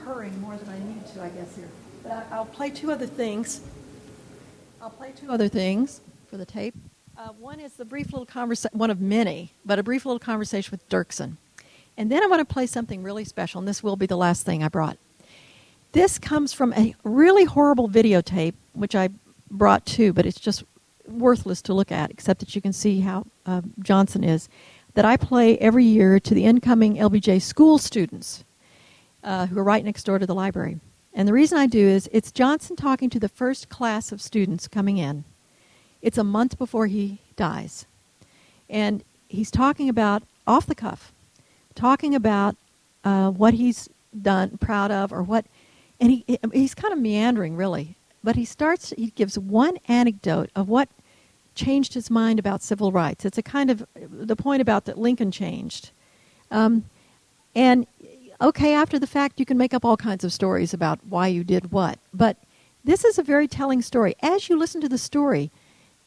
hurrying 0.05 0.41
more 0.41 0.57
than 0.57 0.69
I 0.69 0.79
need 0.79 1.07
to, 1.15 1.23
I 1.23 1.29
guess, 1.29 1.55
here. 1.55 1.69
But 2.03 2.13
I, 2.13 2.25
I'll 2.37 2.47
play 2.47 2.71
two 2.71 2.91
other 2.91 3.07
things. 3.07 3.61
I'll 4.81 4.91
play 4.91 5.13
two 5.13 5.31
other 5.31 5.49
things 5.49 6.01
for 6.29 6.37
the 6.37 6.47
tape. 6.47 6.75
Uh, 7.17 7.29
one 7.39 7.61
is 7.61 7.75
the 7.75 7.85
brief 7.85 8.13
little 8.13 8.27
conversation, 8.27 8.77
one 8.79 8.91
of 8.91 9.01
many, 9.01 9.53
but 9.65 9.79
a 9.79 9.83
brief 9.83 10.07
little 10.07 10.19
conversation 10.19 10.71
with 10.71 10.89
Dirksen. 10.89 11.37
And 11.97 12.11
then 12.11 12.23
I 12.23 12.27
want 12.27 12.41
to 12.41 12.53
play 12.53 12.67
something 12.67 13.03
really 13.03 13.25
special, 13.25 13.59
and 13.59 13.69
this 13.69 13.83
will 13.83 13.97
be 13.97 14.07
the 14.07 14.17
last 14.17 14.47
thing 14.47 14.63
I 14.63 14.69
brought. 14.69 14.97
This 15.93 16.19
comes 16.19 16.55
from 16.55 16.73
a 16.73 16.95
really 17.05 17.45
horrible 17.45 17.87
videotape, 17.89 18.55
which 18.73 18.95
I 18.95 19.11
brought 19.51 19.85
too, 19.85 20.15
but 20.15 20.25
it's 20.25 20.41
just 20.41 20.65
worthless 21.07 21.61
to 21.63 21.75
look 21.75 21.93
at, 21.93 22.11
except 22.11 22.41
that 22.41 22.55
you 22.55 22.63
can 22.63 22.73
see 22.73 23.01
how 23.01 23.27
uh, 23.45 23.61
Johnson 23.81 24.25
is, 24.25 24.49
that 24.95 25.05
I 25.05 25.19
play 25.19 25.59
every 25.59 25.85
year 25.85 26.19
to 26.19 26.35
the 26.35 26.47
incoming 26.47 26.97
LBJ 26.97 27.43
school 27.43 27.77
students 27.77 28.43
uh, 29.23 29.47
who 29.47 29.59
are 29.59 29.65
right 29.65 29.85
next 29.85 30.05
door 30.05 30.19
to 30.19 30.27
the 30.27 30.35
library. 30.35 30.81
And 31.13 31.29
the 31.29 31.35
reason 31.35 31.59
I 31.59 31.67
do 31.67 31.87
is 31.87 32.09
it's 32.11 32.33
Johnson 32.33 32.75
talking 32.75 33.11
to 33.11 33.21
the 33.21 33.29
first 33.29 33.69
class 33.69 34.13
of 34.13 34.23
students 34.23 34.67
coming 34.67 34.97
in. 34.97 35.25
It's 36.03 36.19
a 36.19 36.25
month 36.25 36.59
before 36.59 36.89
he 36.89 37.19
dies. 37.37 37.87
And 38.69 39.05
he's 39.29 39.51
talking 39.51 39.89
about, 39.89 40.25
off 40.47 40.67
the 40.67 40.75
cuff, 40.75 41.13
talking 41.75 42.15
about 42.15 42.57
uh, 43.05 43.31
what 43.31 43.55
he's 43.55 43.89
done, 44.21 44.59
proud 44.59 44.91
of, 44.91 45.13
or 45.13 45.23
what. 45.23 45.47
And 46.01 46.11
he, 46.11 46.39
he's 46.53 46.75
kind 46.75 46.93
of 46.93 46.99
meandering, 46.99 47.57
really. 47.57 47.97
But 48.25 48.37
he 48.37 48.45
starts, 48.45 48.93
he 48.97 49.11
gives 49.11 49.39
one 49.39 49.79
anecdote 49.89 50.51
of 50.55 50.69
what 50.69 50.89
changed 51.55 51.95
his 51.95 52.11
mind 52.11 52.39
about 52.39 52.63
civil 52.63 52.93
rights. 52.93 53.25
It's 53.25 53.39
a 53.39 53.43
kind 53.43 53.71
of 53.71 53.87
the 53.95 54.37
point 54.37 54.63
about 54.63 54.85
that 54.87 54.99
Lincoln 54.99 55.31
changed. 55.31 55.91
Um, 56.51 56.85
and 57.55 57.87
okay, 58.41 58.75
after 58.75 58.99
the 58.99 59.07
fact, 59.07 59.39
you 59.39 59.47
can 59.47 59.59
make 59.59 59.75
up 59.75 59.85
all 59.85 59.97
kinds 59.97 60.25
of 60.25 60.33
stories 60.33 60.73
about 60.73 61.01
why 61.09 61.29
you 61.29 61.45
did 61.45 61.73
what. 61.73 61.99
But 62.13 62.37
this 62.85 63.05
is 63.05 63.19
a 63.19 63.23
very 63.23 63.47
telling 63.47 63.83
story. 63.83 64.15
As 64.23 64.49
you 64.49 64.59
listen 64.59 64.81
to 64.81 64.89
the 64.89 64.99
story, 64.99 65.51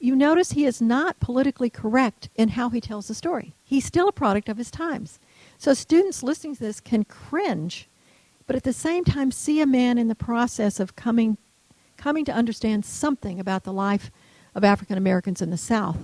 you 0.05 0.15
notice 0.15 0.51
he 0.51 0.65
is 0.65 0.81
not 0.81 1.19
politically 1.19 1.69
correct 1.69 2.29
in 2.35 2.49
how 2.49 2.69
he 2.69 2.79
tells 2.79 3.07
the 3.07 3.15
story. 3.15 3.53
He's 3.63 3.85
still 3.85 4.07
a 4.07 4.13
product 4.13 4.47
of 4.49 4.57
his 4.57 4.69
times. 4.69 5.19
So 5.57 5.73
students 5.73 6.21
listening 6.21 6.55
to 6.55 6.61
this 6.61 6.79
can 6.79 7.05
cringe, 7.05 7.87
but 8.45 8.55
at 8.55 8.63
the 8.63 8.71
same 8.71 9.03
time 9.03 9.31
see 9.31 9.61
a 9.61 9.65
man 9.65 9.97
in 9.97 10.07
the 10.07 10.13
process 10.13 10.79
of 10.79 10.95
coming, 10.95 11.37
coming 11.97 12.23
to 12.25 12.31
understand 12.31 12.85
something 12.85 13.39
about 13.39 13.63
the 13.63 13.73
life 13.73 14.11
of 14.53 14.63
African 14.63 14.97
Americans 14.97 15.41
in 15.41 15.49
the 15.49 15.57
South 15.57 15.97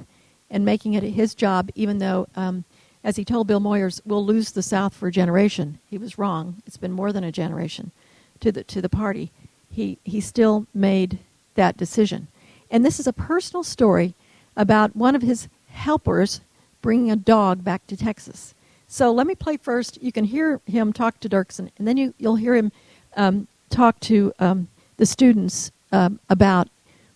and 0.50 0.66
making 0.66 0.96
it 0.96 1.04
his 1.04 1.36
job, 1.36 1.70
even 1.76 2.00
though, 2.00 2.28
um, 2.36 2.66
as 3.04 3.18
he 3.18 3.24
told 3.24 3.46
Bill 3.46 3.62
Moyers, 3.62 4.02
we'll 4.04 4.26
lose 4.26 4.52
the 4.52 4.64
South 4.64 4.96
for 4.96 5.10
a 5.10 5.12
generation. 5.12 5.78
He 5.86 6.00
was 6.00 6.18
wrong. 6.18 6.62
It's 6.66 6.78
been 6.78 6.92
more 6.92 7.14
than 7.14 7.24
a 7.24 7.32
generation 7.32 7.92
to 8.40 8.52
the, 8.52 8.64
to 8.64 8.82
the 8.82 8.90
party. 8.90 9.32
He, 9.70 10.00
he 10.04 10.22
still 10.22 10.66
made 10.74 11.20
that 11.54 11.78
decision. 11.78 12.28
And 12.72 12.86
this 12.86 13.00
is 13.00 13.06
a 13.06 13.14
personal 13.14 13.64
story 13.64 14.16
about 14.56 14.96
one 14.96 15.16
of 15.16 15.22
his 15.22 15.50
helpers 15.68 16.42
bringing 16.82 17.12
a 17.12 17.16
dog 17.16 17.64
back 17.64 17.86
to 17.88 17.98
Texas. 17.98 18.56
So 18.88 19.12
let 19.12 19.28
me 19.28 19.36
play 19.36 19.58
first. 19.58 20.02
You 20.02 20.12
can 20.12 20.24
hear 20.24 20.62
him 20.66 20.92
talk 20.92 21.20
to 21.20 21.30
Dirksen, 21.30 21.70
and 21.78 21.88
then 21.88 21.98
you, 21.98 22.14
you'll 22.18 22.38
hear 22.38 22.56
him 22.56 22.72
um, 23.16 23.48
talk 23.70 24.00
to 24.02 24.34
um, 24.40 24.68
the 24.98 25.06
students 25.06 25.72
um, 25.92 26.20
about 26.30 26.70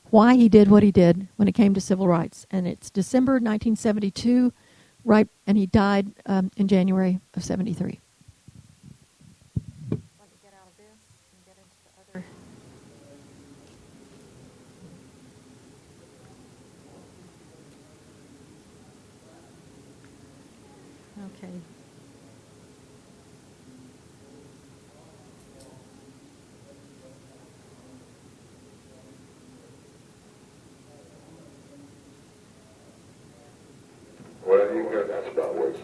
why 0.10 0.36
he 0.36 0.48
did 0.48 0.70
what 0.70 0.84
he 0.84 0.92
did 0.92 1.28
when 1.38 1.48
it 1.48 1.54
came 1.54 1.74
to 1.74 1.82
civil 1.82 2.08
rights. 2.08 2.46
And 2.52 2.68
it's 2.68 2.90
December 2.90 3.34
1972, 3.34 4.54
right? 5.04 5.28
And 5.48 5.58
he 5.58 5.66
died 5.66 6.12
um, 6.26 6.52
in 6.58 6.68
January 6.68 7.20
of 7.34 7.44
73. 7.44 8.00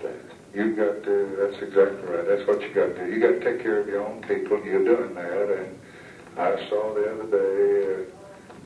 Where 0.01 0.13
it. 0.13 0.31
You 0.53 0.75
got 0.75 1.03
to, 1.03 1.15
that's 1.39 1.63
exactly 1.63 2.03
right. 2.11 2.27
That's 2.27 2.47
what 2.47 2.61
you 2.61 2.73
got 2.73 2.95
to 2.95 3.05
do. 3.05 3.11
You 3.11 3.19
got 3.19 3.39
to 3.39 3.43
take 3.43 3.63
care 3.63 3.79
of 3.79 3.87
your 3.87 4.05
own 4.05 4.21
people. 4.23 4.63
You're 4.63 4.83
doing 4.83 5.15
that. 5.15 5.47
And 5.47 5.79
I 6.37 6.69
saw 6.69 6.93
the 6.93 7.07
other 7.07 7.27
day, 7.31 8.03
uh, 8.03 8.21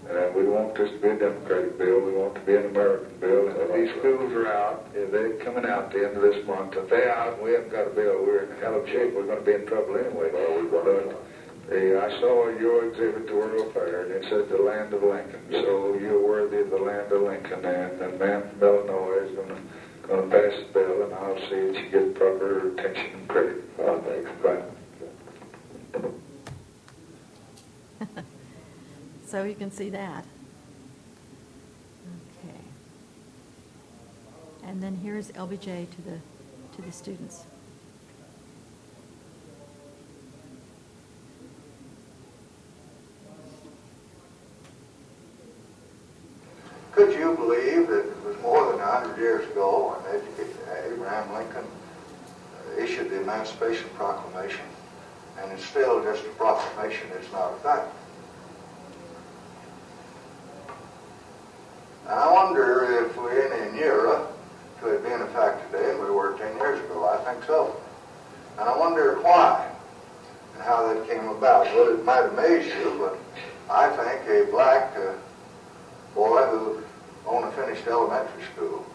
uh, 0.05 0.31
we 0.37 0.45
want 0.45 0.75
this 0.75 0.89
to 0.89 0.97
be 1.01 1.09
a 1.09 1.17
Democratic 1.17 1.77
bill. 1.77 2.01
We 2.01 2.13
want 2.13 2.37
it 2.37 2.39
to 2.41 2.45
be 2.45 2.55
an 2.55 2.65
American 2.65 3.19
bill. 3.19 3.49
And 3.49 3.73
these 3.73 3.89
schools 3.97 4.33
are 4.33 4.51
out, 4.53 4.93
they're 4.93 5.33
coming 5.43 5.65
out 5.65 5.91
the 5.91 6.05
end 6.05 6.17
of 6.17 6.21
this 6.21 6.45
month, 6.45 6.73
if 6.77 6.89
they're 6.89 7.15
out 7.15 7.33
and 7.33 7.43
we 7.43 7.53
haven't 7.53 7.71
got 7.71 7.87
a 7.87 7.93
bill, 7.93 8.21
we're 8.21 8.45
in 8.45 8.61
hell 8.61 8.81
of 8.81 8.87
shape. 8.87 9.13
We're 9.13 9.25
going 9.25 9.39
to 9.39 9.45
be 9.45 9.53
in 9.53 9.65
trouble 9.65 9.97
anyway. 9.97 10.29
But 10.69 10.85
the, 11.69 12.01
I 12.01 12.19
saw 12.21 12.49
your 12.49 12.89
exhibit 12.89 13.27
to 13.27 13.33
World 13.33 13.73
Fair, 13.73 14.05
and 14.05 14.11
it 14.13 14.25
said 14.29 14.49
the 14.49 14.61
land 14.61 14.93
of 14.93 15.01
Lincoln. 15.01 15.41
So 15.49 15.97
you're 15.97 16.21
worthy 16.21 16.61
of 16.61 16.69
the 16.69 16.77
land 16.77 17.11
of 17.11 17.21
Lincoln. 17.21 17.65
And 17.65 17.97
the 17.97 18.09
man 18.21 18.49
from 18.49 18.61
Illinois 18.61 19.25
is 19.25 19.35
going 19.35 19.49
to 19.49 19.61
going 20.07 20.29
to 20.29 20.35
pass 20.35 20.53
the 20.59 20.65
bill, 20.73 21.03
and 21.03 21.13
I'll 21.13 21.37
see 21.49 21.55
that 21.55 21.75
you 21.75 21.89
get 21.89 22.15
proper 22.15 22.69
attention 22.71 23.11
and 23.13 23.27
credit. 23.27 23.63
Oh, 23.79 24.01
thanks. 24.01 24.29
Bye. 24.43 24.61
So 29.27 29.43
you 29.43 29.55
can 29.55 29.71
see 29.71 29.89
that. 29.89 30.23
Okay. 32.37 32.55
And 34.63 34.81
then 34.81 34.95
here's 34.95 35.31
LBJ 35.31 35.89
to 35.89 36.01
the 36.03 36.19
to 36.75 36.81
the 36.81 36.91
students. 36.91 37.43
Could 46.91 47.13
you 47.13 47.35
believe 47.35 47.87
that 47.87 48.04
It 48.85 48.91
was 48.91 49.01
more 49.01 49.01
than 49.01 49.09
a 49.09 49.09
hundred 49.09 49.21
years 49.21 49.51
ago 49.51 49.97
when 50.03 50.93
Abraham 50.93 51.33
Lincoln 51.33 51.65
uh, 51.65 52.81
issued 52.81 53.09
the 53.09 53.21
Emancipation 53.21 53.89
Proclamation, 53.95 54.65
and 55.39 55.51
it's 55.51 55.65
still 55.65 56.03
just 56.03 56.23
a 56.25 56.29
proclamation, 56.29 57.07
it's 57.15 57.31
not 57.31 57.53
a 57.53 57.55
fact. 57.57 57.93
I 62.07 62.31
wonder 62.31 63.05
if 63.05 63.17
we're 63.17 63.47
in 63.47 63.69
an 63.69 63.79
era 63.79 64.27
to 64.81 64.87
it 64.89 65.03
being 65.03 65.21
a 65.21 65.27
fact 65.27 65.71
today, 65.71 65.89
and 65.91 65.99
we 65.99 66.11
were 66.11 66.37
10 66.37 66.55
years 66.57 66.79
ago. 66.85 67.07
I 67.07 67.17
think 67.23 67.43
so. 67.45 67.75
And 68.59 68.69
I 68.69 68.77
wonder 68.77 69.19
why 69.21 69.67
and 70.53 70.63
how 70.63 70.93
that 70.93 71.09
came 71.09 71.27
about. 71.29 71.65
Well, 71.73 71.89
it 71.89 72.05
might 72.05 72.25
amaze 72.27 72.67
you, 72.67 72.95
but 72.99 73.17
I 73.73 73.89
think 73.97 74.29
a 74.29 74.51
black 74.51 74.95
uh, 74.95 75.13
boy 76.13 76.45
who 76.45 76.84
only 77.27 77.51
finished 77.55 77.87
elementary 77.87 78.43
school, 78.53 78.85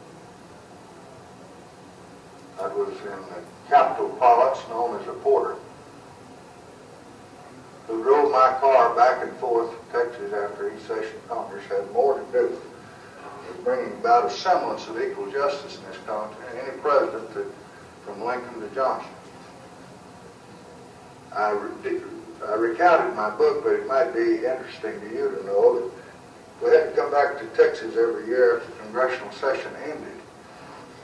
that 2.58 2.76
was 2.76 2.88
in 2.88 3.04
the 3.04 3.42
capital 3.68 4.10
parlance 4.10 4.58
known 4.68 5.00
as 5.00 5.08
a 5.08 5.12
porter, 5.12 5.56
who 7.86 8.02
drove 8.02 8.30
my 8.30 8.56
car 8.60 8.94
back 8.94 9.22
and 9.26 9.36
forth 9.38 9.70
to 9.70 9.92
Texas 9.92 10.32
after 10.32 10.72
each 10.72 10.82
session 10.82 11.16
of 11.16 11.28
Congress 11.28 11.64
had 11.66 11.90
more 11.92 12.18
to 12.18 12.24
do 12.32 12.60
with 13.48 13.64
bringing 13.64 13.92
about 13.94 14.26
a 14.26 14.30
semblance 14.30 14.86
of 14.88 15.00
equal 15.00 15.30
justice 15.30 15.76
in 15.76 15.84
this 15.84 15.98
country 16.06 16.36
than 16.52 16.68
any 16.68 16.78
president 16.78 17.52
from 18.04 18.22
Lincoln 18.22 18.60
to 18.60 18.74
Johnson. 18.74 19.10
I, 21.34 21.50
re- 21.50 22.00
I 22.46 22.54
recounted 22.54 23.14
my 23.16 23.30
book, 23.30 23.64
but 23.64 23.72
it 23.74 23.86
might 23.86 24.12
be 24.14 24.36
interesting 24.46 25.00
to 25.00 25.08
you 25.14 25.36
to 25.36 25.46
know 25.46 25.80
that 25.80 25.99
we 26.62 26.70
had 26.70 26.90
to 26.90 26.92
come 26.96 27.10
back 27.10 27.38
to 27.38 27.46
Texas 27.56 27.96
every 27.96 28.26
year 28.26 28.58
after 28.58 28.70
the 28.70 28.78
congressional 28.78 29.32
session 29.32 29.72
ended. 29.84 30.16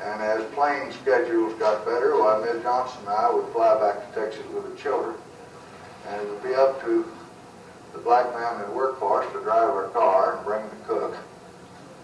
And 0.03 0.23
as 0.23 0.45
plane 0.53 0.93
schedules 0.93 1.55
got 1.55 1.85
better, 1.85 2.17
why 2.19 2.45
Miss 2.45 2.63
Johnson 2.63 3.01
and 3.01 3.09
I 3.09 3.33
would 3.33 3.51
fly 3.53 3.81
back 3.81 4.13
to 4.13 4.21
Texas 4.21 4.45
with 4.53 4.71
the 4.71 4.77
children. 4.81 5.17
And 6.09 6.21
it 6.21 6.29
would 6.29 6.43
be 6.43 6.55
up 6.55 6.83
to 6.85 7.11
the 7.95 7.99
black 7.99 8.33
man 8.35 8.75
worked 8.75 9.01
for 9.01 9.23
us 9.23 9.33
to 9.33 9.41
drive 9.41 9.71
our 9.71 9.89
car 9.89 10.37
and 10.37 10.45
bring 10.45 10.63
the 10.69 10.85
cook 10.85 11.17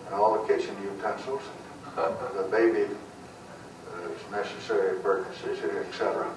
and 0.07 0.15
all 0.15 0.41
the 0.41 0.53
kitchen 0.53 0.75
utensils, 0.83 1.43
and 1.97 2.15
the 2.37 2.49
baby 2.51 2.91
uh, 3.93 4.31
necessary 4.31 4.99
purchases, 5.01 5.59
etc. 5.87 6.35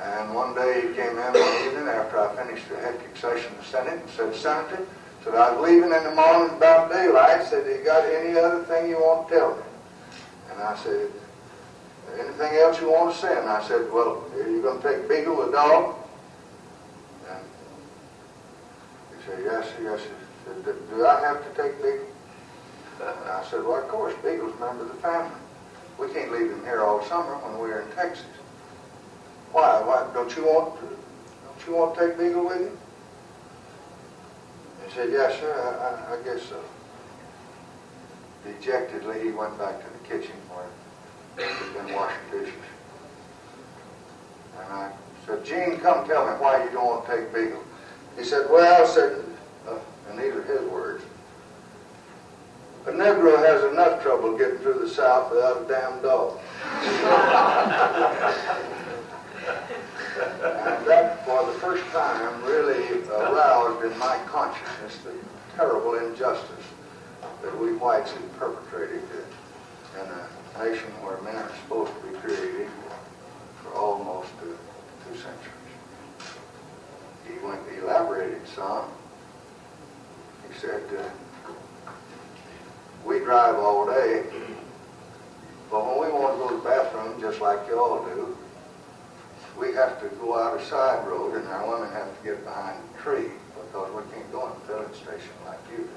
And 0.00 0.32
one 0.32 0.54
day 0.54 0.82
he 0.82 0.94
came 0.94 1.10
in 1.10 1.32
one 1.32 1.66
evening 1.66 1.88
after 1.88 2.20
I 2.20 2.36
finished 2.36 2.64
a 2.70 2.80
hectic 2.80 3.16
session 3.16 3.52
of 3.52 3.58
the 3.58 3.64
Senate 3.64 4.00
and 4.00 4.10
said, 4.10 4.34
Senator, 4.34 4.86
said 5.28 5.38
I 5.38 5.52
was 5.52 5.68
leaving 5.68 5.92
in 5.92 6.04
the 6.04 6.14
morning 6.14 6.56
about 6.56 6.90
daylight. 6.90 7.46
Said, 7.46 7.66
you 7.66 7.84
got 7.84 8.04
any 8.04 8.38
other 8.38 8.64
thing 8.64 8.88
you 8.88 8.96
want 8.96 9.28
to 9.28 9.34
tell 9.34 9.56
me? 9.56 9.62
And 10.50 10.60
I 10.60 10.76
said, 10.76 11.10
anything 12.18 12.58
else 12.58 12.80
you 12.80 12.90
want 12.90 13.14
to 13.14 13.20
say? 13.20 13.36
And 13.38 13.48
I 13.48 13.62
said, 13.66 13.92
well, 13.92 14.24
are 14.32 14.50
you 14.50 14.62
going 14.62 14.80
to 14.80 14.88
take 14.88 15.08
Beagle 15.08 15.36
the 15.46 15.52
dog? 15.52 15.96
And 17.30 17.44
he 19.16 19.26
said, 19.26 19.40
yes, 19.44 19.68
yes. 19.82 20.00
He 20.00 20.08
said, 20.46 20.64
"Do- 20.64 20.96
do 20.96 21.06
I 21.06 21.20
have 21.20 21.42
to 21.44 21.62
take 21.62 21.76
Beagle? 21.82 22.06
And 23.00 23.30
I 23.30 23.44
said, 23.50 23.62
well, 23.64 23.82
of 23.82 23.88
course, 23.88 24.14
Beagle's 24.24 24.54
a 24.56 24.60
member 24.60 24.82
of 24.84 24.88
the 24.88 24.94
family. 25.02 25.36
We 25.98 26.08
can't 26.12 26.32
leave 26.32 26.50
him 26.50 26.62
here 26.64 26.82
all 26.82 27.02
summer 27.04 27.34
when 27.38 27.58
we're 27.58 27.80
in 27.82 27.90
Texas. 27.92 28.24
Why? 29.52 29.80
Why? 29.82 30.08
Don't 30.14 30.34
you 30.36 30.44
want 30.44 30.78
to, 30.80 30.86
don't 30.86 31.66
you 31.66 31.74
want 31.74 31.94
to 31.94 32.08
take 32.08 32.18
Beagle 32.18 32.46
with 32.46 32.60
you? 32.60 32.77
He 34.88 34.94
said, 34.94 35.10
yes, 35.10 35.38
sir, 35.38 35.52
I, 35.52 36.14
I, 36.14 36.18
I 36.18 36.22
guess 36.22 36.42
so. 36.48 36.64
Dejectedly, 38.42 39.20
he 39.20 39.30
went 39.32 39.58
back 39.58 39.84
to 39.84 39.86
the 39.92 40.08
kitchen 40.08 40.34
where 40.48 41.46
he'd 41.46 41.74
been 41.74 41.94
washing 41.94 42.18
dishes. 42.32 42.54
And 44.58 44.72
I 44.72 44.92
said, 45.26 45.44
Gene, 45.44 45.78
come 45.80 46.06
tell 46.08 46.26
me 46.26 46.32
why 46.40 46.64
you 46.64 46.70
don't 46.70 46.86
want 46.86 47.06
to 47.06 47.16
take 47.16 47.34
Beagle. 47.34 47.62
He 48.16 48.24
said, 48.24 48.46
well, 48.50 48.86
said, 48.86 49.22
uh, 49.68 49.76
and 50.08 50.18
these 50.18 50.34
are 50.34 50.42
his 50.44 50.62
words, 50.70 51.04
a 52.86 52.90
Negro 52.90 53.36
has 53.38 53.70
enough 53.70 54.02
trouble 54.02 54.38
getting 54.38 54.58
through 54.58 54.78
the 54.78 54.88
South 54.88 55.30
without 55.30 55.62
a 55.62 55.68
damn 55.68 56.00
dog. 56.00 56.38
My 63.98 64.16
consciousness 64.26 64.98
the 64.98 65.12
terrible 65.56 65.94
injustice 65.94 66.64
that 67.42 67.58
we 67.58 67.72
whites 67.74 68.12
have 68.12 68.36
perpetrated 68.38 69.02
in 69.94 70.06
a 70.06 70.64
nation 70.64 70.86
where 71.02 71.20
men 71.22 71.34
are 71.34 71.50
supposed 71.62 71.92
to 71.92 72.06
be 72.06 72.16
created 72.18 72.62
equal 72.62 72.96
for 73.62 73.74
almost 73.74 74.30
uh, 74.40 74.44
two 75.04 75.18
centuries. 75.18 75.52
He 77.26 77.44
went 77.44 77.60
elaborated 77.82 78.46
some. 78.46 78.84
He 80.46 80.58
said, 80.58 80.82
uh, 80.96 81.90
we 83.04 83.18
drive 83.18 83.56
all 83.56 83.86
day, 83.86 84.24
but 85.70 85.84
when 85.84 86.06
we 86.06 86.18
want 86.18 86.34
to 86.34 86.38
go 86.38 86.48
to 86.50 86.56
the 86.56 86.62
bathroom, 86.62 87.20
just 87.20 87.40
like 87.40 87.58
you 87.68 87.80
all 87.80 88.04
do, 88.04 88.36
we 89.58 89.72
have 89.74 90.00
to 90.00 90.08
go 90.16 90.38
out 90.38 90.60
a 90.60 90.64
side 90.64 91.06
road 91.08 91.34
and 91.34 91.46
our 91.48 91.68
women 91.68 91.92
have 91.92 92.16
to 92.16 92.24
get 92.24 92.44
behind 92.44 92.78
a 92.78 93.02
tree 93.02 93.30
because 93.70 93.90
we 93.92 94.12
can't 94.12 94.30
go 94.32 94.46
in 94.46 94.52
a 94.52 94.60
filling 94.66 94.94
station 94.94 95.34
like 95.46 95.58
you 95.70 95.78
do. 95.78 95.90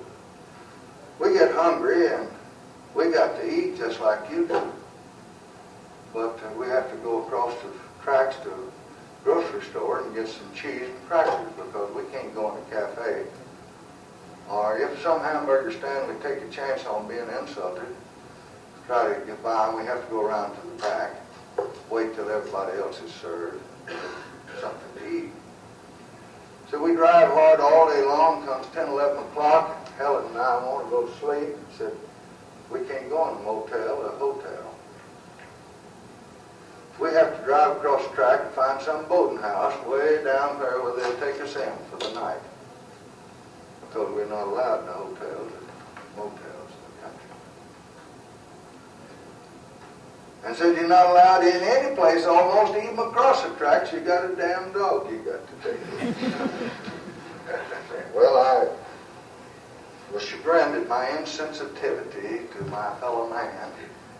We 1.20 1.34
get 1.34 1.52
hungry 1.52 2.08
and 2.08 2.28
we 2.96 3.12
got 3.12 3.36
to 3.38 3.50
eat 3.50 3.78
just 3.78 4.00
like 4.00 4.30
you 4.30 4.48
do. 4.48 4.72
But 6.14 6.40
uh, 6.44 6.60
we 6.60 6.68
have 6.68 6.90
to 6.92 6.98
go 6.98 7.24
across 7.24 7.54
the 7.62 7.70
tracks 8.04 8.36
to 8.44 8.50
the 8.50 8.72
grocery 9.24 9.62
store 9.64 10.04
and 10.04 10.14
get 10.14 10.28
some 10.28 10.52
cheese 10.54 10.84
and 10.84 11.08
crackers 11.08 11.48
because 11.56 11.96
we 11.96 12.04
can't 12.12 12.34
go 12.34 12.52
in 12.52 12.62
a 12.62 12.66
cafe. 12.70 13.26
Or 14.50 14.78
if 14.78 15.02
some 15.02 15.22
hamburger 15.22 15.72
stand 15.72 16.14
we 16.14 16.22
take 16.22 16.44
a 16.44 16.50
chance 16.50 16.86
on 16.86 17.08
being 17.08 17.28
insulted, 17.40 17.88
try 18.88 19.14
to 19.14 19.26
get 19.26 19.42
by, 19.42 19.74
we 19.74 19.86
have 19.86 20.04
to 20.04 20.10
go 20.10 20.26
around 20.26 20.56
to 20.56 20.62
the 20.68 20.82
back 20.82 21.16
wait 21.90 22.16
till 22.16 22.30
everybody 22.30 22.78
else 22.78 23.02
is 23.02 23.14
served 23.14 23.62
something 24.60 25.04
to 25.04 25.18
eat. 25.18 25.32
So 26.72 26.82
we 26.82 26.96
drive 26.96 27.28
hard 27.28 27.60
all 27.60 27.92
day 27.92 28.02
long, 28.02 28.46
comes 28.46 28.66
10, 28.68 28.88
11 28.88 29.18
o'clock, 29.18 29.86
Helen 29.98 30.26
and 30.28 30.38
I 30.38 30.66
want 30.66 30.86
to 30.86 30.90
go 30.90 31.06
to 31.06 31.18
sleep. 31.20 31.56
Said, 31.78 31.92
we 32.72 32.80
can't 32.88 33.10
go 33.10 33.28
in 33.28 33.36
a 33.36 33.44
motel 33.44 33.98
or 33.98 34.06
a 34.08 34.16
hotel. 34.18 34.74
We 36.98 37.10
have 37.10 37.38
to 37.38 37.44
drive 37.44 37.76
across 37.76 38.08
the 38.08 38.16
track 38.16 38.42
and 38.46 38.54
find 38.56 38.82
some 38.82 39.06
boating 39.10 39.40
house 39.40 39.86
way 39.86 40.24
down 40.24 40.60
there 40.60 40.82
where 40.82 40.96
they'll 40.96 41.20
take 41.20 41.42
us 41.42 41.58
in 41.58 41.74
for 41.90 41.98
the 41.98 42.14
night. 42.14 42.40
Because 43.82 44.14
we're 44.16 44.30
not 44.30 44.48
allowed 44.48 44.80
in 44.80 44.86
the 44.86 44.94
hotels 44.94 45.52
or 45.52 46.24
motels 46.24 46.72
in 46.72 46.96
the 46.96 47.02
country. 47.04 47.36
And 50.44 50.56
said 50.56 50.76
you're 50.76 50.88
not 50.88 51.12
allowed 51.12 51.44
in 51.44 51.62
any 51.62 51.96
place, 51.96 52.26
almost 52.26 52.76
even 52.76 52.98
across 52.98 53.44
the 53.44 53.50
tracks. 53.56 53.94
You 53.94 54.00
got 54.00 54.26
a 54.30 54.36
damn 54.36 54.74
dog 54.74 55.12
you 55.12 55.20
got 55.20 55.42
to 55.48 55.54
take. 55.70 55.80
well, 58.16 58.38
I 58.38 60.14
was 60.14 60.24
chagrined 60.24 60.76
at 60.76 60.88
my 60.88 61.06
insensitivity 61.06 62.52
to 62.58 62.64
my 62.66 62.92
fellow 63.00 63.30
man, 63.30 63.72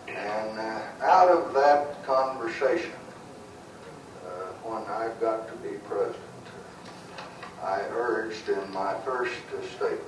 and 0.06 0.60
uh, 0.60 0.80
out 1.04 1.28
of 1.28 1.52
that 1.54 2.04
conversation, 2.06 2.92
uh, 4.24 4.52
when 4.62 4.82
I 4.84 5.10
got 5.20 5.48
to 5.48 5.56
be 5.56 5.76
president, 5.88 6.22
I 7.64 7.80
urged 7.90 8.48
in 8.48 8.72
my 8.72 8.94
first 9.04 9.34
statement 9.76 10.02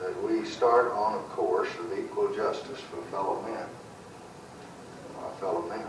that 0.00 0.22
we 0.24 0.44
start 0.44 0.90
on 0.92 1.14
a 1.14 1.22
course 1.28 1.70
of 1.78 1.96
equal 1.96 2.34
justice 2.34 2.80
for 2.80 3.00
fellow 3.12 3.40
men 3.42 3.66
my 5.24 5.30
fellow 5.40 5.62
men. 5.68 5.82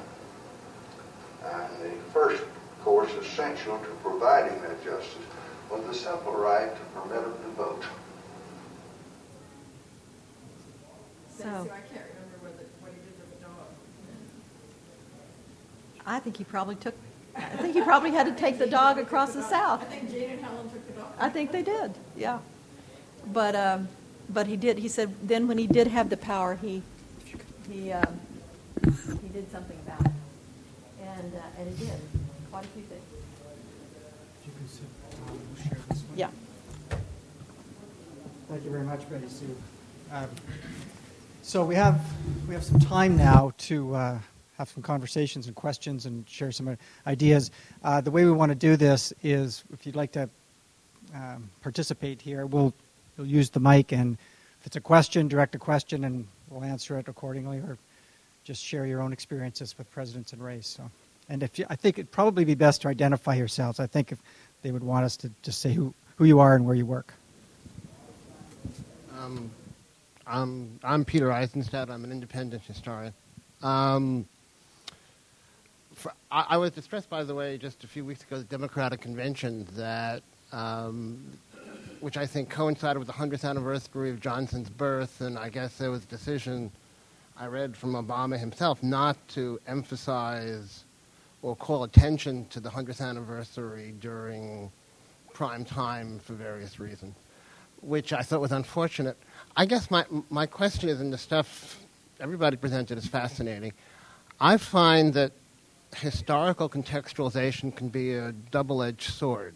And 1.44 1.70
the 1.84 1.92
first 2.12 2.44
course 2.84 3.12
essential 3.14 3.78
to 3.80 3.86
providing 4.04 4.62
that 4.62 4.84
justice 4.84 5.18
was 5.70 5.86
the 5.86 5.94
simple 5.94 6.34
right 6.34 6.72
to 6.76 6.82
permit 7.00 7.22
them 7.24 7.34
to 7.34 7.50
vote. 7.56 7.84
So 11.38 11.48
I 11.48 11.50
can't 11.50 12.06
remember 12.14 12.38
what, 12.42 12.58
the, 12.58 12.66
what 12.80 12.92
he 12.94 13.00
did 13.00 13.16
to 13.20 13.38
the 13.38 13.44
dog. 13.44 13.68
I 16.06 16.20
think 16.20 16.38
he 16.38 16.44
probably 16.44 16.76
took, 16.76 16.96
I 17.36 17.58
think 17.58 17.76
he 17.76 17.82
probably 17.82 18.12
had 18.12 18.26
to 18.28 18.34
take 18.34 18.58
the 18.58 18.68
dog 18.68 18.98
across 18.98 19.34
the 19.34 19.44
south. 19.44 19.82
I 19.82 19.86
think 19.86 20.12
Jane 20.12 20.30
and 20.32 20.42
Helen 20.42 20.70
took 20.70 20.88
the 20.88 20.94
dog. 20.94 21.12
I 21.20 21.30
think 21.30 21.52
they 21.52 21.64
did, 21.64 21.94
yeah. 22.16 22.40
But, 23.34 23.56
um, 23.56 23.90
but 24.30 24.48
he 24.48 24.56
did, 24.56 24.78
he 24.78 24.88
said, 24.88 25.14
then 25.22 25.48
when 25.48 25.58
he 25.58 25.68
did 25.68 25.88
have 25.88 26.10
the 26.10 26.18
power, 26.18 26.56
he, 26.62 26.82
he, 27.70 27.92
um, 27.92 28.20
he 28.84 29.15
did 29.36 29.52
something 29.52 29.78
about 29.86 30.00
it. 30.00 30.12
And, 31.02 31.34
uh, 31.36 31.60
and 31.60 31.78
he 31.78 31.86
did, 31.86 32.00
quite 32.52 32.64
a 32.64 32.68
few 32.70 32.84
things. 32.84 33.04
You 34.46 34.52
can 34.58 34.68
sit, 34.70 34.86
we'll 35.28 35.64
share 35.64 35.78
this 35.90 36.04
one. 36.04 36.18
Yeah. 36.18 36.30
Thank 38.48 38.64
you 38.64 38.72
very 38.72 38.86
much, 38.86 39.10
Betty 39.10 39.28
Sue. 39.28 39.54
Um, 40.12 40.30
So 41.44 41.64
we 41.64 41.76
have 41.76 42.02
we 42.48 42.56
have 42.56 42.64
some 42.64 42.80
time 42.80 43.18
now 43.18 43.54
to 43.70 43.94
uh, 43.94 44.20
have 44.58 44.70
some 44.70 44.82
conversations 44.82 45.48
and 45.48 45.56
questions 45.56 46.06
and 46.08 46.28
share 46.28 46.52
some 46.52 46.76
ideas. 47.06 47.52
Uh, 47.84 48.02
the 48.02 48.10
way 48.10 48.26
we 48.26 48.32
want 48.32 48.50
to 48.50 48.56
do 48.56 48.76
this 48.76 49.14
is, 49.22 49.64
if 49.72 49.86
you'd 49.86 49.96
like 49.96 50.12
to 50.14 50.28
um, 51.14 51.50
participate 51.62 52.20
here, 52.20 52.48
we'll 52.48 52.74
you'll 53.16 53.28
use 53.28 53.52
the 53.52 53.60
mic, 53.60 53.92
and 53.92 54.18
if 54.60 54.66
it's 54.68 54.76
a 54.76 54.82
question, 54.82 55.28
direct 55.28 55.54
a 55.54 55.60
question, 55.60 56.06
and 56.06 56.26
we'll 56.50 56.64
answer 56.64 56.98
it 56.98 57.08
accordingly, 57.08 57.60
or 57.60 57.78
just 58.46 58.64
share 58.64 58.86
your 58.86 59.02
own 59.02 59.12
experiences 59.12 59.78
with 59.78 59.92
presidents 59.92 60.32
and 60.32 60.42
race. 60.42 60.68
So, 60.68 60.90
and 61.28 61.44
if 61.44 61.60
you, 61.60 61.66
I 61.70 61.76
think 61.76 61.98
it'd 61.98 62.12
probably 62.12 62.46
be 62.46 62.56
best 62.56 62.84
to 62.84 62.88
identify 62.88 63.36
yourselves. 63.36 63.82
I 63.82 63.88
think 63.88 64.14
if 64.14 64.20
they 64.62 64.72
would 64.72 64.84
want 64.84 65.04
us 65.04 65.18
to 65.18 65.32
just 65.42 65.60
say 65.60 65.74
who 65.74 65.94
who 66.16 66.26
you 66.26 66.40
are 66.40 66.56
and 66.56 66.66
where 66.66 66.76
you 66.76 66.86
work. 66.86 67.14
Um, 69.18 69.50
I'm, 70.28 70.80
I'm 70.84 71.06
Peter 71.06 71.32
Eisenstadt. 71.32 71.90
I'm 71.90 72.04
an 72.04 72.12
independent 72.12 72.64
historian. 72.64 73.14
Um, 73.62 74.26
for, 75.94 76.14
I, 76.32 76.46
I, 76.50 76.58
was 76.58 76.72
distressed, 76.72 77.10
by 77.10 77.24
the 77.24 77.34
way, 77.34 77.58
just 77.58 77.84
a 77.84 77.88
few 77.88 78.06
weeks 78.06 78.24
ago, 78.24 78.38
the 78.38 78.44
Democratic 78.44 79.02
Convention 79.02 79.68
that, 79.76 80.24
um, 80.52 81.24
which 82.00 82.18
I 82.18 82.26
think 82.26 82.50
coincided 82.50 83.00
with 83.00 83.08
the 83.08 83.14
100th 83.14 83.48
anniversary 83.48 84.10
of 84.10 84.20
Johnson's 84.20 84.70
birth, 84.70 85.22
and 85.22 85.38
I 85.38 85.50
guess 85.50 85.78
there 85.78 85.92
was 85.92 86.04
a 86.04 86.08
decision 86.08 86.72
I 87.38 87.48
read 87.48 87.76
from 87.76 87.94
Obama 87.94 88.40
himself 88.40 88.82
not 88.82 89.18
to 89.30 89.60
emphasize 89.68 90.86
or 91.42 91.54
call 91.54 91.84
attention 91.84 92.46
to 92.46 92.62
the 92.62 92.70
100th 92.70 93.02
anniversary 93.02 93.94
during 94.00 94.72
prime 95.34 95.66
time 95.66 96.18
for 96.20 96.32
various 96.32 96.80
reasons, 96.80 97.14
which 97.82 98.14
I 98.14 98.22
thought 98.22 98.40
was 98.40 98.54
unfortunate. 98.54 99.18
I 99.58 99.66
guess 99.66 99.92
my, 99.92 100.06
my 100.30 100.46
question 100.46 100.88
is, 100.88 101.02
and 101.02 101.12
the 101.12 101.18
stuff 101.18 101.84
everybody 102.22 102.56
presented 102.56 102.98
is 102.98 103.06
fascinating. 103.06 103.74
I 104.40 104.56
find 104.56 105.14
that 105.16 105.34
historical 105.98 106.70
contextualization 106.70 107.76
can 107.76 107.90
be 107.90 108.14
a 108.14 108.32
double 108.32 108.82
edged 108.82 109.12
sword. 109.12 109.56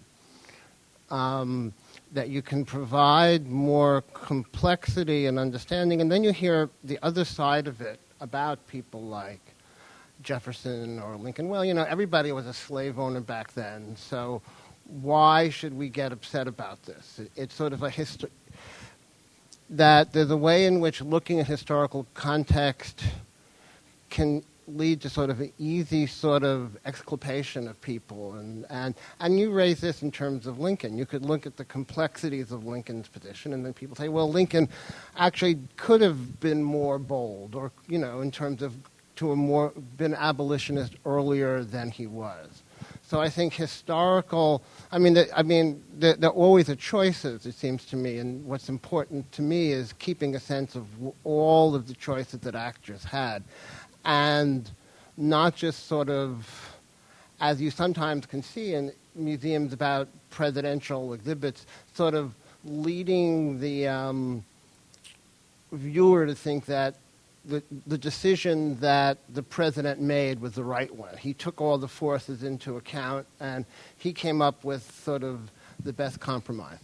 Um, 1.10 1.74
that 2.12 2.30
you 2.30 2.42
can 2.42 2.66
provide 2.66 3.48
more 3.48 4.04
complexity 4.14 5.28
and 5.28 5.38
understanding, 5.38 6.02
and 6.02 6.12
then 6.12 6.24
you 6.24 6.32
hear 6.32 6.70
the 6.84 6.98
other 7.04 7.24
side 7.24 7.68
of 7.68 7.82
it 7.82 8.00
about 8.20 8.66
people 8.68 9.02
like 9.04 9.40
Jefferson 10.24 11.00
or 11.00 11.16
Lincoln. 11.16 11.50
Well, 11.50 11.64
you 11.64 11.74
know, 11.74 11.86
everybody 11.88 12.32
was 12.32 12.48
a 12.48 12.54
slave 12.54 13.00
owner 13.00 13.22
back 13.22 13.54
then, 13.54 13.96
so 13.96 14.42
why 15.02 15.50
should 15.50 15.74
we 15.74 15.88
get 15.88 16.12
upset 16.12 16.48
about 16.48 16.82
this? 16.84 17.22
It's 17.36 17.54
sort 17.54 17.74
of 17.74 17.84
a 17.84 17.90
history 17.90 18.32
that 19.70 20.12
there's 20.14 20.32
a 20.32 20.38
way 20.38 20.66
in 20.66 20.80
which 20.80 21.02
looking 21.02 21.40
at 21.40 21.46
historical 21.46 22.08
context 22.16 23.04
can 24.10 24.44
lead 24.76 25.02
to 25.02 25.10
sort 25.10 25.30
of 25.30 25.40
an 25.40 25.52
easy 25.58 26.08
sort 26.08 26.44
of 26.44 26.78
exculpation 26.86 27.68
of 27.68 27.80
people. 27.82 28.36
And, 28.36 28.66
and, 28.70 28.96
and 29.20 29.40
you 29.40 29.52
raise 29.52 29.82
this 29.82 30.02
in 30.02 30.12
terms 30.12 30.48
of 30.48 30.60
Lincoln. 30.60 30.98
You 30.98 31.06
could 31.06 31.26
look 31.26 31.46
at 31.46 31.58
the 31.58 31.66
complexities 31.66 32.52
of 32.52 32.66
Lincoln's 32.66 33.08
position, 33.08 33.54
and 33.54 33.66
then 33.66 33.74
people 33.74 33.96
say, 33.96 34.10
well, 34.10 34.30
Lincoln 34.32 34.70
actually 35.18 35.60
could 35.78 36.02
have 36.02 36.40
been 36.40 36.64
more 36.64 37.00
bold, 37.00 37.56
or, 37.56 37.72
you 37.88 37.98
know, 37.98 38.22
in 38.22 38.32
terms 38.32 38.62
of 38.62 38.74
to 39.20 39.34
a 39.34 39.36
more, 39.36 39.74
been 39.98 40.16
abolitionist 40.16 40.96
earlier 41.06 41.62
than 41.62 41.92
he 41.92 42.08
was. 42.08 42.64
So 43.10 43.20
I 43.20 43.28
think 43.28 43.54
historical, 43.54 44.64
I 44.94 44.98
mean, 44.98 45.16
the, 45.16 45.28
I 45.38 45.44
mean, 45.44 45.84
there, 45.94 46.14
there, 46.14 46.30
are 46.30 46.34
always 46.34 46.68
the 46.68 46.76
choices, 46.78 47.46
it 47.46 47.56
seems 47.56 47.84
to 47.88 47.98
me, 47.98 48.20
and 48.20 48.46
what's 48.46 48.70
important 48.70 49.30
to 49.34 49.42
me 49.42 49.72
is 49.72 49.94
keeping 49.94 50.36
a 50.36 50.40
sense 50.40 50.76
of 50.76 50.86
all 51.26 51.76
of 51.76 51.88
the 51.88 51.96
choices 51.96 52.40
that 52.42 52.56
actors 52.56 53.04
had, 53.04 53.44
and 54.10 54.72
not 55.18 55.56
just 55.56 55.86
sort 55.86 56.10
of, 56.10 56.76
as 57.40 57.62
you 57.62 57.70
sometimes 57.70 58.26
can 58.26 58.42
see 58.42 58.74
in 58.74 58.92
museums 59.14 59.72
about 59.72 60.08
presidential 60.32 61.14
exhibits, 61.14 61.68
sort 61.94 62.16
of 62.16 62.34
leading 62.66 63.60
the 63.60 63.88
um, 63.88 64.44
viewer 65.72 66.26
to 66.26 66.34
think 66.34 66.66
that 66.66 66.96
the, 67.46 67.62
the 67.86 68.00
decision 68.00 68.80
that 68.80 69.20
the 69.32 69.44
president 69.44 70.02
made 70.02 70.42
was 70.42 70.54
the 70.54 70.64
right 70.64 70.94
one. 70.96 71.16
He 71.16 71.36
took 71.36 71.62
all 71.62 71.78
the 71.78 71.88
forces 71.88 72.42
into 72.42 72.78
account 72.78 73.28
and 73.40 73.64
he 73.96 74.12
came 74.12 74.42
up 74.42 74.64
with 74.64 74.92
sort 75.04 75.24
of 75.24 75.52
the 75.84 75.94
best 75.94 76.20
compromise. 76.20 76.80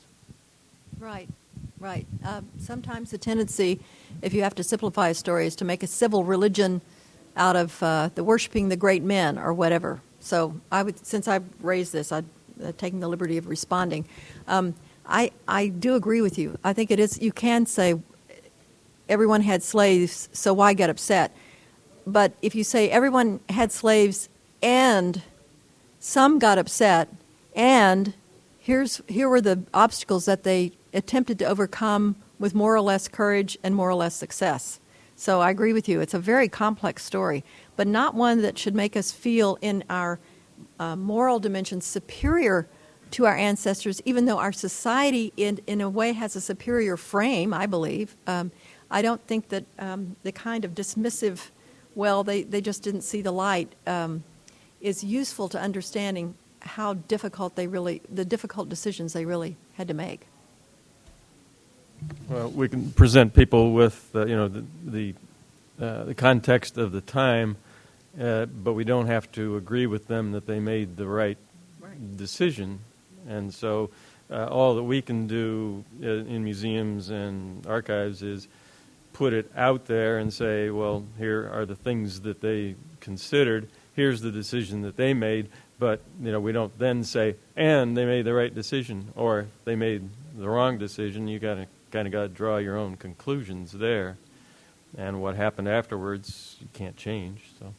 Right, 0.99 1.27
right. 1.79 2.05
Uh, 2.23 2.41
sometimes 2.59 3.09
the 3.09 3.17
tendency, 3.17 3.79
if 4.21 4.31
you 4.31 4.43
have 4.43 4.53
to 4.55 4.63
simplify 4.63 5.09
a 5.09 5.15
story, 5.15 5.47
is 5.47 5.55
to 5.55 5.65
make 5.65 5.81
a 5.81 5.87
civil 5.87 6.23
religion 6.23 6.81
out 7.35 7.55
of 7.55 7.81
uh, 7.83 8.09
the 8.15 8.23
worshiping 8.23 8.69
the 8.69 8.77
great 8.77 9.03
men 9.03 9.37
or 9.37 9.53
whatever. 9.53 10.01
So 10.19 10.59
I 10.71 10.83
would, 10.83 11.05
since 11.05 11.27
I've 11.27 11.45
raised 11.61 11.91
this, 11.93 12.11
I've 12.11 12.25
uh, 12.63 12.71
taken 12.77 12.99
the 12.99 13.07
liberty 13.07 13.37
of 13.37 13.47
responding. 13.47 14.05
Um, 14.47 14.73
I 15.05 15.31
I 15.47 15.67
do 15.67 15.95
agree 15.95 16.21
with 16.21 16.37
you. 16.37 16.57
I 16.63 16.73
think 16.73 16.91
it 16.91 16.99
is. 16.99 17.21
You 17.21 17.31
can 17.31 17.65
say 17.65 17.95
everyone 19.07 19.41
had 19.41 19.61
slaves, 19.61 20.29
so 20.33 20.53
why 20.53 20.73
get 20.73 20.89
upset? 20.89 21.35
But 22.07 22.33
if 22.41 22.55
you 22.55 22.63
say 22.63 22.89
everyone 22.89 23.39
had 23.49 23.71
slaves 23.71 24.29
and 24.61 25.21
some 25.99 26.39
got 26.39 26.57
upset, 26.57 27.09
and 27.55 28.13
here's, 28.59 29.01
here 29.07 29.29
were 29.29 29.41
the 29.41 29.63
obstacles 29.73 30.25
that 30.25 30.43
they 30.43 30.71
attempted 30.93 31.39
to 31.39 31.45
overcome 31.45 32.15
with 32.39 32.53
more 32.53 32.75
or 32.75 32.81
less 32.81 33.07
courage 33.07 33.57
and 33.63 33.75
more 33.75 33.89
or 33.89 33.95
less 33.95 34.15
success. 34.15 34.79
So 35.15 35.41
I 35.41 35.49
agree 35.49 35.73
with 35.73 35.87
you. 35.87 36.01
It's 36.01 36.13
a 36.13 36.19
very 36.19 36.49
complex 36.49 37.03
story, 37.03 37.43
but 37.75 37.87
not 37.87 38.15
one 38.15 38.41
that 38.41 38.57
should 38.57 38.75
make 38.75 38.97
us 38.97 39.11
feel 39.11 39.57
in 39.61 39.83
our 39.89 40.19
uh, 40.79 40.95
moral 40.95 41.39
dimension 41.39 41.81
superior 41.81 42.67
to 43.11 43.25
our 43.25 43.35
ancestors, 43.35 44.01
even 44.03 44.25
though 44.25 44.39
our 44.39 44.51
society, 44.51 45.31
in, 45.37 45.59
in 45.67 45.79
a 45.79 45.89
way, 45.89 46.11
has 46.11 46.35
a 46.35 46.41
superior 46.41 46.97
frame, 46.97 47.53
I 47.53 47.65
believe. 47.65 48.15
Um, 48.27 48.51
I 48.91 49.01
don't 49.01 49.25
think 49.25 49.49
that 49.49 49.65
um, 49.79 50.15
the 50.23 50.31
kind 50.31 50.65
of 50.65 50.71
dismissive, 50.71 51.49
well, 51.95 52.23
they, 52.23 52.43
they 52.43 52.61
just 52.61 52.83
didn't 52.83 53.01
see 53.01 53.21
the 53.21 53.31
light, 53.31 53.73
um, 53.87 54.23
is 54.81 55.03
useful 55.03 55.47
to 55.49 55.59
understanding 55.59 56.35
how 56.59 56.93
difficult 56.93 57.55
they 57.55 57.67
really, 57.67 58.01
the 58.11 58.25
difficult 58.25 58.69
decisions 58.69 59.13
they 59.13 59.25
really 59.25 59.55
had 59.73 59.87
to 59.87 59.93
make. 59.93 60.27
Well, 62.29 62.49
we 62.49 62.69
can 62.69 62.91
present 62.91 63.33
people 63.33 63.73
with, 63.73 64.09
uh, 64.15 64.25
you 64.25 64.35
know, 64.35 64.47
the 64.47 64.63
the, 64.83 65.15
uh, 65.79 66.03
the, 66.05 66.15
context 66.15 66.77
of 66.77 66.91
the 66.91 67.01
time, 67.01 67.57
uh, 68.19 68.45
but 68.45 68.73
we 68.73 68.83
don't 68.83 69.07
have 69.07 69.31
to 69.33 69.57
agree 69.57 69.85
with 69.85 70.07
them 70.07 70.31
that 70.31 70.47
they 70.47 70.59
made 70.59 70.97
the 70.97 71.07
right, 71.07 71.37
right. 71.79 72.17
decision. 72.17 72.79
And 73.27 73.53
so, 73.53 73.89
uh, 74.31 74.45
all 74.45 74.75
that 74.75 74.83
we 74.83 75.01
can 75.01 75.27
do 75.27 75.83
uh, 76.01 76.07
in 76.07 76.43
museums 76.43 77.09
and 77.09 77.65
archives 77.67 78.23
is 78.23 78.47
put 79.13 79.33
it 79.33 79.49
out 79.55 79.85
there 79.85 80.17
and 80.17 80.33
say, 80.33 80.69
well, 80.69 81.05
here 81.17 81.49
are 81.53 81.65
the 81.65 81.75
things 81.75 82.21
that 82.21 82.41
they 82.41 82.75
considered. 82.99 83.69
Here's 83.95 84.21
the 84.21 84.31
decision 84.31 84.81
that 84.81 84.97
they 84.97 85.13
made. 85.13 85.49
But 85.77 86.01
you 86.21 86.31
know, 86.31 86.39
we 86.39 86.51
don't 86.51 86.77
then 86.79 87.03
say, 87.03 87.35
and 87.55 87.95
they 87.95 88.05
made 88.05 88.23
the 88.23 88.33
right 88.33 88.53
decision, 88.53 89.11
or 89.15 89.47
they 89.65 89.75
made 89.75 90.09
the 90.37 90.49
wrong 90.49 90.77
decision. 90.77 91.27
You 91.27 91.39
got 91.39 91.55
to 91.55 91.67
kind 91.91 92.07
of 92.07 92.11
got 92.11 92.23
to 92.23 92.29
draw 92.29 92.57
your 92.57 92.77
own 92.77 92.97
conclusions 92.97 93.71
there, 93.71 94.17
and 94.97 95.21
what 95.21 95.35
happened 95.35 95.67
afterwards, 95.67 96.57
you 96.59 96.67
can't 96.73 96.97
change. 96.97 97.41
So. 97.59 97.73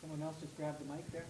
Someone 0.00 0.22
else 0.22 0.36
just 0.40 0.56
grabbed 0.56 0.80
the 0.80 0.92
mic 0.92 1.10
there. 1.12 1.24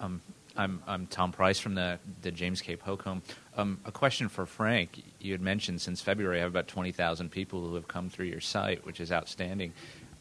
Um, 0.00 0.20
I'm, 0.56 0.82
I'm 0.86 1.06
Tom 1.06 1.32
Price 1.32 1.58
from 1.58 1.74
the, 1.74 1.98
the 2.22 2.30
James 2.30 2.60
K. 2.60 2.76
Polk 2.76 3.02
Home. 3.02 3.22
Um, 3.56 3.80
a 3.84 3.92
question 3.92 4.28
for 4.28 4.46
Frank. 4.46 5.02
You 5.20 5.32
had 5.32 5.40
mentioned 5.40 5.80
since 5.80 6.00
February, 6.00 6.38
I 6.38 6.42
have 6.42 6.50
about 6.50 6.68
20,000 6.68 7.30
people 7.30 7.66
who 7.66 7.74
have 7.74 7.88
come 7.88 8.08
through 8.10 8.26
your 8.26 8.40
site, 8.40 8.84
which 8.84 9.00
is 9.00 9.10
outstanding. 9.10 9.72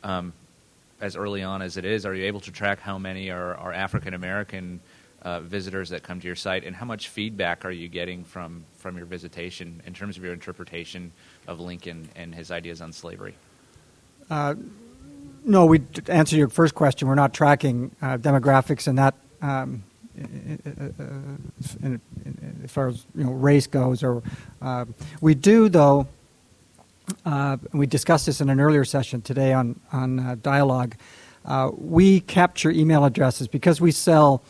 Um, 0.03 0.33
as 0.99 1.15
early 1.15 1.43
on 1.43 1.61
as 1.61 1.77
it 1.77 1.85
is, 1.85 2.05
are 2.05 2.13
you 2.13 2.25
able 2.25 2.39
to 2.41 2.51
track 2.51 2.79
how 2.79 2.97
many 2.97 3.29
are, 3.29 3.55
are 3.55 3.71
African 3.71 4.13
American 4.13 4.79
uh, 5.21 5.39
visitors 5.41 5.89
that 5.89 6.03
come 6.03 6.19
to 6.19 6.27
your 6.27 6.35
site, 6.35 6.63
and 6.63 6.75
how 6.75 6.85
much 6.85 7.09
feedback 7.09 7.65
are 7.65 7.71
you 7.71 7.87
getting 7.87 8.23
from, 8.23 8.63
from 8.77 8.97
your 8.97 9.05
visitation 9.05 9.81
in 9.85 9.93
terms 9.93 10.17
of 10.17 10.23
your 10.23 10.33
interpretation 10.33 11.11
of 11.47 11.59
Lincoln 11.59 12.07
and 12.15 12.33
his 12.33 12.51
ideas 12.51 12.81
on 12.81 12.93
slavery? 12.93 13.35
Uh, 14.29 14.55
no, 15.43 15.65
we 15.65 15.79
to 15.79 16.11
answer 16.11 16.35
your 16.35 16.49
first 16.49 16.75
question. 16.75 17.07
We're 17.07 17.15
not 17.15 17.33
tracking 17.33 17.91
uh, 18.01 18.17
demographics 18.17 18.87
in 18.87 18.95
that 18.95 19.15
um, 19.41 19.83
in, 20.15 20.59
in, 21.81 22.01
as 22.63 22.71
far 22.71 22.87
as 22.87 23.05
you 23.15 23.23
know 23.23 23.31
race 23.31 23.67
goes. 23.67 24.03
Or 24.03 24.21
uh, 24.61 24.85
we 25.21 25.35
do 25.35 25.69
though. 25.69 26.07
Uh, 27.25 27.57
we 27.73 27.87
discussed 27.87 28.25
this 28.25 28.41
in 28.41 28.49
an 28.49 28.59
earlier 28.59 28.85
session 28.85 29.21
today 29.21 29.53
on 29.53 29.79
on 29.91 30.19
uh, 30.19 30.35
dialogue. 30.41 30.95
Uh, 31.45 31.71
we 31.77 32.19
capture 32.21 32.69
email 32.71 33.05
addresses 33.05 33.47
because 33.47 33.79
we 33.81 33.91
sell 33.91 34.43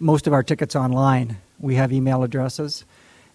most 0.00 0.26
of 0.26 0.32
our 0.32 0.42
tickets 0.42 0.76
online. 0.76 1.38
We 1.60 1.76
have 1.76 1.92
email 1.92 2.22
addresses, 2.24 2.84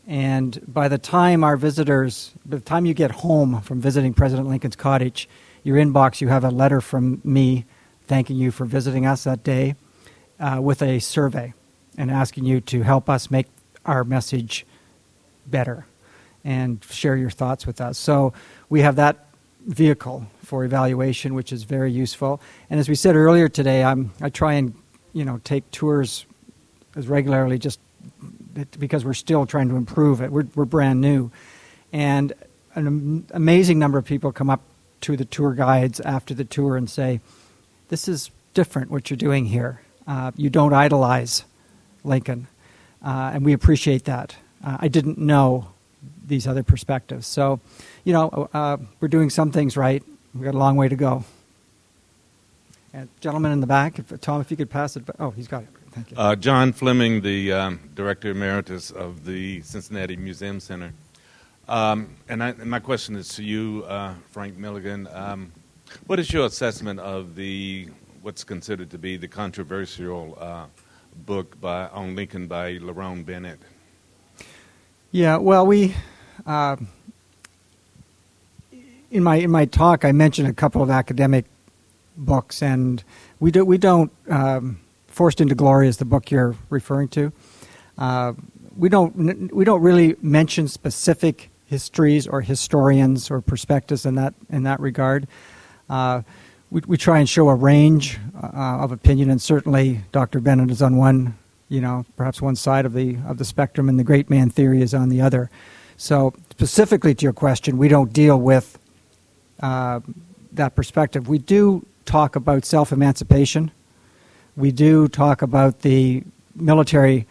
And 0.07 0.61
by 0.67 0.87
the 0.89 0.97
time 0.97 1.43
our 1.43 1.57
visitors, 1.57 2.33
by 2.45 2.57
the 2.57 2.63
time 2.63 2.85
you 2.85 2.93
get 2.93 3.11
home 3.11 3.61
from 3.61 3.81
visiting 3.81 4.13
President 4.13 4.49
Lincoln's 4.49 4.75
cottage, 4.75 5.29
your 5.63 5.77
inbox, 5.77 6.21
you 6.21 6.27
have 6.27 6.43
a 6.43 6.49
letter 6.49 6.81
from 6.81 7.21
me 7.23 7.65
thanking 8.07 8.35
you 8.37 8.51
for 8.51 8.65
visiting 8.65 9.05
us 9.05 9.23
that 9.23 9.43
day 9.43 9.75
uh, 10.39 10.59
with 10.61 10.81
a 10.81 10.99
survey 10.99 11.53
and 11.97 12.11
asking 12.11 12.45
you 12.45 12.61
to 12.61 12.83
help 12.83 13.09
us 13.09 13.31
make 13.31 13.47
our 13.85 14.03
message 14.03 14.65
better 15.47 15.85
and 16.43 16.83
share 16.89 17.15
your 17.15 17.29
thoughts 17.29 17.65
with 17.65 17.81
us. 17.81 17.97
So 17.97 18.33
we 18.69 18.81
have 18.81 18.95
that 18.95 19.27
vehicle 19.65 20.25
for 20.43 20.65
evaluation, 20.65 21.33
which 21.33 21.53
is 21.53 21.63
very 21.63 21.91
useful. 21.91 22.41
And 22.69 22.79
as 22.79 22.89
we 22.89 22.95
said 22.95 23.15
earlier 23.15 23.47
today, 23.47 23.83
I'm, 23.83 24.11
I 24.21 24.29
try 24.29 24.53
and 24.53 24.73
you 25.13 25.25
know 25.25 25.39
take 25.43 25.69
tours 25.71 26.25
as 26.95 27.07
regularly 27.07 27.57
just 27.59 27.79
because 28.79 29.05
we're 29.05 29.13
still 29.13 29.45
trying 29.45 29.69
to 29.69 29.75
improve 29.75 30.21
it. 30.21 30.31
We're, 30.31 30.47
we're 30.55 30.65
brand 30.65 31.01
new, 31.01 31.31
and 31.93 32.33
an 32.75 33.27
amazing 33.31 33.79
number 33.79 33.97
of 33.97 34.05
people 34.05 34.31
come 34.31 34.49
up 34.49 34.61
to 35.01 35.17
the 35.17 35.25
tour 35.25 35.53
guides 35.53 35.99
after 35.99 36.33
the 36.33 36.45
tour 36.45 36.75
and 36.75 36.89
say, 36.89 37.21
"This 37.89 38.07
is 38.07 38.31
different. 38.53 38.91
What 38.91 39.09
you're 39.09 39.17
doing 39.17 39.45
here. 39.45 39.81
Uh, 40.07 40.31
you 40.35 40.49
don't 40.49 40.73
idolize 40.73 41.45
Lincoln, 42.03 42.47
uh, 43.05 43.31
and 43.33 43.45
we 43.45 43.53
appreciate 43.53 44.05
that. 44.05 44.35
Uh, 44.63 44.77
I 44.79 44.87
didn't 44.87 45.17
know 45.17 45.70
these 46.25 46.47
other 46.47 46.63
perspectives. 46.63 47.27
So, 47.27 47.59
you 48.03 48.13
know, 48.13 48.49
uh, 48.53 48.77
we're 48.99 49.07
doing 49.07 49.29
some 49.29 49.51
things 49.51 49.77
right. 49.77 50.03
We've 50.33 50.43
got 50.43 50.55
a 50.55 50.57
long 50.57 50.75
way 50.75 50.87
to 50.87 50.95
go. 50.95 51.23
And 52.93 53.09
gentleman 53.19 53.51
in 53.51 53.61
the 53.61 53.67
back, 53.67 53.99
if, 53.99 54.19
Tom, 54.21 54.41
if 54.41 54.51
you 54.51 54.57
could 54.57 54.69
pass 54.69 54.95
it. 54.97 55.03
Oh, 55.19 55.31
he's 55.31 55.47
got 55.47 55.63
it. 55.63 55.69
Thank 55.91 56.11
you. 56.11 56.17
Uh, 56.17 56.35
John 56.35 56.73
Fleming, 56.73 57.21
the 57.21 57.51
um, 57.51 57.79
director 57.95 58.31
emeritus 58.31 58.91
of 58.91 59.25
the 59.25 59.61
Cincinnati 59.61 60.15
Museum 60.15 60.59
Center. 60.59 60.93
Um, 61.67 62.15
and, 62.27 62.43
I, 62.43 62.49
and, 62.49 62.69
my 62.69 62.79
question 62.79 63.15
is 63.15 63.29
to 63.35 63.43
you, 63.43 63.85
uh, 63.87 64.13
Frank 64.31 64.57
Milligan. 64.57 65.07
Um, 65.13 65.51
what 66.07 66.19
is 66.19 66.31
your 66.31 66.45
assessment 66.45 66.99
of 66.99 67.35
the 67.35 67.89
what's 68.21 68.43
considered 68.43 68.89
to 68.91 68.97
be 68.97 69.17
the 69.17 69.27
controversial 69.27 70.37
uh, 70.39 70.65
book 71.25 71.59
by 71.59 71.87
on 71.87 72.15
Lincoln 72.15 72.47
by 72.47 72.77
Lerone 72.77 73.25
Bennett? 73.25 73.59
Yeah, 75.13 75.37
well, 75.37 75.67
we 75.67 75.93
uh, 76.45 76.77
in 79.11 79.23
my 79.23 79.35
in 79.35 79.51
my 79.51 79.65
talk 79.65 80.05
I 80.05 80.13
mentioned 80.13 80.47
a 80.47 80.53
couple 80.53 80.81
of 80.81 80.89
academic 80.89 81.47
books, 82.15 82.63
and 82.63 83.03
we 83.41 83.51
do 83.51 83.65
we 83.65 83.77
don't 83.77 84.09
um, 84.29 84.79
forced 85.07 85.41
into 85.41 85.53
glory 85.53 85.89
is 85.89 85.97
the 85.97 86.05
book 86.05 86.31
you're 86.31 86.55
referring 86.69 87.09
to. 87.09 87.33
Uh, 87.97 88.33
we 88.77 88.87
don't 88.87 89.53
we 89.53 89.65
don't 89.65 89.81
really 89.81 90.15
mention 90.21 90.69
specific 90.69 91.49
histories 91.65 92.25
or 92.25 92.39
historians 92.39 93.29
or 93.29 93.41
perspectives 93.41 94.05
in 94.05 94.15
that 94.15 94.33
in 94.49 94.63
that 94.63 94.79
regard. 94.79 95.27
Uh, 95.89 96.21
we, 96.69 96.79
we 96.87 96.95
try 96.95 97.19
and 97.19 97.27
show 97.27 97.49
a 97.49 97.55
range 97.55 98.17
uh, 98.41 98.47
of 98.79 98.93
opinion, 98.93 99.29
and 99.29 99.41
certainly 99.41 100.03
Dr. 100.13 100.39
Bennett 100.39 100.71
is 100.71 100.81
on 100.81 100.95
one, 100.95 101.37
you 101.71 101.79
know, 101.79 102.05
perhaps 102.17 102.41
one 102.41 102.57
side 102.57 102.85
of 102.85 102.93
the 102.93 103.17
of 103.25 103.37
the 103.37 103.45
spectrum, 103.45 103.87
and 103.87 103.97
the 103.97 104.03
great 104.03 104.29
man 104.29 104.49
theory 104.49 104.81
is 104.81 104.93
on 104.93 105.07
the 105.07 105.21
other. 105.21 105.49
So, 105.95 106.33
specifically 106.49 107.15
to 107.15 107.23
your 107.23 107.31
question, 107.31 107.77
we 107.77 107.87
don't 107.87 108.11
deal 108.11 108.37
with 108.37 108.77
uh, 109.61 110.01
that 110.51 110.75
perspective. 110.75 111.29
We 111.29 111.37
do 111.37 111.85
talk 112.03 112.35
about 112.35 112.65
self 112.65 112.91
emancipation. 112.91 113.71
We 114.57 114.71
do 114.71 115.07
talk 115.07 115.41
about 115.41 115.79
the 115.79 116.23
military 116.55 117.25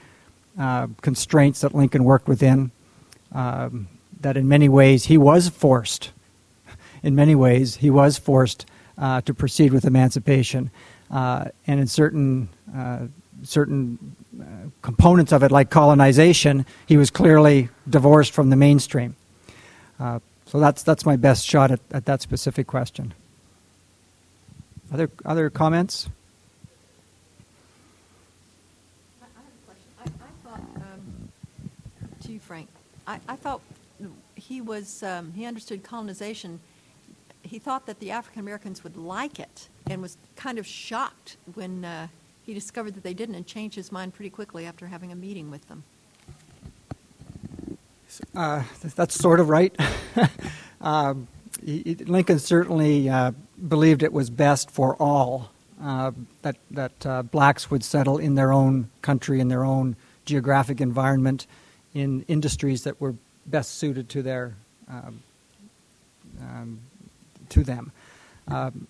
uh, 0.59 0.87
constraints 1.03 1.61
that 1.61 1.75
Lincoln 1.75 2.05
worked 2.05 2.27
within, 2.27 2.71
um, 3.33 3.89
that 4.23 4.39
in 4.39 4.49
many 4.49 4.71
ways 4.71 5.05
he 5.05 5.19
was 5.19 5.51
forced, 5.51 6.13
in 7.03 7.15
many 7.15 7.35
ways, 7.35 7.77
he 7.77 7.91
was 7.91 8.17
forced 8.17 8.65
uh, 8.97 9.21
to 9.23 9.35
proceed 9.35 9.73
with 9.73 9.85
emancipation. 9.85 10.71
Uh, 11.11 11.47
and 11.67 11.79
in 11.79 11.87
certain, 11.87 12.49
uh, 12.75 13.07
certain 13.43 14.17
uh, 14.41 14.45
components 14.83 15.33
of 15.33 15.43
it, 15.43 15.51
like 15.51 15.71
colonization, 15.71 16.67
he 16.87 16.97
was 16.97 17.11
clearly 17.11 17.69
divorced 17.89 18.33
from 18.33 18.51
the 18.51 18.57
mainstream. 18.57 19.17
Uh, 19.99 20.21
so 20.47 20.59
that's, 20.59 20.83
that's 20.83 21.07
my 21.07 21.17
best 21.17 21.47
shot 21.47 21.71
at, 21.71 21.81
at 21.93 22.07
that 22.07 22.23
specific 22.23 22.67
question. 22.67 23.15
Other, 24.93 25.11
other 25.25 25.51
comments? 25.51 26.09
I, 29.23 29.27
have 29.27 29.45
a 29.45 29.67
question. 29.67 30.23
I, 30.27 30.49
thought, 30.49 30.61
um, 30.77 31.29
to 32.23 32.33
you, 32.33 32.41
Frank, 32.41 32.69
I, 33.07 33.21
I 33.29 33.37
thought 33.37 33.61
he 34.35 34.61
was, 34.61 35.03
um, 35.03 35.33
he 35.35 35.45
understood 35.45 35.85
colonization. 35.85 36.59
He 37.43 37.59
thought 37.59 37.87
that 37.87 38.01
the 38.01 38.11
African 38.11 38.41
Americans 38.41 38.83
would 38.83 38.97
like 38.97 39.39
it 39.39 39.69
and 39.89 40.03
was 40.03 40.17
kind 40.35 40.59
of 40.59 40.67
shocked 40.67 41.37
when 41.55 41.85
uh, 41.85 42.09
he 42.51 42.55
discovered 42.55 42.95
that 42.95 43.05
they 43.05 43.15
didn't 43.15 43.37
and 43.37 43.47
changed 43.47 43.77
his 43.77 43.93
mind 43.93 44.13
pretty 44.13 44.29
quickly 44.29 44.67
after 44.67 44.89
having 44.89 45.13
a 45.13 45.15
meeting 45.15 45.53
with 45.53 45.69
them. 45.69 45.85
Uh, 48.35 48.65
that's 48.97 49.15
sort 49.15 49.39
of 49.39 49.49
right. 49.49 49.73
um, 50.81 51.29
Lincoln 51.63 52.41
certainly 52.41 53.09
uh, 53.09 53.31
believed 53.69 54.03
it 54.03 54.13
was 54.13 54.31
best 54.31 54.69
for 54.69 54.97
all 54.97 55.53
uh, 55.81 56.11
that 56.43 56.57
that 56.73 57.07
uh, 57.07 57.23
blacks 57.23 57.71
would 57.71 57.85
settle 57.85 58.19
in 58.19 58.35
their 58.35 58.53
own 58.53 58.91
country 59.01 59.39
in 59.39 59.47
their 59.47 59.65
own 59.65 59.95
geographic 60.25 60.81
environment 60.81 61.47
in 61.95 62.23
industries 62.27 62.83
that 62.83 63.01
were 63.01 63.15
best 63.47 63.77
suited 63.77 64.09
to 64.09 64.23
their 64.23 64.57
um, 64.89 65.23
um, 66.41 66.81
to 67.49 67.63
them. 67.63 67.93
Um, 68.49 68.89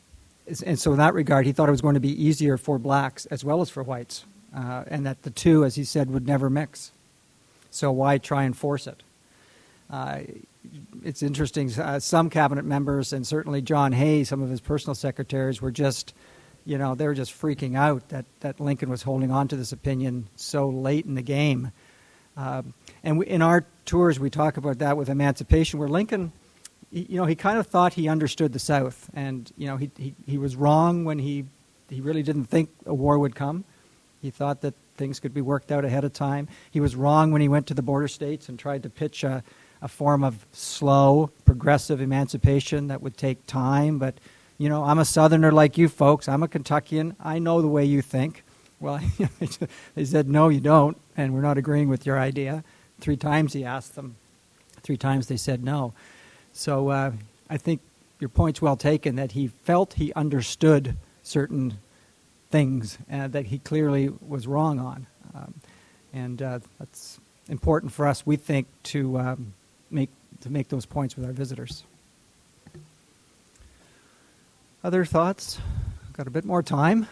and 0.65 0.79
so, 0.79 0.93
in 0.93 0.99
that 0.99 1.15
regard, 1.15 1.47
he 1.47 1.53
thought 1.53 1.69
it 1.69 1.73
was 1.73 1.81
going 1.81 1.95
to 1.95 2.01
be 2.01 2.23
easier 2.23 2.57
for 2.57 2.79
blacks 2.79 3.27
as 3.27 3.45
well 3.45 3.61
as 3.61 3.71
for 3.71 3.83
whites, 3.83 4.25
uh, 4.55 4.85
and 4.89 5.07
that 5.07 5.23
the 5.23 5.31
two, 5.31 5.65
as 5.65 5.75
he 5.75 5.85
said, 5.85 6.11
would 6.11 6.27
never 6.27 6.51
mix. 6.51 6.93
So, 7.71 7.93
why 7.93 8.19
try 8.19 8.45
and 8.45 8.57
force 8.57 8.87
it? 8.87 9.03
Uh, 9.91 10.21
it's 11.05 11.23
interesting. 11.23 11.73
Uh, 11.79 11.99
some 12.01 12.31
cabinet 12.31 12.65
members, 12.65 13.13
and 13.13 13.27
certainly 13.27 13.63
John 13.63 13.93
Hay, 13.93 14.25
some 14.25 14.43
of 14.43 14.51
his 14.51 14.61
personal 14.61 14.95
secretaries, 14.95 15.61
were 15.63 15.71
just, 15.71 16.15
you 16.65 16.79
know, 16.79 16.95
they 16.95 17.07
were 17.07 17.15
just 17.15 17.33
freaking 17.33 17.77
out 17.77 18.09
that, 18.11 18.25
that 18.41 18.61
Lincoln 18.61 18.91
was 18.91 19.03
holding 19.03 19.31
on 19.31 19.49
to 19.49 19.57
this 19.57 19.73
opinion 19.73 20.29
so 20.37 20.69
late 20.69 21.07
in 21.07 21.15
the 21.15 21.23
game. 21.23 21.73
Um, 22.37 22.75
and 23.03 23.19
we, 23.19 23.27
in 23.27 23.43
our 23.43 23.67
tours, 23.85 24.21
we 24.21 24.31
talk 24.31 24.57
about 24.57 24.79
that 24.79 24.97
with 24.97 25.09
emancipation, 25.09 25.79
where 25.79 25.89
Lincoln, 25.89 26.33
you 26.91 27.17
know, 27.17 27.27
he 27.27 27.35
kind 27.35 27.59
of 27.59 27.67
thought 27.67 27.95
he 27.95 28.09
understood 28.09 28.53
the 28.53 28.59
South, 28.59 29.09
and 29.15 29.51
you 29.57 29.67
know, 29.67 29.77
he, 29.77 29.91
he 29.97 30.15
he 30.27 30.39
was 30.39 30.57
wrong 30.57 31.05
when 31.05 31.19
he 31.19 31.45
he 31.89 32.01
really 32.01 32.23
didn't 32.23 32.47
think 32.47 32.71
a 32.87 32.95
war 32.95 33.19
would 33.19 33.35
come. 33.35 33.65
He 34.23 34.31
thought 34.31 34.61
that 34.63 34.75
things 34.97 35.19
could 35.19 35.33
be 35.33 35.41
worked 35.41 35.73
out 35.73 35.85
ahead 35.85 36.05
of 36.05 36.13
time. 36.13 36.49
He 36.71 36.81
was 36.81 36.95
wrong 36.95 37.33
when 37.33 37.41
he 37.41 37.49
went 37.49 37.67
to 37.69 37.75
the 37.75 37.83
border 37.83 38.09
states 38.09 38.49
and 38.49 38.59
tried 38.59 38.83
to 38.83 38.91
pitch 38.91 39.25
a 39.25 39.43
a 39.83 39.89
form 39.89 40.23
of 40.23 40.47
slow, 40.53 41.31
progressive 41.45 42.01
emancipation 42.01 42.89
that 42.89 43.01
would 43.03 43.17
take 43.17 43.47
time. 43.47 43.99
But, 43.99 44.15
you 44.59 44.69
know, 44.69 44.85
I'm 44.85 44.99
a 44.99 45.05
Southerner 45.05 45.53
like 45.53 45.79
you 45.79 45.89
folks. 45.89 46.29
I'm 46.29 46.43
a 46.43 46.49
Kentuckian. 46.49 47.17
I 47.21 47.39
know 47.39 47.63
the 47.63 47.69
way 47.69 47.85
you 47.85 48.03
think. 48.03 48.45
Well, 48.79 49.01
they 49.95 50.05
said, 50.05 50.29
no, 50.29 50.49
you 50.49 50.61
don't, 50.61 50.97
and 51.17 51.35
we're 51.35 51.41
not 51.41 51.59
agreeing 51.59 51.89
with 51.89 52.07
your 52.07 52.19
idea. 52.19 52.65
Three 53.01 53.17
times 53.17 53.53
he 53.53 53.65
asked 53.65 53.95
them. 53.95 54.17
Three 54.83 54.97
times 54.97 55.27
they 55.27 55.37
said 55.37 55.65
no. 55.65 55.93
So 56.53 56.89
uh, 56.89 57.13
I 57.49 57.57
think 57.57 57.81
your 58.19 58.29
point's 58.29 58.61
well 58.61 58.77
taken 58.77 59.17
that 59.17 59.33
he 59.33 59.49
felt 59.49 59.95
he 59.95 60.13
understood 60.15 60.97
certain 61.23 61.79
things 62.51 62.99
uh, 63.11 63.29
that 63.29 63.47
he 63.47 63.59
clearly 63.59 64.11
was 64.27 64.47
wrong 64.47 64.79
on. 64.79 65.07
Um, 65.35 65.55
and 66.13 66.43
uh, 66.43 66.59
that's 66.79 67.21
important 67.49 67.93
for 67.93 68.07
us, 68.07 68.27
we 68.27 68.37
think, 68.37 68.67
to 68.85 69.19
um, 69.19 69.55
make 69.91 70.11
to 70.41 70.51
make 70.51 70.69
those 70.69 70.87
points 70.87 71.17
with 71.17 71.25
our 71.27 71.33
visitors. 71.33 71.85
Other 74.83 75.05
thoughts? 75.05 75.59
Got 76.15 76.27
a 76.27 76.31
bit 76.31 76.45
more 76.45 76.63
time. 76.63 77.07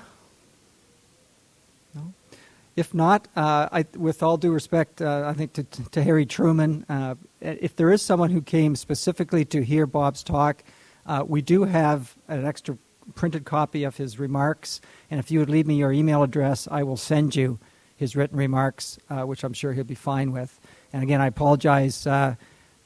If 2.78 2.94
not, 2.94 3.26
uh, 3.34 3.68
I, 3.72 3.86
with 3.96 4.22
all 4.22 4.36
due 4.36 4.52
respect, 4.52 5.02
uh, 5.02 5.24
I 5.26 5.32
think 5.32 5.52
to, 5.54 5.64
to, 5.64 6.00
Harry 6.00 6.24
Truman, 6.24 6.86
uh, 6.88 7.16
if 7.40 7.74
there 7.74 7.90
is 7.90 8.02
someone 8.02 8.30
who 8.30 8.40
came 8.40 8.76
specifically 8.76 9.44
to 9.46 9.64
hear 9.64 9.84
Bob's 9.84 10.22
talk, 10.22 10.62
uh, 11.04 11.24
we 11.26 11.42
do 11.42 11.64
have 11.64 12.16
an 12.28 12.44
extra 12.44 12.78
printed 13.16 13.44
copy 13.44 13.82
of 13.82 13.96
his 13.96 14.20
remarks. 14.20 14.80
And 15.10 15.18
if 15.18 15.28
you 15.28 15.40
would 15.40 15.50
leave 15.50 15.66
me 15.66 15.74
your 15.74 15.90
email 15.90 16.22
address, 16.22 16.68
I 16.70 16.84
will 16.84 16.96
send 16.96 17.34
you 17.34 17.58
his 17.96 18.14
written 18.14 18.38
remarks, 18.38 18.96
uh, 19.10 19.22
which 19.22 19.42
I'm 19.42 19.54
sure 19.54 19.72
he'll 19.72 19.82
be 19.82 19.96
fine 19.96 20.30
with. 20.30 20.60
And 20.92 21.02
again, 21.02 21.20
I 21.20 21.26
apologize 21.26 22.06
uh, 22.06 22.36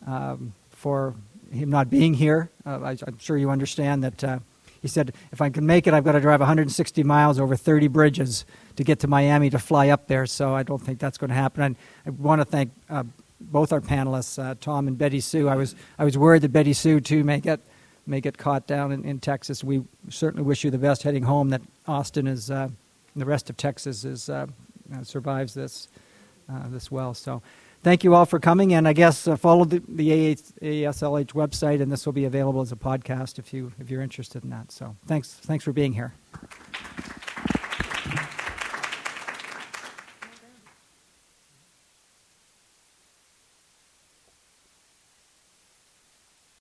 um, 0.06 0.54
for 0.70 1.14
him 1.50 1.68
not 1.68 1.90
being 1.90 2.14
here. 2.14 2.50
I, 2.64 2.92
am 2.92 3.18
sure 3.18 3.36
you 3.36 3.50
understand 3.50 4.04
that 4.04 4.42
he 4.82 4.88
said, 4.88 5.14
if 5.30 5.40
I 5.40 5.48
can 5.48 5.64
make 5.64 5.86
it, 5.86 5.94
I've 5.94 6.04
got 6.04 6.12
to 6.12 6.20
drive 6.20 6.40
160 6.40 7.04
miles 7.04 7.38
over 7.38 7.54
30 7.54 7.86
bridges 7.86 8.44
to 8.74 8.82
get 8.82 8.98
to 9.00 9.06
Miami 9.06 9.48
to 9.50 9.58
fly 9.60 9.88
up 9.88 10.08
there, 10.08 10.26
so 10.26 10.54
I 10.54 10.64
don't 10.64 10.82
think 10.82 10.98
that's 10.98 11.16
going 11.16 11.30
to 11.30 11.36
happen. 11.36 11.62
And 11.62 11.76
I 12.04 12.10
want 12.10 12.40
to 12.40 12.44
thank 12.44 12.72
uh, 12.90 13.04
both 13.40 13.72
our 13.72 13.80
panelists, 13.80 14.42
uh, 14.42 14.56
Tom 14.60 14.88
and 14.88 14.98
Betty 14.98 15.20
Sue. 15.20 15.48
I 15.48 15.54
was 15.54 15.76
I 15.98 16.04
was 16.04 16.18
worried 16.18 16.42
that 16.42 16.52
Betty 16.52 16.72
Sue 16.72 17.00
too 17.00 17.22
may 17.22 17.38
get 17.38 17.60
may 18.06 18.20
get 18.20 18.38
caught 18.38 18.66
down 18.66 18.90
in, 18.90 19.04
in 19.04 19.20
Texas. 19.20 19.62
We 19.62 19.84
certainly 20.10 20.44
wish 20.44 20.64
you 20.64 20.70
the 20.70 20.78
best 20.78 21.04
heading 21.04 21.22
home. 21.22 21.50
That 21.50 21.62
Austin 21.86 22.26
is 22.26 22.50
uh, 22.50 22.68
the 23.14 23.24
rest 23.24 23.50
of 23.50 23.56
Texas 23.56 24.04
is 24.04 24.28
uh, 24.28 24.46
uh 24.94 25.04
survives 25.04 25.54
this 25.54 25.88
uh, 26.50 26.68
this 26.68 26.90
well. 26.90 27.14
So. 27.14 27.40
Thank 27.82 28.04
you 28.04 28.14
all 28.14 28.26
for 28.26 28.38
coming, 28.38 28.74
and 28.74 28.86
I 28.86 28.92
guess 28.92 29.26
uh, 29.26 29.34
follow 29.34 29.64
the, 29.64 29.82
the 29.88 30.36
ASLH 30.62 31.32
website, 31.32 31.82
and 31.82 31.90
this 31.90 32.06
will 32.06 32.12
be 32.12 32.26
available 32.26 32.60
as 32.60 32.70
a 32.70 32.76
podcast 32.76 33.40
if 33.40 33.52
you 33.52 33.72
if 33.80 33.90
you're 33.90 34.02
interested 34.02 34.44
in 34.44 34.50
that. 34.50 34.70
So 34.70 34.96
thanks 35.06 35.32
thanks 35.32 35.64
for 35.64 35.72
being 35.72 35.92
here. 35.92 36.14